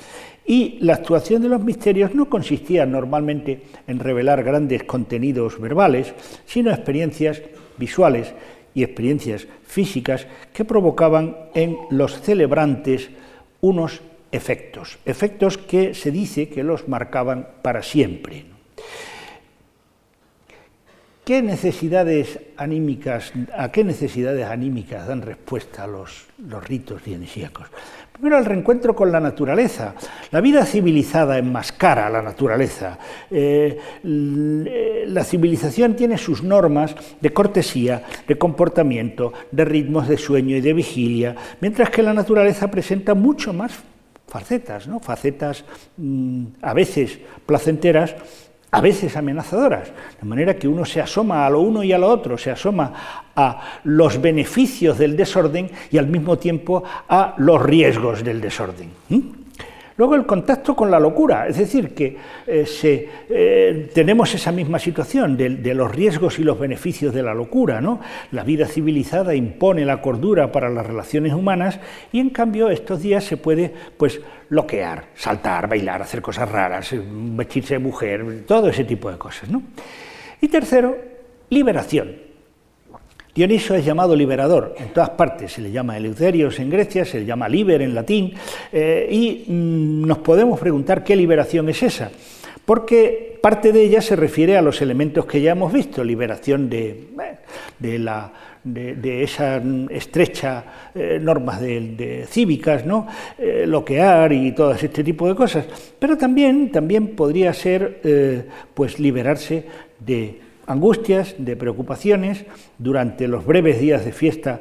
Y 0.45 0.79
la 0.81 0.95
actuación 0.95 1.43
de 1.43 1.49
los 1.49 1.63
misterios 1.63 2.13
no 2.13 2.29
consistía 2.29 2.87
normalmente 2.87 3.63
en 3.87 4.01
revelar 4.01 4.43
grandes 4.43 4.83
contenidos 4.83 5.61
verbales, 5.61 6.15
sino 6.47 6.71
experiencias 6.71 7.41
visuales 7.79 8.35
y 8.75 8.83
experiencias 8.83 9.47
físicas 9.67 10.27
que 10.53 10.65
provocaban 10.65 11.37
en 11.55 11.77
los 11.91 12.21
celebrantes 12.21 13.11
unos 13.61 14.01
efectos, 14.31 14.99
efectos 15.05 15.59
que 15.59 15.95
se 15.95 16.11
dice 16.11 16.49
que 16.49 16.63
los 16.63 16.89
marcaban 16.89 17.49
para 17.63 17.83
siempre. 17.83 18.45
¿Qué 21.29 21.43
necesidades 21.43 22.41
anímicas, 22.57 23.35
¿A 23.55 23.71
qué 23.71 23.85
necesidades 23.85 24.47
anímicas 24.47 25.07
dan 25.07 25.21
respuesta 25.21 25.87
los, 25.87 26.25
ritos 26.67 27.05
dionisíacos? 27.05 27.67
Primero, 28.11 28.39
el 28.39 28.47
reencuentro 28.47 28.97
con 28.97 29.13
la 29.13 29.21
naturaleza. 29.21 29.95
La 30.31 30.41
vida 30.41 30.65
civilizada 30.65 31.37
enmascara 31.37 32.07
a 32.07 32.09
la 32.09 32.23
naturaleza. 32.23 32.99
Eh, 33.31 33.79
la 35.07 35.23
civilización 35.23 35.97
tiene 35.97 36.17
sus 36.17 36.43
normas 36.43 36.97
de 37.21 37.31
cortesía, 37.31 38.05
de 38.27 38.39
comportamiento, 38.39 39.35
de 39.53 39.67
ritmos 39.67 40.09
de 40.09 40.17
sueño 40.17 40.57
y 40.57 40.63
de 40.63 40.73
vigilia, 40.73 41.37
mientras 41.61 41.91
que 41.91 42.03
la 42.03 42.15
naturaleza 42.15 42.71
presenta 42.71 43.13
mucho 43.13 43.53
más 43.53 43.73
facetas, 44.27 44.89
facetas 45.03 45.63
mm, 45.99 46.45
a 46.63 46.73
veces 46.73 47.19
placenteras, 47.45 48.17
a 48.71 48.81
veces 48.81 49.17
amenazadoras, 49.17 49.89
de 50.21 50.29
manera 50.29 50.57
que 50.57 50.69
uno 50.69 50.85
se 50.85 51.01
asoma 51.01 51.47
a 51.47 51.51
lo 51.51 51.61
uno 51.61 51.83
y 51.83 51.93
a 51.93 51.99
lo 51.99 52.09
otro, 52.09 52.37
se 52.37 52.51
asoma 52.51 52.93
a 53.35 53.63
los 53.85 54.21
beneficios 54.21 54.99
del 54.99 55.17
desorden 55.17 55.71
y 55.91 55.99
al 55.99 56.07
mismo 56.07 56.39
tiempo 56.39 56.85
a 57.09 57.35
los 57.39 57.63
riesgos 57.63 58.23
del 58.23 58.41
desorden. 58.41 58.91
Luego 59.99 60.15
el 60.15 60.27
contacto 60.27 60.77
con 60.77 60.93
la 60.93 61.01
locura, 61.01 61.49
es 61.49 61.59
decir, 61.59 61.93
que 61.93 62.17
eh, 62.47 63.11
eh, 63.29 63.91
tenemos 63.93 64.33
esa 64.33 64.53
misma 64.53 64.79
situación 64.79 65.37
de, 65.37 65.75
los 65.75 65.93
riesgos 65.93 66.39
y 66.39 66.45
los 66.45 66.57
beneficios 66.57 67.13
de 67.13 67.25
la 67.25 67.35
locura. 67.35 67.81
¿no? 67.81 67.99
La 68.31 68.45
vida 68.45 68.69
civilizada 68.69 69.35
impone 69.35 69.85
la 69.85 70.01
cordura 70.01 70.53
para 70.53 70.69
las 70.69 70.87
relaciones 70.87 71.33
humanas 71.33 71.81
y 72.13 72.21
en 72.21 72.31
cambio 72.31 72.71
estos 72.71 73.03
días 73.03 73.25
se 73.25 73.39
puede 73.39 73.75
pues, 73.97 74.21
loquear, 74.51 75.07
saltar, 75.17 75.69
bailar, 75.69 76.01
hacer 76.01 76.23
cosas 76.23 76.49
raras, 76.49 76.93
eh, 76.93 77.03
vestirse 77.05 77.75
de 77.75 77.81
mujer, 77.81 78.45
todo 78.47 78.69
ese 78.69 78.85
tipo 78.85 79.11
de 79.11 79.19
cosas. 79.19 79.51
¿no? 79.51 79.65
Y 80.41 80.47
tercero, 80.47 80.97
liberación. 81.51 82.28
Dioniso 83.39 83.77
es 83.77 83.85
llamado 83.85 84.17
liberador, 84.17 84.75
en 84.81 84.89
todas 84.89 85.11
partes 85.11 85.53
se 85.53 85.61
le 85.61 85.71
llama 85.71 85.97
Eleuterios 85.97 86.59
en 86.59 86.71
Grecia, 86.71 87.05
se 87.05 87.21
le 87.21 87.25
llama 87.25 87.49
liber 87.49 87.83
en 87.83 87.95
latín, 87.95 88.35
eh, 88.73 89.07
y 89.09 89.45
mm, 89.47 90.05
nos 90.05 90.19
podemos 90.19 90.59
preguntar 90.59 91.05
qué 91.05 91.15
liberación 91.15 91.69
es 91.69 91.81
esa, 91.85 92.11
porque 92.65 93.39
parte 93.41 93.71
de 93.71 93.85
ella 93.85 94.03
se 94.03 94.17
refiere 94.17 94.57
a 94.57 94.61
los 94.61 94.83
elementos 94.83 95.25
que 95.25 95.41
ya 95.41 95.53
hemos 95.53 95.73
visto, 95.73 96.03
liberación 96.03 96.69
de, 96.69 97.05
de, 97.79 98.97
de, 98.97 99.23
esa 99.23 99.63
estrecha 99.89 100.65
eh, 100.93 101.21
normas 101.23 101.61
de, 101.61 102.27
cívicas, 102.29 102.85
¿no? 102.85 103.07
Eh, 103.39 103.67
loquear 103.69 104.33
y 104.33 104.51
todo 104.51 104.73
este 104.73 105.05
tipo 105.05 105.29
de 105.29 105.37
cosas. 105.37 105.65
Pero 105.97 106.19
también, 106.19 106.73
también 106.73 107.15
podría 107.15 107.53
ser 107.53 108.01
eh, 108.03 108.43
pues 108.75 108.99
liberarse 108.99 109.65
de 110.01 110.48
angustias, 110.69 111.35
de 111.39 111.57
preocupaciones. 111.57 112.45
Durante 112.79 113.27
los 113.27 113.45
breves 113.45 113.81
días 113.81 114.05
de 114.05 114.13
fiesta 114.13 114.61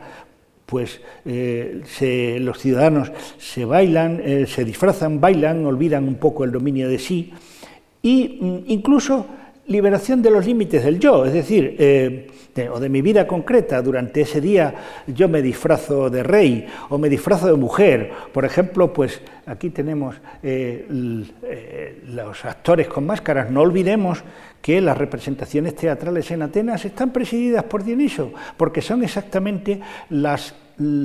pues 0.66 1.00
los 1.24 2.60
ciudadanos 2.60 3.14
se 3.38 3.64
bailan, 3.64 4.22
se 4.48 4.66
disfrazan, 4.66 5.22
bailan, 5.22 5.66
olvidan 5.66 6.06
un 6.06 6.16
poco 6.16 6.44
el 6.44 6.52
dominio 6.52 6.90
de 6.90 7.00
sí 7.00 7.32
mm, 8.04 8.58
incluso 8.68 9.28
liberación 9.68 10.22
de 10.22 10.32
los 10.32 10.46
límites 10.46 10.84
del 10.84 11.00
yo, 11.00 11.26
es 11.26 11.34
decir, 11.34 11.76
eh, 11.78 12.28
o 12.72 12.80
de 12.80 12.90
mi 12.90 13.02
vida 13.02 13.28
concreta. 13.28 13.82
Durante 13.82 14.22
ese 14.22 14.42
día 14.42 14.74
yo 15.06 15.30
me 15.30 15.42
disfrazo 15.42 16.10
de 16.10 16.24
rey 16.24 16.66
o 16.90 16.98
me 16.98 17.10
disfrazo 17.10 17.48
de 17.48 17.54
mujer. 17.54 18.12
Por 18.34 18.46
ejemplo, 18.46 18.92
pues 18.92 19.22
aquí 19.46 19.70
tenemos 19.70 20.16
eh, 20.42 20.88
eh, 21.44 22.02
los 22.08 22.46
actores 22.46 22.88
con 22.88 23.06
máscaras. 23.06 23.52
No 23.52 23.62
olvidemos 23.62 24.24
que 24.62 24.82
las 24.82 24.98
representaciones 24.98 25.76
teatrales 25.76 26.32
en 26.32 26.42
Atenas 26.42 26.84
están 26.86 27.12
presididas 27.12 27.64
por 27.66 27.84
Dioniso, 27.84 28.32
porque 28.56 28.82
son 28.82 29.04
exactamente 29.04 29.80
las 30.10 30.56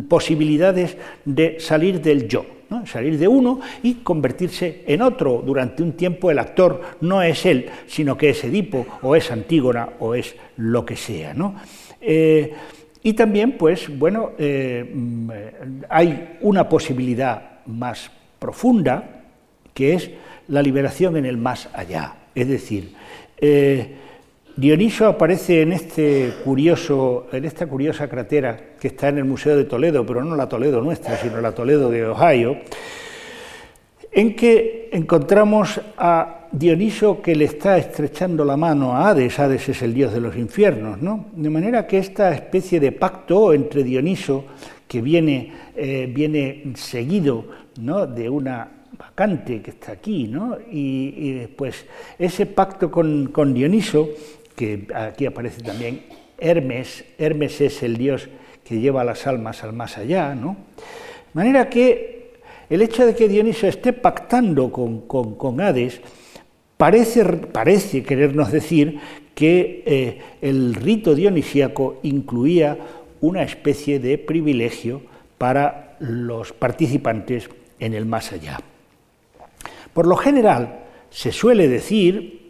posibilidades 0.08 0.96
de 1.24 1.58
salir 1.58 2.00
del 2.00 2.28
yo 2.28 2.44
salir 2.86 3.18
de 3.18 3.28
uno 3.28 3.60
y 3.82 3.94
convertirse 3.94 4.84
en 4.86 5.02
otro. 5.02 5.42
Durante 5.44 5.82
un 5.82 5.92
tiempo 5.92 6.30
el 6.30 6.38
actor 6.38 6.80
no 7.00 7.22
es 7.22 7.46
él, 7.46 7.66
sino 7.86 8.16
que 8.16 8.30
es 8.30 8.44
Edipo 8.44 8.86
o 9.02 9.16
es 9.16 9.30
Antígona 9.30 9.90
o 9.98 10.14
es 10.14 10.34
lo 10.56 10.84
que 10.84 10.96
sea. 10.96 11.34
Eh, 12.00 12.52
y 13.02 13.14
también, 13.14 13.56
pues, 13.58 13.88
bueno, 13.98 14.32
eh, 14.38 14.84
hay 15.88 16.38
una 16.40 16.68
posibilidad 16.68 17.64
más 17.66 18.10
profunda 18.38 19.22
que 19.74 19.94
es 19.94 20.10
la 20.48 20.62
liberación 20.62 21.16
en 21.16 21.26
el 21.26 21.36
más 21.36 21.68
allá. 21.72 22.14
Es 22.34 22.48
decir, 22.48 22.94
eh, 23.38 23.96
Dioniso 24.56 25.06
aparece 25.06 25.62
en, 25.62 25.72
este 25.72 26.30
curioso, 26.44 27.26
en 27.32 27.46
esta 27.46 27.66
curiosa 27.66 28.06
cratera 28.06 28.74
que 28.78 28.88
está 28.88 29.08
en 29.08 29.18
el 29.18 29.24
Museo 29.24 29.56
de 29.56 29.64
Toledo, 29.64 30.04
pero 30.04 30.22
no 30.22 30.36
la 30.36 30.48
Toledo 30.48 30.82
nuestra, 30.82 31.16
sino 31.16 31.40
la 31.40 31.52
Toledo 31.52 31.90
de 31.90 32.06
Ohio, 32.06 32.58
en 34.10 34.36
que 34.36 34.90
encontramos 34.92 35.80
a 35.96 36.48
Dioniso 36.52 37.22
que 37.22 37.34
le 37.34 37.46
está 37.46 37.78
estrechando 37.78 38.44
la 38.44 38.58
mano 38.58 38.94
a 38.94 39.08
Hades, 39.08 39.38
Hades 39.38 39.70
es 39.70 39.80
el 39.80 39.94
dios 39.94 40.12
de 40.12 40.20
los 40.20 40.36
infiernos, 40.36 41.00
¿no? 41.00 41.30
De 41.32 41.48
manera 41.48 41.86
que 41.86 41.96
esta 41.96 42.30
especie 42.34 42.78
de 42.78 42.92
pacto 42.92 43.54
entre 43.54 43.82
Dioniso, 43.82 44.44
que 44.86 45.00
viene, 45.00 45.50
eh, 45.74 46.12
viene 46.14 46.74
seguido 46.74 47.46
¿no? 47.80 48.06
de 48.06 48.28
una 48.28 48.68
vacante 48.98 49.62
que 49.62 49.70
está 49.70 49.92
aquí, 49.92 50.28
¿no? 50.28 50.58
y, 50.70 51.32
después 51.32 51.86
ese 52.18 52.44
pacto 52.44 52.90
con, 52.90 53.28
con 53.28 53.54
Dioniso 53.54 54.10
que 54.54 54.86
aquí 54.94 55.26
aparece 55.26 55.62
también 55.62 56.04
Hermes. 56.38 57.04
Hermes 57.18 57.60
es 57.60 57.82
el 57.82 57.96
dios 57.96 58.28
que 58.64 58.80
lleva 58.80 59.04
las 59.04 59.26
almas 59.26 59.62
al 59.64 59.72
más 59.72 59.98
allá, 59.98 60.34
¿no? 60.34 60.56
De 60.78 61.34
manera 61.34 61.68
que 61.68 62.32
el 62.68 62.82
hecho 62.82 63.04
de 63.06 63.14
que 63.14 63.28
Dioniso 63.28 63.66
esté 63.66 63.92
pactando 63.92 64.70
con, 64.70 65.60
Hades 65.60 66.00
parece, 66.76 67.24
parece, 67.24 68.02
querernos 68.02 68.50
decir 68.50 68.98
que 69.34 69.82
eh, 69.86 70.18
el 70.40 70.74
rito 70.74 71.14
dionisíaco 71.14 72.00
incluía 72.02 72.78
una 73.20 73.42
especie 73.42 73.98
de 73.98 74.18
privilegio 74.18 75.02
para 75.38 75.96
los 76.00 76.52
participantes 76.52 77.48
en 77.78 77.94
el 77.94 78.06
más 78.06 78.32
allá. 78.32 78.60
Por 79.92 80.06
lo 80.06 80.16
general, 80.16 80.80
se 81.10 81.30
suele 81.30 81.68
decir, 81.68 82.41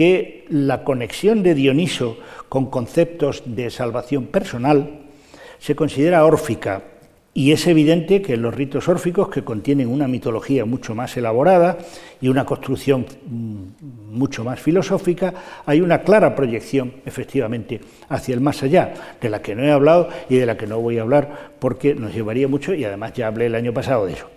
que 0.00 0.46
la 0.48 0.82
conexión 0.82 1.42
de 1.42 1.54
Dioniso 1.54 2.16
con 2.48 2.70
conceptos 2.70 3.42
de 3.44 3.68
salvación 3.68 4.28
personal 4.28 5.00
se 5.58 5.76
considera 5.76 6.24
órfica 6.24 6.84
y 7.34 7.52
es 7.52 7.66
evidente 7.66 8.22
que 8.22 8.38
los 8.38 8.54
ritos 8.54 8.88
órficos, 8.88 9.28
que 9.28 9.44
contienen 9.44 9.88
una 9.88 10.08
mitología 10.08 10.64
mucho 10.64 10.94
más 10.94 11.14
elaborada 11.18 11.76
y 12.18 12.28
una 12.28 12.46
construcción 12.46 13.04
mm, 13.26 14.16
mucho 14.16 14.42
más 14.42 14.58
filosófica, 14.58 15.34
hay 15.66 15.82
una 15.82 16.00
clara 16.00 16.34
proyección, 16.34 16.94
efectivamente, 17.04 17.82
hacia 18.08 18.34
el 18.34 18.40
más 18.40 18.62
allá, 18.62 18.94
de 19.20 19.28
la 19.28 19.42
que 19.42 19.54
no 19.54 19.64
he 19.64 19.70
hablado 19.70 20.08
y 20.30 20.36
de 20.36 20.46
la 20.46 20.56
que 20.56 20.66
no 20.66 20.80
voy 20.80 20.96
a 20.96 21.02
hablar 21.02 21.50
porque 21.58 21.94
nos 21.94 22.14
llevaría 22.14 22.48
mucho 22.48 22.72
y 22.72 22.86
además 22.86 23.12
ya 23.12 23.26
hablé 23.26 23.46
el 23.46 23.54
año 23.54 23.74
pasado 23.74 24.06
de 24.06 24.14
eso. 24.14 24.30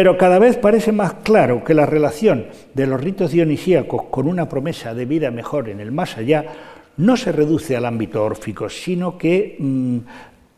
Pero 0.00 0.16
cada 0.16 0.38
vez 0.38 0.56
parece 0.56 0.92
más 0.92 1.12
claro 1.22 1.62
que 1.62 1.74
la 1.74 1.84
relación 1.84 2.46
de 2.72 2.86
los 2.86 2.98
ritos 2.98 3.32
dionisíacos 3.32 4.04
con 4.04 4.28
una 4.28 4.48
promesa 4.48 4.94
de 4.94 5.04
vida 5.04 5.30
mejor 5.30 5.68
en 5.68 5.78
el 5.78 5.92
más 5.92 6.16
allá 6.16 6.46
no 6.96 7.18
se 7.18 7.30
reduce 7.32 7.76
al 7.76 7.84
ámbito 7.84 8.24
órfico, 8.24 8.70
sino 8.70 9.18
que 9.18 9.56
mm, 9.58 9.98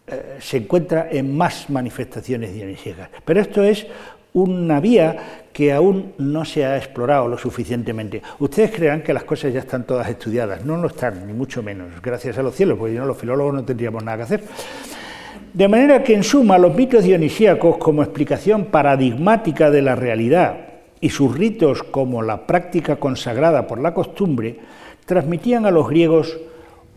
eh, 0.07 0.37
se 0.39 0.59
encuentra 0.59 1.09
en 1.11 1.37
más 1.37 1.69
manifestaciones 1.71 2.55
dionisíacas. 2.55 3.11
Pero 3.25 3.41
esto 3.41 3.65
es 3.65 3.85
una 4.33 4.79
vía 4.79 5.49
que 5.53 5.73
aún 5.73 6.13
no 6.19 6.45
se 6.45 6.65
ha 6.65 6.77
explorado 6.77 7.27
lo 7.27 7.37
suficientemente. 7.37 8.23
Ustedes 8.39 8.71
crean 8.71 9.03
que 9.03 9.13
las 9.13 9.25
cosas 9.25 9.53
ya 9.53 9.59
están 9.59 9.83
todas 9.83 10.09
estudiadas, 10.09 10.65
no 10.65 10.77
lo 10.77 10.87
están, 10.87 11.27
ni 11.27 11.33
mucho 11.33 11.65
menos, 11.65 12.01
gracias 12.01 12.39
a 12.39 12.45
los 12.45 12.55
cielos, 12.55 12.79
porque 12.79 12.93
si 12.93 12.99
no 13.01 13.07
los 13.07 13.19
filólogos 13.19 13.55
no 13.55 13.65
tendríamos 13.65 14.05
nada 14.05 14.19
que 14.19 14.23
hacer. 14.23 14.45
De 15.53 15.69
manera 15.69 16.03
que, 16.03 16.15
en 16.15 16.25
suma, 16.25 16.57
los 16.57 16.75
mitos 16.75 17.05
dionisíacos 17.05 17.77
como 17.77 18.03
explicación 18.03 18.67
paradigmática 18.67 19.71
de 19.71 19.83
la 19.83 19.95
realidad 19.95 20.57
y 20.99 21.11
sus 21.11 21.37
ritos 21.37 21.83
como 21.83 22.23
la 22.23 22.47
práctica 22.47 22.97
consagrada 22.97 23.67
por 23.67 23.79
la 23.79 23.93
costumbre, 23.93 24.61
transmitían 25.05 25.67
a 25.67 25.71
los 25.71 25.89
griegos 25.89 26.39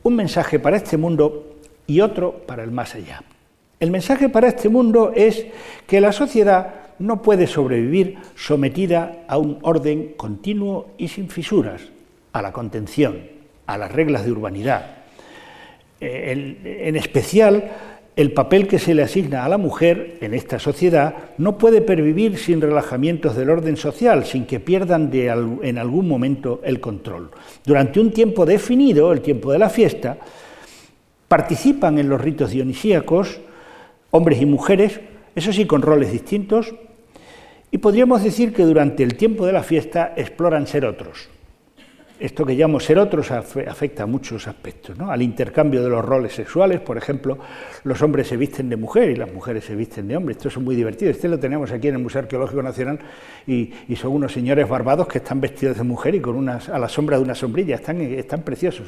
un 0.03 0.15
mensaje 0.15 0.59
para 0.59 0.77
este 0.77 0.95
mundo 0.95 1.57
y 1.85 1.99
otro 1.99 2.31
para 2.45 2.63
el 2.63 2.71
más 2.71 2.95
allá. 2.95 3.23
El 3.79 3.91
mensaje 3.91 4.29
para 4.29 4.47
este 4.47 4.69
mundo 4.69 5.11
es 5.13 5.47
que 5.85 5.99
la 5.99 6.13
sociedad 6.13 6.75
no 6.99 7.21
puede 7.21 7.47
sobrevivir 7.47 8.19
sometida 8.35 9.23
a 9.27 9.37
un 9.37 9.59
orden 9.63 10.13
continuo 10.15 10.91
y 10.97 11.09
sin 11.09 11.27
fisuras, 11.29 11.81
a 12.31 12.41
la 12.41 12.53
contención, 12.53 13.17
a 13.67 13.77
las 13.77 13.91
reglas 13.91 14.23
de 14.23 14.31
urbanidad. 14.31 14.95
Eh, 15.99 16.85
en 16.87 16.95
especial, 16.95 17.71
el 18.15 18.31
papel 18.31 18.67
que 18.67 18.79
se 18.79 18.93
le 18.93 19.03
asigna 19.03 19.43
a 19.43 19.49
la 19.49 19.57
mujer 19.57 20.17
en 20.21 20.33
esta 20.33 20.57
sociedad 20.57 21.15
no 21.37 21.57
puede 21.57 21.81
pervivir 21.81 22.37
sin 22.37 22.61
relajamientos 22.61 23.35
del 23.35 23.49
orden 23.49 23.75
social, 23.75 24.25
sin 24.25 24.45
que 24.45 24.61
pierdan 24.61 25.09
en 25.13 25.77
algún 25.77 26.07
momento 26.07 26.61
el 26.63 26.79
control. 26.79 27.31
Durante 27.65 27.99
un 27.99 28.11
tiempo 28.11 28.45
definido, 28.45 29.11
el 29.11 29.21
tiempo 29.21 29.51
de 29.51 29.59
la 29.59 29.69
fiesta, 29.69 30.17
participan 31.27 31.97
en 31.99 32.07
los 32.07 32.21
ritos 32.21 32.51
dionisíacos 32.51 33.41
hombres 34.11 34.41
y 34.41 34.45
mujeres, 34.45 35.01
eso 35.35 35.51
sí, 35.51 35.65
con 35.65 35.81
roles 35.81 36.09
distintos, 36.09 36.73
y 37.69 37.79
podríamos 37.79 38.23
decir 38.23 38.53
que 38.53 38.63
durante 38.63 39.03
el 39.03 39.17
tiempo 39.17 39.45
de 39.45 39.51
la 39.51 39.63
fiesta 39.63 40.13
exploran 40.15 40.67
ser 40.67 40.85
otros. 40.85 41.27
Esto 42.17 42.45
que 42.45 42.53
llamo 42.53 42.79
ser 42.79 42.97
otros 42.97 43.29
afecta 43.31 44.03
a 44.03 44.05
muchos 44.05 44.47
aspectos, 44.47 44.97
¿no? 44.97 45.11
al 45.11 45.21
intercambio 45.21 45.83
de 45.83 45.89
los 45.89 46.03
roles 46.03 46.33
sexuales, 46.33 46.79
por 46.79 46.97
ejemplo, 46.97 47.37
los 47.83 48.01
hombres 48.01 48.27
se 48.27 48.37
visten 48.37 48.69
de 48.69 48.77
mujer 48.77 49.09
y 49.09 49.17
las 49.17 49.33
mujeres 49.33 49.65
se 49.65 49.75
visten 49.75 50.07
de 50.07 50.15
hombre, 50.15 50.31
esto 50.31 50.47
es 50.47 50.57
muy 50.57 50.77
divertido, 50.77 51.11
este 51.11 51.27
lo 51.27 51.37
tenemos 51.37 51.73
aquí 51.73 51.89
en 51.89 51.95
el 51.95 52.01
Museo 52.01 52.21
Arqueológico 52.21 52.63
Nacional 52.63 52.99
y, 53.45 53.73
son 53.95 54.13
unos 54.13 54.31
señores 54.31 54.67
barbados 54.67 55.07
que 55.07 55.17
están 55.17 55.41
vestidos 55.41 55.77
de 55.77 55.83
mujer 55.83 56.15
y 56.15 56.21
con 56.21 56.35
unas, 56.35 56.69
a 56.69 56.79
la 56.79 56.87
sombra 56.87 57.17
de 57.17 57.23
una 57.23 57.35
sombrilla, 57.35 57.75
están, 57.75 57.99
están 58.01 58.43
preciosos. 58.43 58.87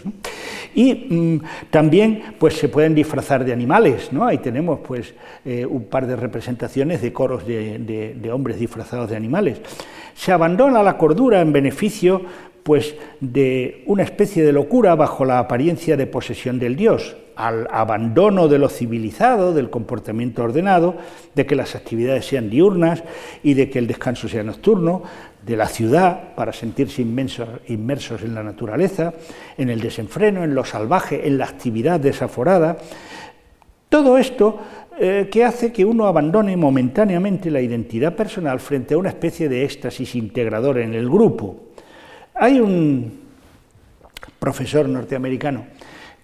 Y 0.76 0.94
mm, 0.94 1.70
también 1.70 2.36
pues, 2.38 2.56
se 2.56 2.70
pueden 2.70 2.96
disfrazar 2.96 3.44
de 3.44 3.52
animales, 3.52 4.12
¿no? 4.14 4.26
ahí 4.26 4.38
tenemos 4.38 4.80
pues, 4.80 5.14
eh, 5.44 5.66
un 5.66 5.86
par 5.86 6.08
de 6.08 6.16
representaciones 6.16 7.02
de 7.02 7.12
coros 7.12 7.46
de, 7.46 8.16
de 8.20 8.32
hombres 8.32 8.60
disfrazados 8.60 9.10
de 9.10 9.16
animales. 9.16 9.60
Se 10.14 10.32
abandona 10.32 10.82
la 10.82 10.98
cordura 10.98 11.42
en 11.42 11.54
beneficio 11.54 12.22
pues 12.68 12.96
de 13.22 13.82
una 13.86 14.04
especie 14.04 14.44
de 14.44 14.52
locura 14.52 14.94
bajo 14.96 15.24
la 15.24 15.40
apariencia 15.40 15.96
de 15.96 16.06
posesión 16.06 16.60
del 16.60 16.76
Dios, 16.76 17.16
al 17.38 17.66
abandono 17.72 18.50
de 18.50 18.60
lo 18.60 18.68
civilizado, 18.68 19.54
del 19.54 19.70
comportamiento 19.70 20.44
ordenado, 20.44 20.98
de 21.34 21.46
que 21.46 21.56
las 21.56 21.76
actividades 21.76 22.26
sean 22.26 22.50
diurnas 22.50 23.06
y 23.42 23.54
de 23.54 23.70
que 23.70 23.80
el 23.80 23.88
descanso 23.88 24.28
sea 24.28 24.44
nocturno, 24.44 25.04
de 25.46 25.56
la 25.56 25.68
ciudad 25.68 26.36
para 26.36 26.52
sentirse 26.52 27.02
inmersos 27.02 28.22
en 28.22 28.36
la 28.36 28.44
naturaleza, 28.44 29.14
en 29.58 29.70
el 29.70 29.80
desenfreno, 29.80 30.44
en 30.44 30.54
lo 30.54 30.66
salvaje, 30.66 31.26
en 31.26 31.38
la 31.38 31.46
actividad 31.46 32.02
desaforada. 32.02 32.76
Todo 33.88 34.18
esto 34.18 34.60
eh, 35.00 35.30
que 35.32 35.46
hace 35.46 35.72
que 35.72 35.86
uno 35.86 36.06
abandone 36.06 36.58
momentáneamente 36.58 37.50
la 37.50 37.62
identidad 37.62 38.14
personal 38.14 38.60
frente 38.60 38.96
a 38.96 38.98
una 38.98 39.08
especie 39.08 39.48
de 39.48 39.64
éxtasis 39.64 40.16
integrador 40.16 40.80
en 40.80 40.96
el 40.96 41.10
grupo. 41.10 41.67
Hay 42.40 42.60
un 42.60 43.20
profesor 44.38 44.88
norteamericano 44.88 45.66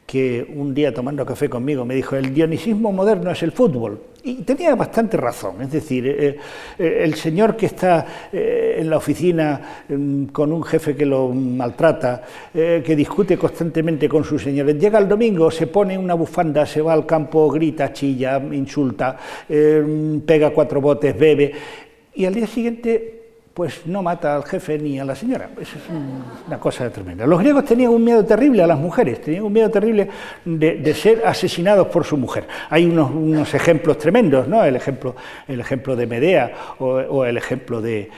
que 0.06 0.46
un 0.56 0.74
día 0.74 0.94
tomando 0.94 1.26
café 1.26 1.50
conmigo 1.50 1.86
me 1.86 1.96
dijo, 1.96 2.16
el 2.16 2.34
dionisismo 2.34 2.92
moderno 2.92 3.32
es 3.32 3.42
el 3.42 3.52
fútbol. 3.52 4.00
Y 4.26 4.36
tenía 4.44 4.76
bastante 4.76 5.18
razón, 5.18 5.62
es 5.62 5.72
decir, 5.72 6.08
eh, 6.08 6.38
eh, 6.78 7.00
el 7.02 7.16
señor 7.16 7.58
que 7.58 7.66
está 7.66 8.30
eh, 8.32 8.78
en 8.80 8.90
la 8.90 8.98
oficina 8.98 9.84
mm, 9.90 10.26
con 10.26 10.54
un 10.54 10.64
jefe 10.64 10.96
que 10.96 11.06
lo 11.06 11.30
maltrata, 11.30 12.22
que 12.54 12.96
discute 12.96 13.38
constantemente 13.38 14.08
con 14.08 14.24
sus 14.24 14.44
señores, 14.44 14.78
llega 14.78 15.00
el 15.00 15.10
domingo, 15.10 15.50
se 15.50 15.68
pone 15.68 15.98
una 15.98 16.14
bufanda, 16.14 16.66
se 16.66 16.82
va 16.82 16.94
al 16.94 17.06
campo, 17.06 17.50
grita, 17.50 17.92
chilla, 17.92 18.38
insulta, 18.38 19.18
pega 19.48 20.52
cuatro 20.52 20.80
botes, 20.80 21.18
bebe, 21.18 21.52
y 22.14 22.26
al 22.26 22.34
día 22.36 22.48
siguiente 22.48 23.23
pues 23.54 23.86
no 23.86 24.02
mata 24.02 24.36
al 24.36 24.44
jefe 24.46 24.80
ni 24.80 25.00
a 25.00 25.06
la 25.06 25.16
señora. 25.16 25.50
Eso 25.60 25.78
es 25.78 25.84
una 26.48 26.60
cosa 26.60 26.90
tremenda. 26.90 27.28
Los 27.28 27.40
griegos 27.40 27.66
tenían 27.66 27.92
un 27.92 28.04
miedo 28.04 28.26
terrible 28.26 28.64
a 28.64 28.68
las 28.68 28.80
mujeres, 28.80 29.22
tenían 29.22 29.44
un 29.44 29.54
miedo 29.54 29.70
terrible 29.70 30.10
de, 30.44 30.94
ser 30.96 31.22
asesinados 31.26 31.88
por 31.88 32.04
su 32.04 32.18
mujer. 32.18 32.48
Hay 32.70 32.86
unos, 32.86 33.54
ejemplos 33.54 34.00
tremendos, 34.00 34.48
¿no? 34.48 34.64
El 34.64 34.76
ejemplo, 34.76 35.16
el 35.48 35.60
ejemplo 35.60 35.96
de 35.96 36.08
Medea 36.08 36.52
o, 36.80 37.26
el 37.26 37.38
ejemplo 37.38 37.80
de, 37.80 38.10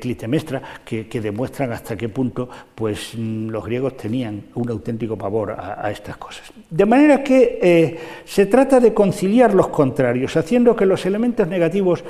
Clitemestra, 0.00 0.60
que, 0.84 1.06
demuestran 1.20 1.72
hasta 1.72 1.96
qué 1.96 2.10
punto 2.10 2.48
pues, 2.74 3.14
los 3.14 3.64
griegos 3.64 3.96
tenían 3.96 4.42
un 4.54 4.68
auténtico 4.68 5.16
pavor 5.16 5.52
a, 5.58 5.90
estas 5.90 6.18
cosas. 6.18 6.52
De 6.68 6.84
manera 6.84 7.22
que 7.22 7.58
eh, 7.62 7.98
se 8.26 8.44
trata 8.44 8.78
de 8.78 8.92
conciliar 8.92 9.54
los 9.54 9.68
contrarios, 9.68 10.36
haciendo 10.36 10.76
que 10.76 10.84
los 10.84 11.06
elementos 11.06 11.48
negativos 11.48 12.04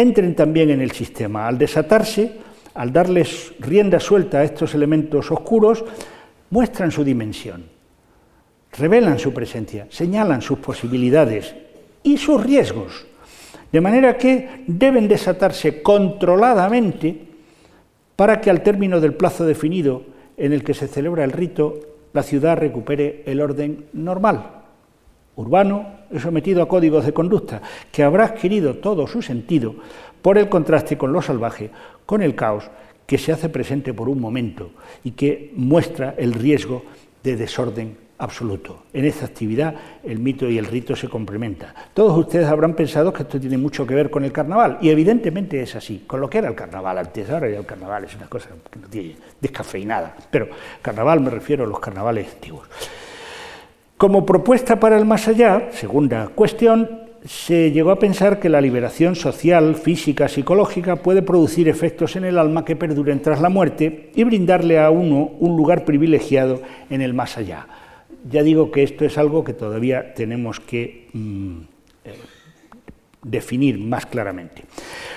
entren 0.00 0.34
también 0.34 0.70
en 0.70 0.80
el 0.80 0.92
sistema. 0.92 1.46
Al 1.46 1.58
desatarse, 1.58 2.32
al 2.74 2.92
darles 2.92 3.52
rienda 3.60 4.00
suelta 4.00 4.38
a 4.38 4.44
estos 4.44 4.74
elementos 4.74 5.30
oscuros, 5.30 5.84
muestran 6.50 6.90
su 6.90 7.04
dimensión, 7.04 7.64
revelan 8.72 9.18
su 9.18 9.32
presencia, 9.32 9.86
señalan 9.90 10.42
sus 10.42 10.58
posibilidades 10.58 11.54
y 12.02 12.16
sus 12.16 12.42
riesgos, 12.42 13.06
de 13.70 13.80
manera 13.80 14.16
que 14.16 14.64
deben 14.66 15.06
desatarse 15.06 15.82
controladamente 15.82 17.28
para 18.16 18.40
que 18.40 18.50
al 18.50 18.62
término 18.62 19.00
del 19.00 19.14
plazo 19.14 19.44
definido 19.44 20.02
en 20.36 20.52
el 20.52 20.64
que 20.64 20.74
se 20.74 20.88
celebra 20.88 21.24
el 21.24 21.32
rito, 21.32 21.78
la 22.12 22.22
ciudad 22.22 22.56
recupere 22.56 23.22
el 23.26 23.40
orden 23.40 23.86
normal 23.92 24.59
urbano 25.36 26.00
sometido 26.18 26.62
a 26.62 26.68
códigos 26.68 27.04
de 27.04 27.12
conducta 27.12 27.62
que 27.92 28.02
habrá 28.02 28.24
adquirido 28.24 28.76
todo 28.76 29.06
su 29.06 29.22
sentido 29.22 29.74
por 30.22 30.38
el 30.38 30.48
contraste 30.48 30.98
con 30.98 31.12
lo 31.12 31.22
salvaje, 31.22 31.70
con 32.06 32.22
el 32.22 32.34
caos 32.34 32.70
que 33.06 33.18
se 33.18 33.32
hace 33.32 33.48
presente 33.48 33.94
por 33.94 34.08
un 34.08 34.20
momento 34.20 34.70
y 35.02 35.12
que 35.12 35.52
muestra 35.56 36.14
el 36.16 36.32
riesgo 36.32 36.84
de 37.22 37.36
desorden 37.36 37.96
absoluto. 38.20 38.84
En 38.92 39.04
esta 39.04 39.24
actividad 39.24 39.74
el 40.04 40.18
mito 40.18 40.48
y 40.48 40.58
el 40.58 40.66
rito 40.66 40.94
se 40.94 41.08
complementan. 41.08 41.74
Todos 41.94 42.16
ustedes 42.16 42.46
habrán 42.46 42.74
pensado 42.74 43.12
que 43.12 43.22
esto 43.22 43.40
tiene 43.40 43.56
mucho 43.58 43.86
que 43.86 43.94
ver 43.94 44.10
con 44.10 44.24
el 44.24 44.32
carnaval, 44.32 44.78
y 44.80 44.90
evidentemente 44.90 45.60
es 45.60 45.74
así, 45.74 46.04
con 46.06 46.20
lo 46.20 46.28
que 46.28 46.38
era 46.38 46.48
el 46.48 46.54
carnaval 46.54 46.98
antes. 46.98 47.28
Ahora 47.30 47.48
ya 47.48 47.58
el 47.58 47.66
carnaval 47.66 48.04
es 48.04 48.14
una 48.14 48.26
cosa 48.26 48.50
que 48.70 48.78
no 48.78 48.88
tiene 48.88 49.16
descafeinada, 49.40 50.14
pero 50.30 50.48
carnaval 50.82 51.20
me 51.20 51.30
refiero 51.30 51.64
a 51.64 51.66
los 51.66 51.80
carnavales 51.80 52.32
antiguos. 52.34 52.68
Como 54.00 54.24
propuesta 54.24 54.80
para 54.80 54.96
el 54.96 55.04
más 55.04 55.28
allá, 55.28 55.68
segunda 55.72 56.28
cuestión, 56.28 56.88
se 57.22 57.70
llegó 57.70 57.90
a 57.90 57.98
pensar 57.98 58.40
que 58.40 58.48
la 58.48 58.62
liberación 58.62 59.14
social, 59.14 59.74
física, 59.74 60.26
psicológica 60.26 60.96
puede 60.96 61.20
producir 61.20 61.68
efectos 61.68 62.16
en 62.16 62.24
el 62.24 62.38
alma 62.38 62.64
que 62.64 62.76
perduren 62.76 63.20
tras 63.20 63.42
la 63.42 63.50
muerte 63.50 64.10
y 64.14 64.24
brindarle 64.24 64.78
a 64.78 64.88
uno 64.88 65.32
un 65.38 65.54
lugar 65.54 65.84
privilegiado 65.84 66.62
en 66.88 67.02
el 67.02 67.12
más 67.12 67.36
allá. 67.36 67.66
Ya 68.24 68.42
digo 68.42 68.70
que 68.70 68.84
esto 68.84 69.04
es 69.04 69.18
algo 69.18 69.44
que 69.44 69.52
todavía 69.52 70.14
tenemos 70.14 70.60
que 70.60 71.08
mm, 71.12 71.58
definir 73.22 73.78
más 73.78 74.06
claramente. 74.06 74.62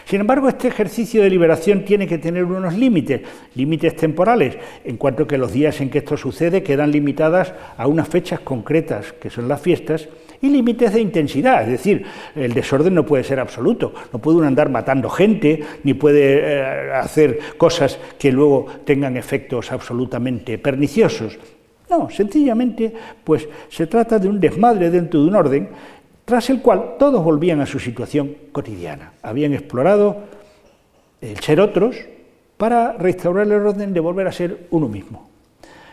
Sin 0.06 0.20
embargo, 0.20 0.50
este 0.50 0.68
ejercicio 0.68 1.24
de 1.24 1.30
liberación 1.30 1.86
tiene 1.86 2.08
que 2.08 2.18
tener 2.18 2.44
unos 2.44 2.78
límites, 2.78 3.22
límites 3.56 3.96
temporales, 3.96 4.58
en 4.84 4.98
cuanto 4.98 5.26
que 5.26 5.38
los 5.38 5.54
días 5.54 5.80
en 5.80 5.90
que 5.90 6.00
esto 6.00 6.18
sucede 6.18 6.64
quedan 6.64 6.92
limitadas 6.92 7.54
a 7.78 7.88
unas 7.88 8.08
fechas 8.08 8.42
concretas, 8.42 9.14
que 9.14 9.30
son 9.30 9.48
las 9.48 9.62
fiestas, 9.62 10.10
y 10.42 10.50
límites 10.50 10.94
de 10.94 11.00
intensidad, 11.00 11.64
es 11.64 11.70
decir, 11.70 12.04
el 12.36 12.54
desorden 12.54 12.94
no 12.94 13.06
puede 13.06 13.24
ser 13.24 13.40
absoluto, 13.40 13.94
no 14.12 14.20
puede 14.20 14.40
uno 14.40 14.48
andar 14.48 14.70
matando 14.70 15.10
gente, 15.10 15.64
ni 15.84 15.94
puede 15.94 16.42
eh, 16.42 16.92
hacer 16.94 17.40
cosas 17.58 17.98
que 18.20 18.30
luego 18.30 18.66
tengan 18.84 19.16
efectos 19.16 19.72
absolutamente 19.72 20.58
perniciosos. 20.58 21.40
No, 21.90 22.10
sencillamente, 22.10 22.92
pues 23.24 23.48
se 23.70 23.88
trata 23.88 24.20
de 24.20 24.28
un 24.28 24.40
desmadre 24.40 24.90
dentro 24.90 25.22
de 25.22 25.28
un 25.28 25.36
orden 25.36 25.70
tras 26.26 26.50
el 26.50 26.62
cual 26.62 26.96
todos 26.98 27.24
volvían 27.24 27.62
a 27.62 27.66
su 27.66 27.80
situación 27.80 28.36
cotidiana. 28.52 29.14
Habían 29.22 29.54
explorado 29.54 30.18
el 31.22 31.40
ser 31.40 31.60
otros 31.60 31.98
para 32.58 32.94
restaurar 32.94 33.48
el 33.48 33.54
orden 33.54 33.94
de 33.94 34.00
volver 34.00 34.28
a 34.28 34.32
ser 34.32 34.68
uno 34.72 34.88
mismo. 34.88 35.30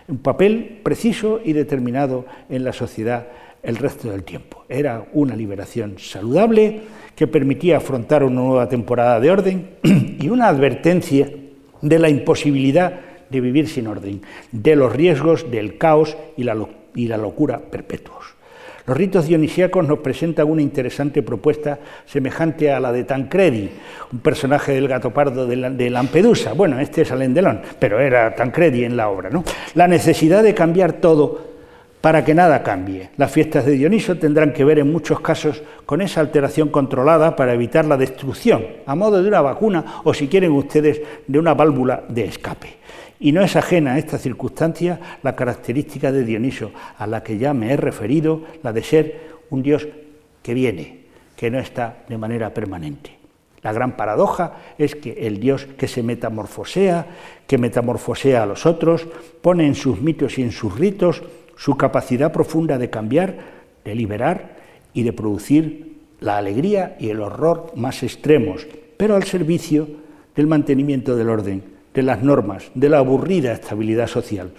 Un 0.08 0.18
papel 0.18 0.80
preciso 0.82 1.40
y 1.44 1.52
determinado 1.52 2.26
en 2.48 2.64
la 2.64 2.72
sociedad 2.72 3.28
el 3.62 3.76
resto 3.76 4.10
del 4.10 4.24
tiempo. 4.24 4.64
Era 4.68 5.06
una 5.12 5.36
liberación 5.36 5.96
saludable 5.98 6.82
que 7.14 7.26
permitía 7.26 7.76
afrontar 7.76 8.24
una 8.24 8.40
nueva 8.40 8.68
temporada 8.68 9.20
de 9.20 9.30
orden 9.30 9.70
y 9.82 10.28
una 10.28 10.48
advertencia 10.48 11.30
de 11.82 11.98
la 11.98 12.08
imposibilidad 12.08 13.00
de 13.28 13.40
vivir 13.40 13.68
sin 13.68 13.86
orden, 13.86 14.22
de 14.50 14.76
los 14.76 14.92
riesgos 14.92 15.50
del 15.50 15.78
caos 15.78 16.16
y 16.36 16.44
la, 16.44 17.16
locura 17.16 17.58
perpetuos. 17.58 18.34
Los 18.86 18.96
ritos 18.96 19.26
dionisíacos 19.26 19.86
nos 19.86 19.98
presentan 20.00 20.48
una 20.48 20.62
interesante 20.62 21.22
propuesta 21.22 21.78
semejante 22.06 22.72
a 22.72 22.80
la 22.80 22.92
de 22.92 23.04
Tancredi, 23.04 23.70
un 24.12 24.18
personaje 24.20 24.72
del 24.72 24.88
gato 24.88 25.10
pardo 25.10 25.46
de 25.46 25.90
Lampedusa. 25.90 26.52
Bueno, 26.52 26.80
este 26.80 27.02
es 27.02 27.12
Alain 27.12 27.34
Delon, 27.34 27.60
pero 27.78 28.00
era 28.00 28.34
Tancredi 28.34 28.84
en 28.84 28.96
la 28.96 29.08
obra. 29.08 29.30
¿no? 29.30 29.44
La 29.74 29.86
necesidad 29.86 30.42
de 30.42 30.54
cambiar 30.54 30.94
todo 30.94 31.50
para 32.00 32.24
que 32.24 32.34
nada 32.34 32.62
cambie. 32.62 33.10
Las 33.16 33.30
fiestas 33.30 33.66
de 33.66 33.72
Dioniso 33.72 34.16
tendrán 34.16 34.52
que 34.52 34.64
ver 34.64 34.78
en 34.78 34.90
muchos 34.90 35.20
casos 35.20 35.62
con 35.84 36.00
esa 36.00 36.20
alteración 36.20 36.70
controlada 36.70 37.36
para 37.36 37.52
evitar 37.52 37.84
la 37.84 37.96
destrucción, 37.96 38.64
a 38.86 38.94
modo 38.94 39.22
de 39.22 39.28
una 39.28 39.42
vacuna 39.42 40.00
o, 40.04 40.14
si 40.14 40.28
quieren 40.28 40.52
ustedes, 40.52 41.02
de 41.26 41.38
una 41.38 41.54
válvula 41.54 42.04
de 42.08 42.24
escape. 42.24 42.79
Y 43.22 43.32
no 43.32 43.42
es 43.42 43.54
ajena 43.54 43.92
a 43.92 43.98
esta 43.98 44.16
circunstancia 44.16 44.98
la 45.22 45.36
característica 45.36 46.10
de 46.10 46.24
Dioniso, 46.24 46.72
a 46.96 47.06
la 47.06 47.22
que 47.22 47.36
ya 47.36 47.52
me 47.52 47.70
he 47.70 47.76
referido, 47.76 48.44
la 48.62 48.72
de 48.72 48.82
ser 48.82 49.20
un 49.50 49.62
Dios 49.62 49.86
que 50.42 50.54
viene, 50.54 51.00
que 51.36 51.50
no 51.50 51.58
está 51.58 51.98
de 52.08 52.16
manera 52.16 52.54
permanente. 52.54 53.18
La 53.62 53.74
gran 53.74 53.94
paradoja 53.94 54.54
es 54.78 54.94
que 54.94 55.26
el 55.26 55.38
Dios 55.38 55.66
que 55.76 55.86
se 55.86 56.02
metamorfosea, 56.02 57.06
que 57.46 57.58
metamorfosea 57.58 58.42
a 58.42 58.46
los 58.46 58.64
otros, 58.64 59.06
pone 59.42 59.66
en 59.66 59.74
sus 59.74 60.00
mitos 60.00 60.38
y 60.38 60.42
en 60.42 60.50
sus 60.50 60.78
ritos 60.78 61.22
su 61.56 61.76
capacidad 61.76 62.32
profunda 62.32 62.78
de 62.78 62.88
cambiar, 62.88 63.36
de 63.84 63.94
liberar 63.94 64.56
y 64.94 65.02
de 65.02 65.12
producir 65.12 65.98
la 66.20 66.38
alegría 66.38 66.96
y 66.98 67.10
el 67.10 67.20
horror 67.20 67.72
más 67.76 68.02
extremos, 68.02 68.66
pero 68.96 69.14
al 69.14 69.24
servicio 69.24 69.86
del 70.34 70.46
mantenimiento 70.46 71.16
del 71.16 71.28
orden 71.28 71.79
de 71.94 72.02
las 72.02 72.22
normas, 72.22 72.70
de 72.74 72.88
la 72.88 72.98
aburrida 72.98 73.52
estabilidad 73.52 74.06
social. 74.06 74.52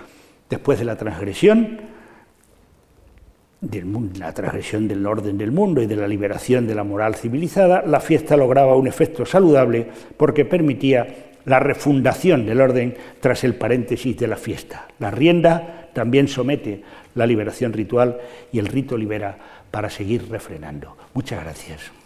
Después 0.49 0.79
de 0.79 0.85
la 0.85 0.97
transgresión, 0.97 1.79
del 3.61 3.85
la 4.17 4.33
transgresión 4.33 4.87
del 4.87 5.05
orden 5.05 5.37
del 5.37 5.51
mundo 5.51 5.81
y 5.81 5.85
de 5.85 5.95
la 5.95 6.07
liberación 6.07 6.67
de 6.67 6.75
la 6.75 6.83
moral 6.83 7.15
civilizada, 7.15 7.83
la 7.85 7.99
fiesta 7.99 8.35
lograba 8.35 8.75
un 8.75 8.87
efecto 8.87 9.25
saludable 9.25 9.87
porque 10.17 10.45
permitía 10.45 11.31
la 11.45 11.59
refundación 11.59 12.45
del 12.45 12.61
orden 12.61 12.95
tras 13.19 13.43
el 13.43 13.55
paréntesis 13.55 14.17
de 14.17 14.27
la 14.27 14.35
fiesta. 14.35 14.87
La 14.99 15.11
rienda 15.11 15.89
también 15.93 16.27
somete 16.27 16.83
la 17.15 17.25
liberación 17.25 17.73
ritual 17.73 18.17
y 18.51 18.59
el 18.59 18.67
rito 18.67 18.97
libera 18.97 19.37
para 19.69 19.89
seguir 19.89 20.29
refrenando. 20.29 20.97
Muchas 21.13 21.43
gracias. 21.43 22.00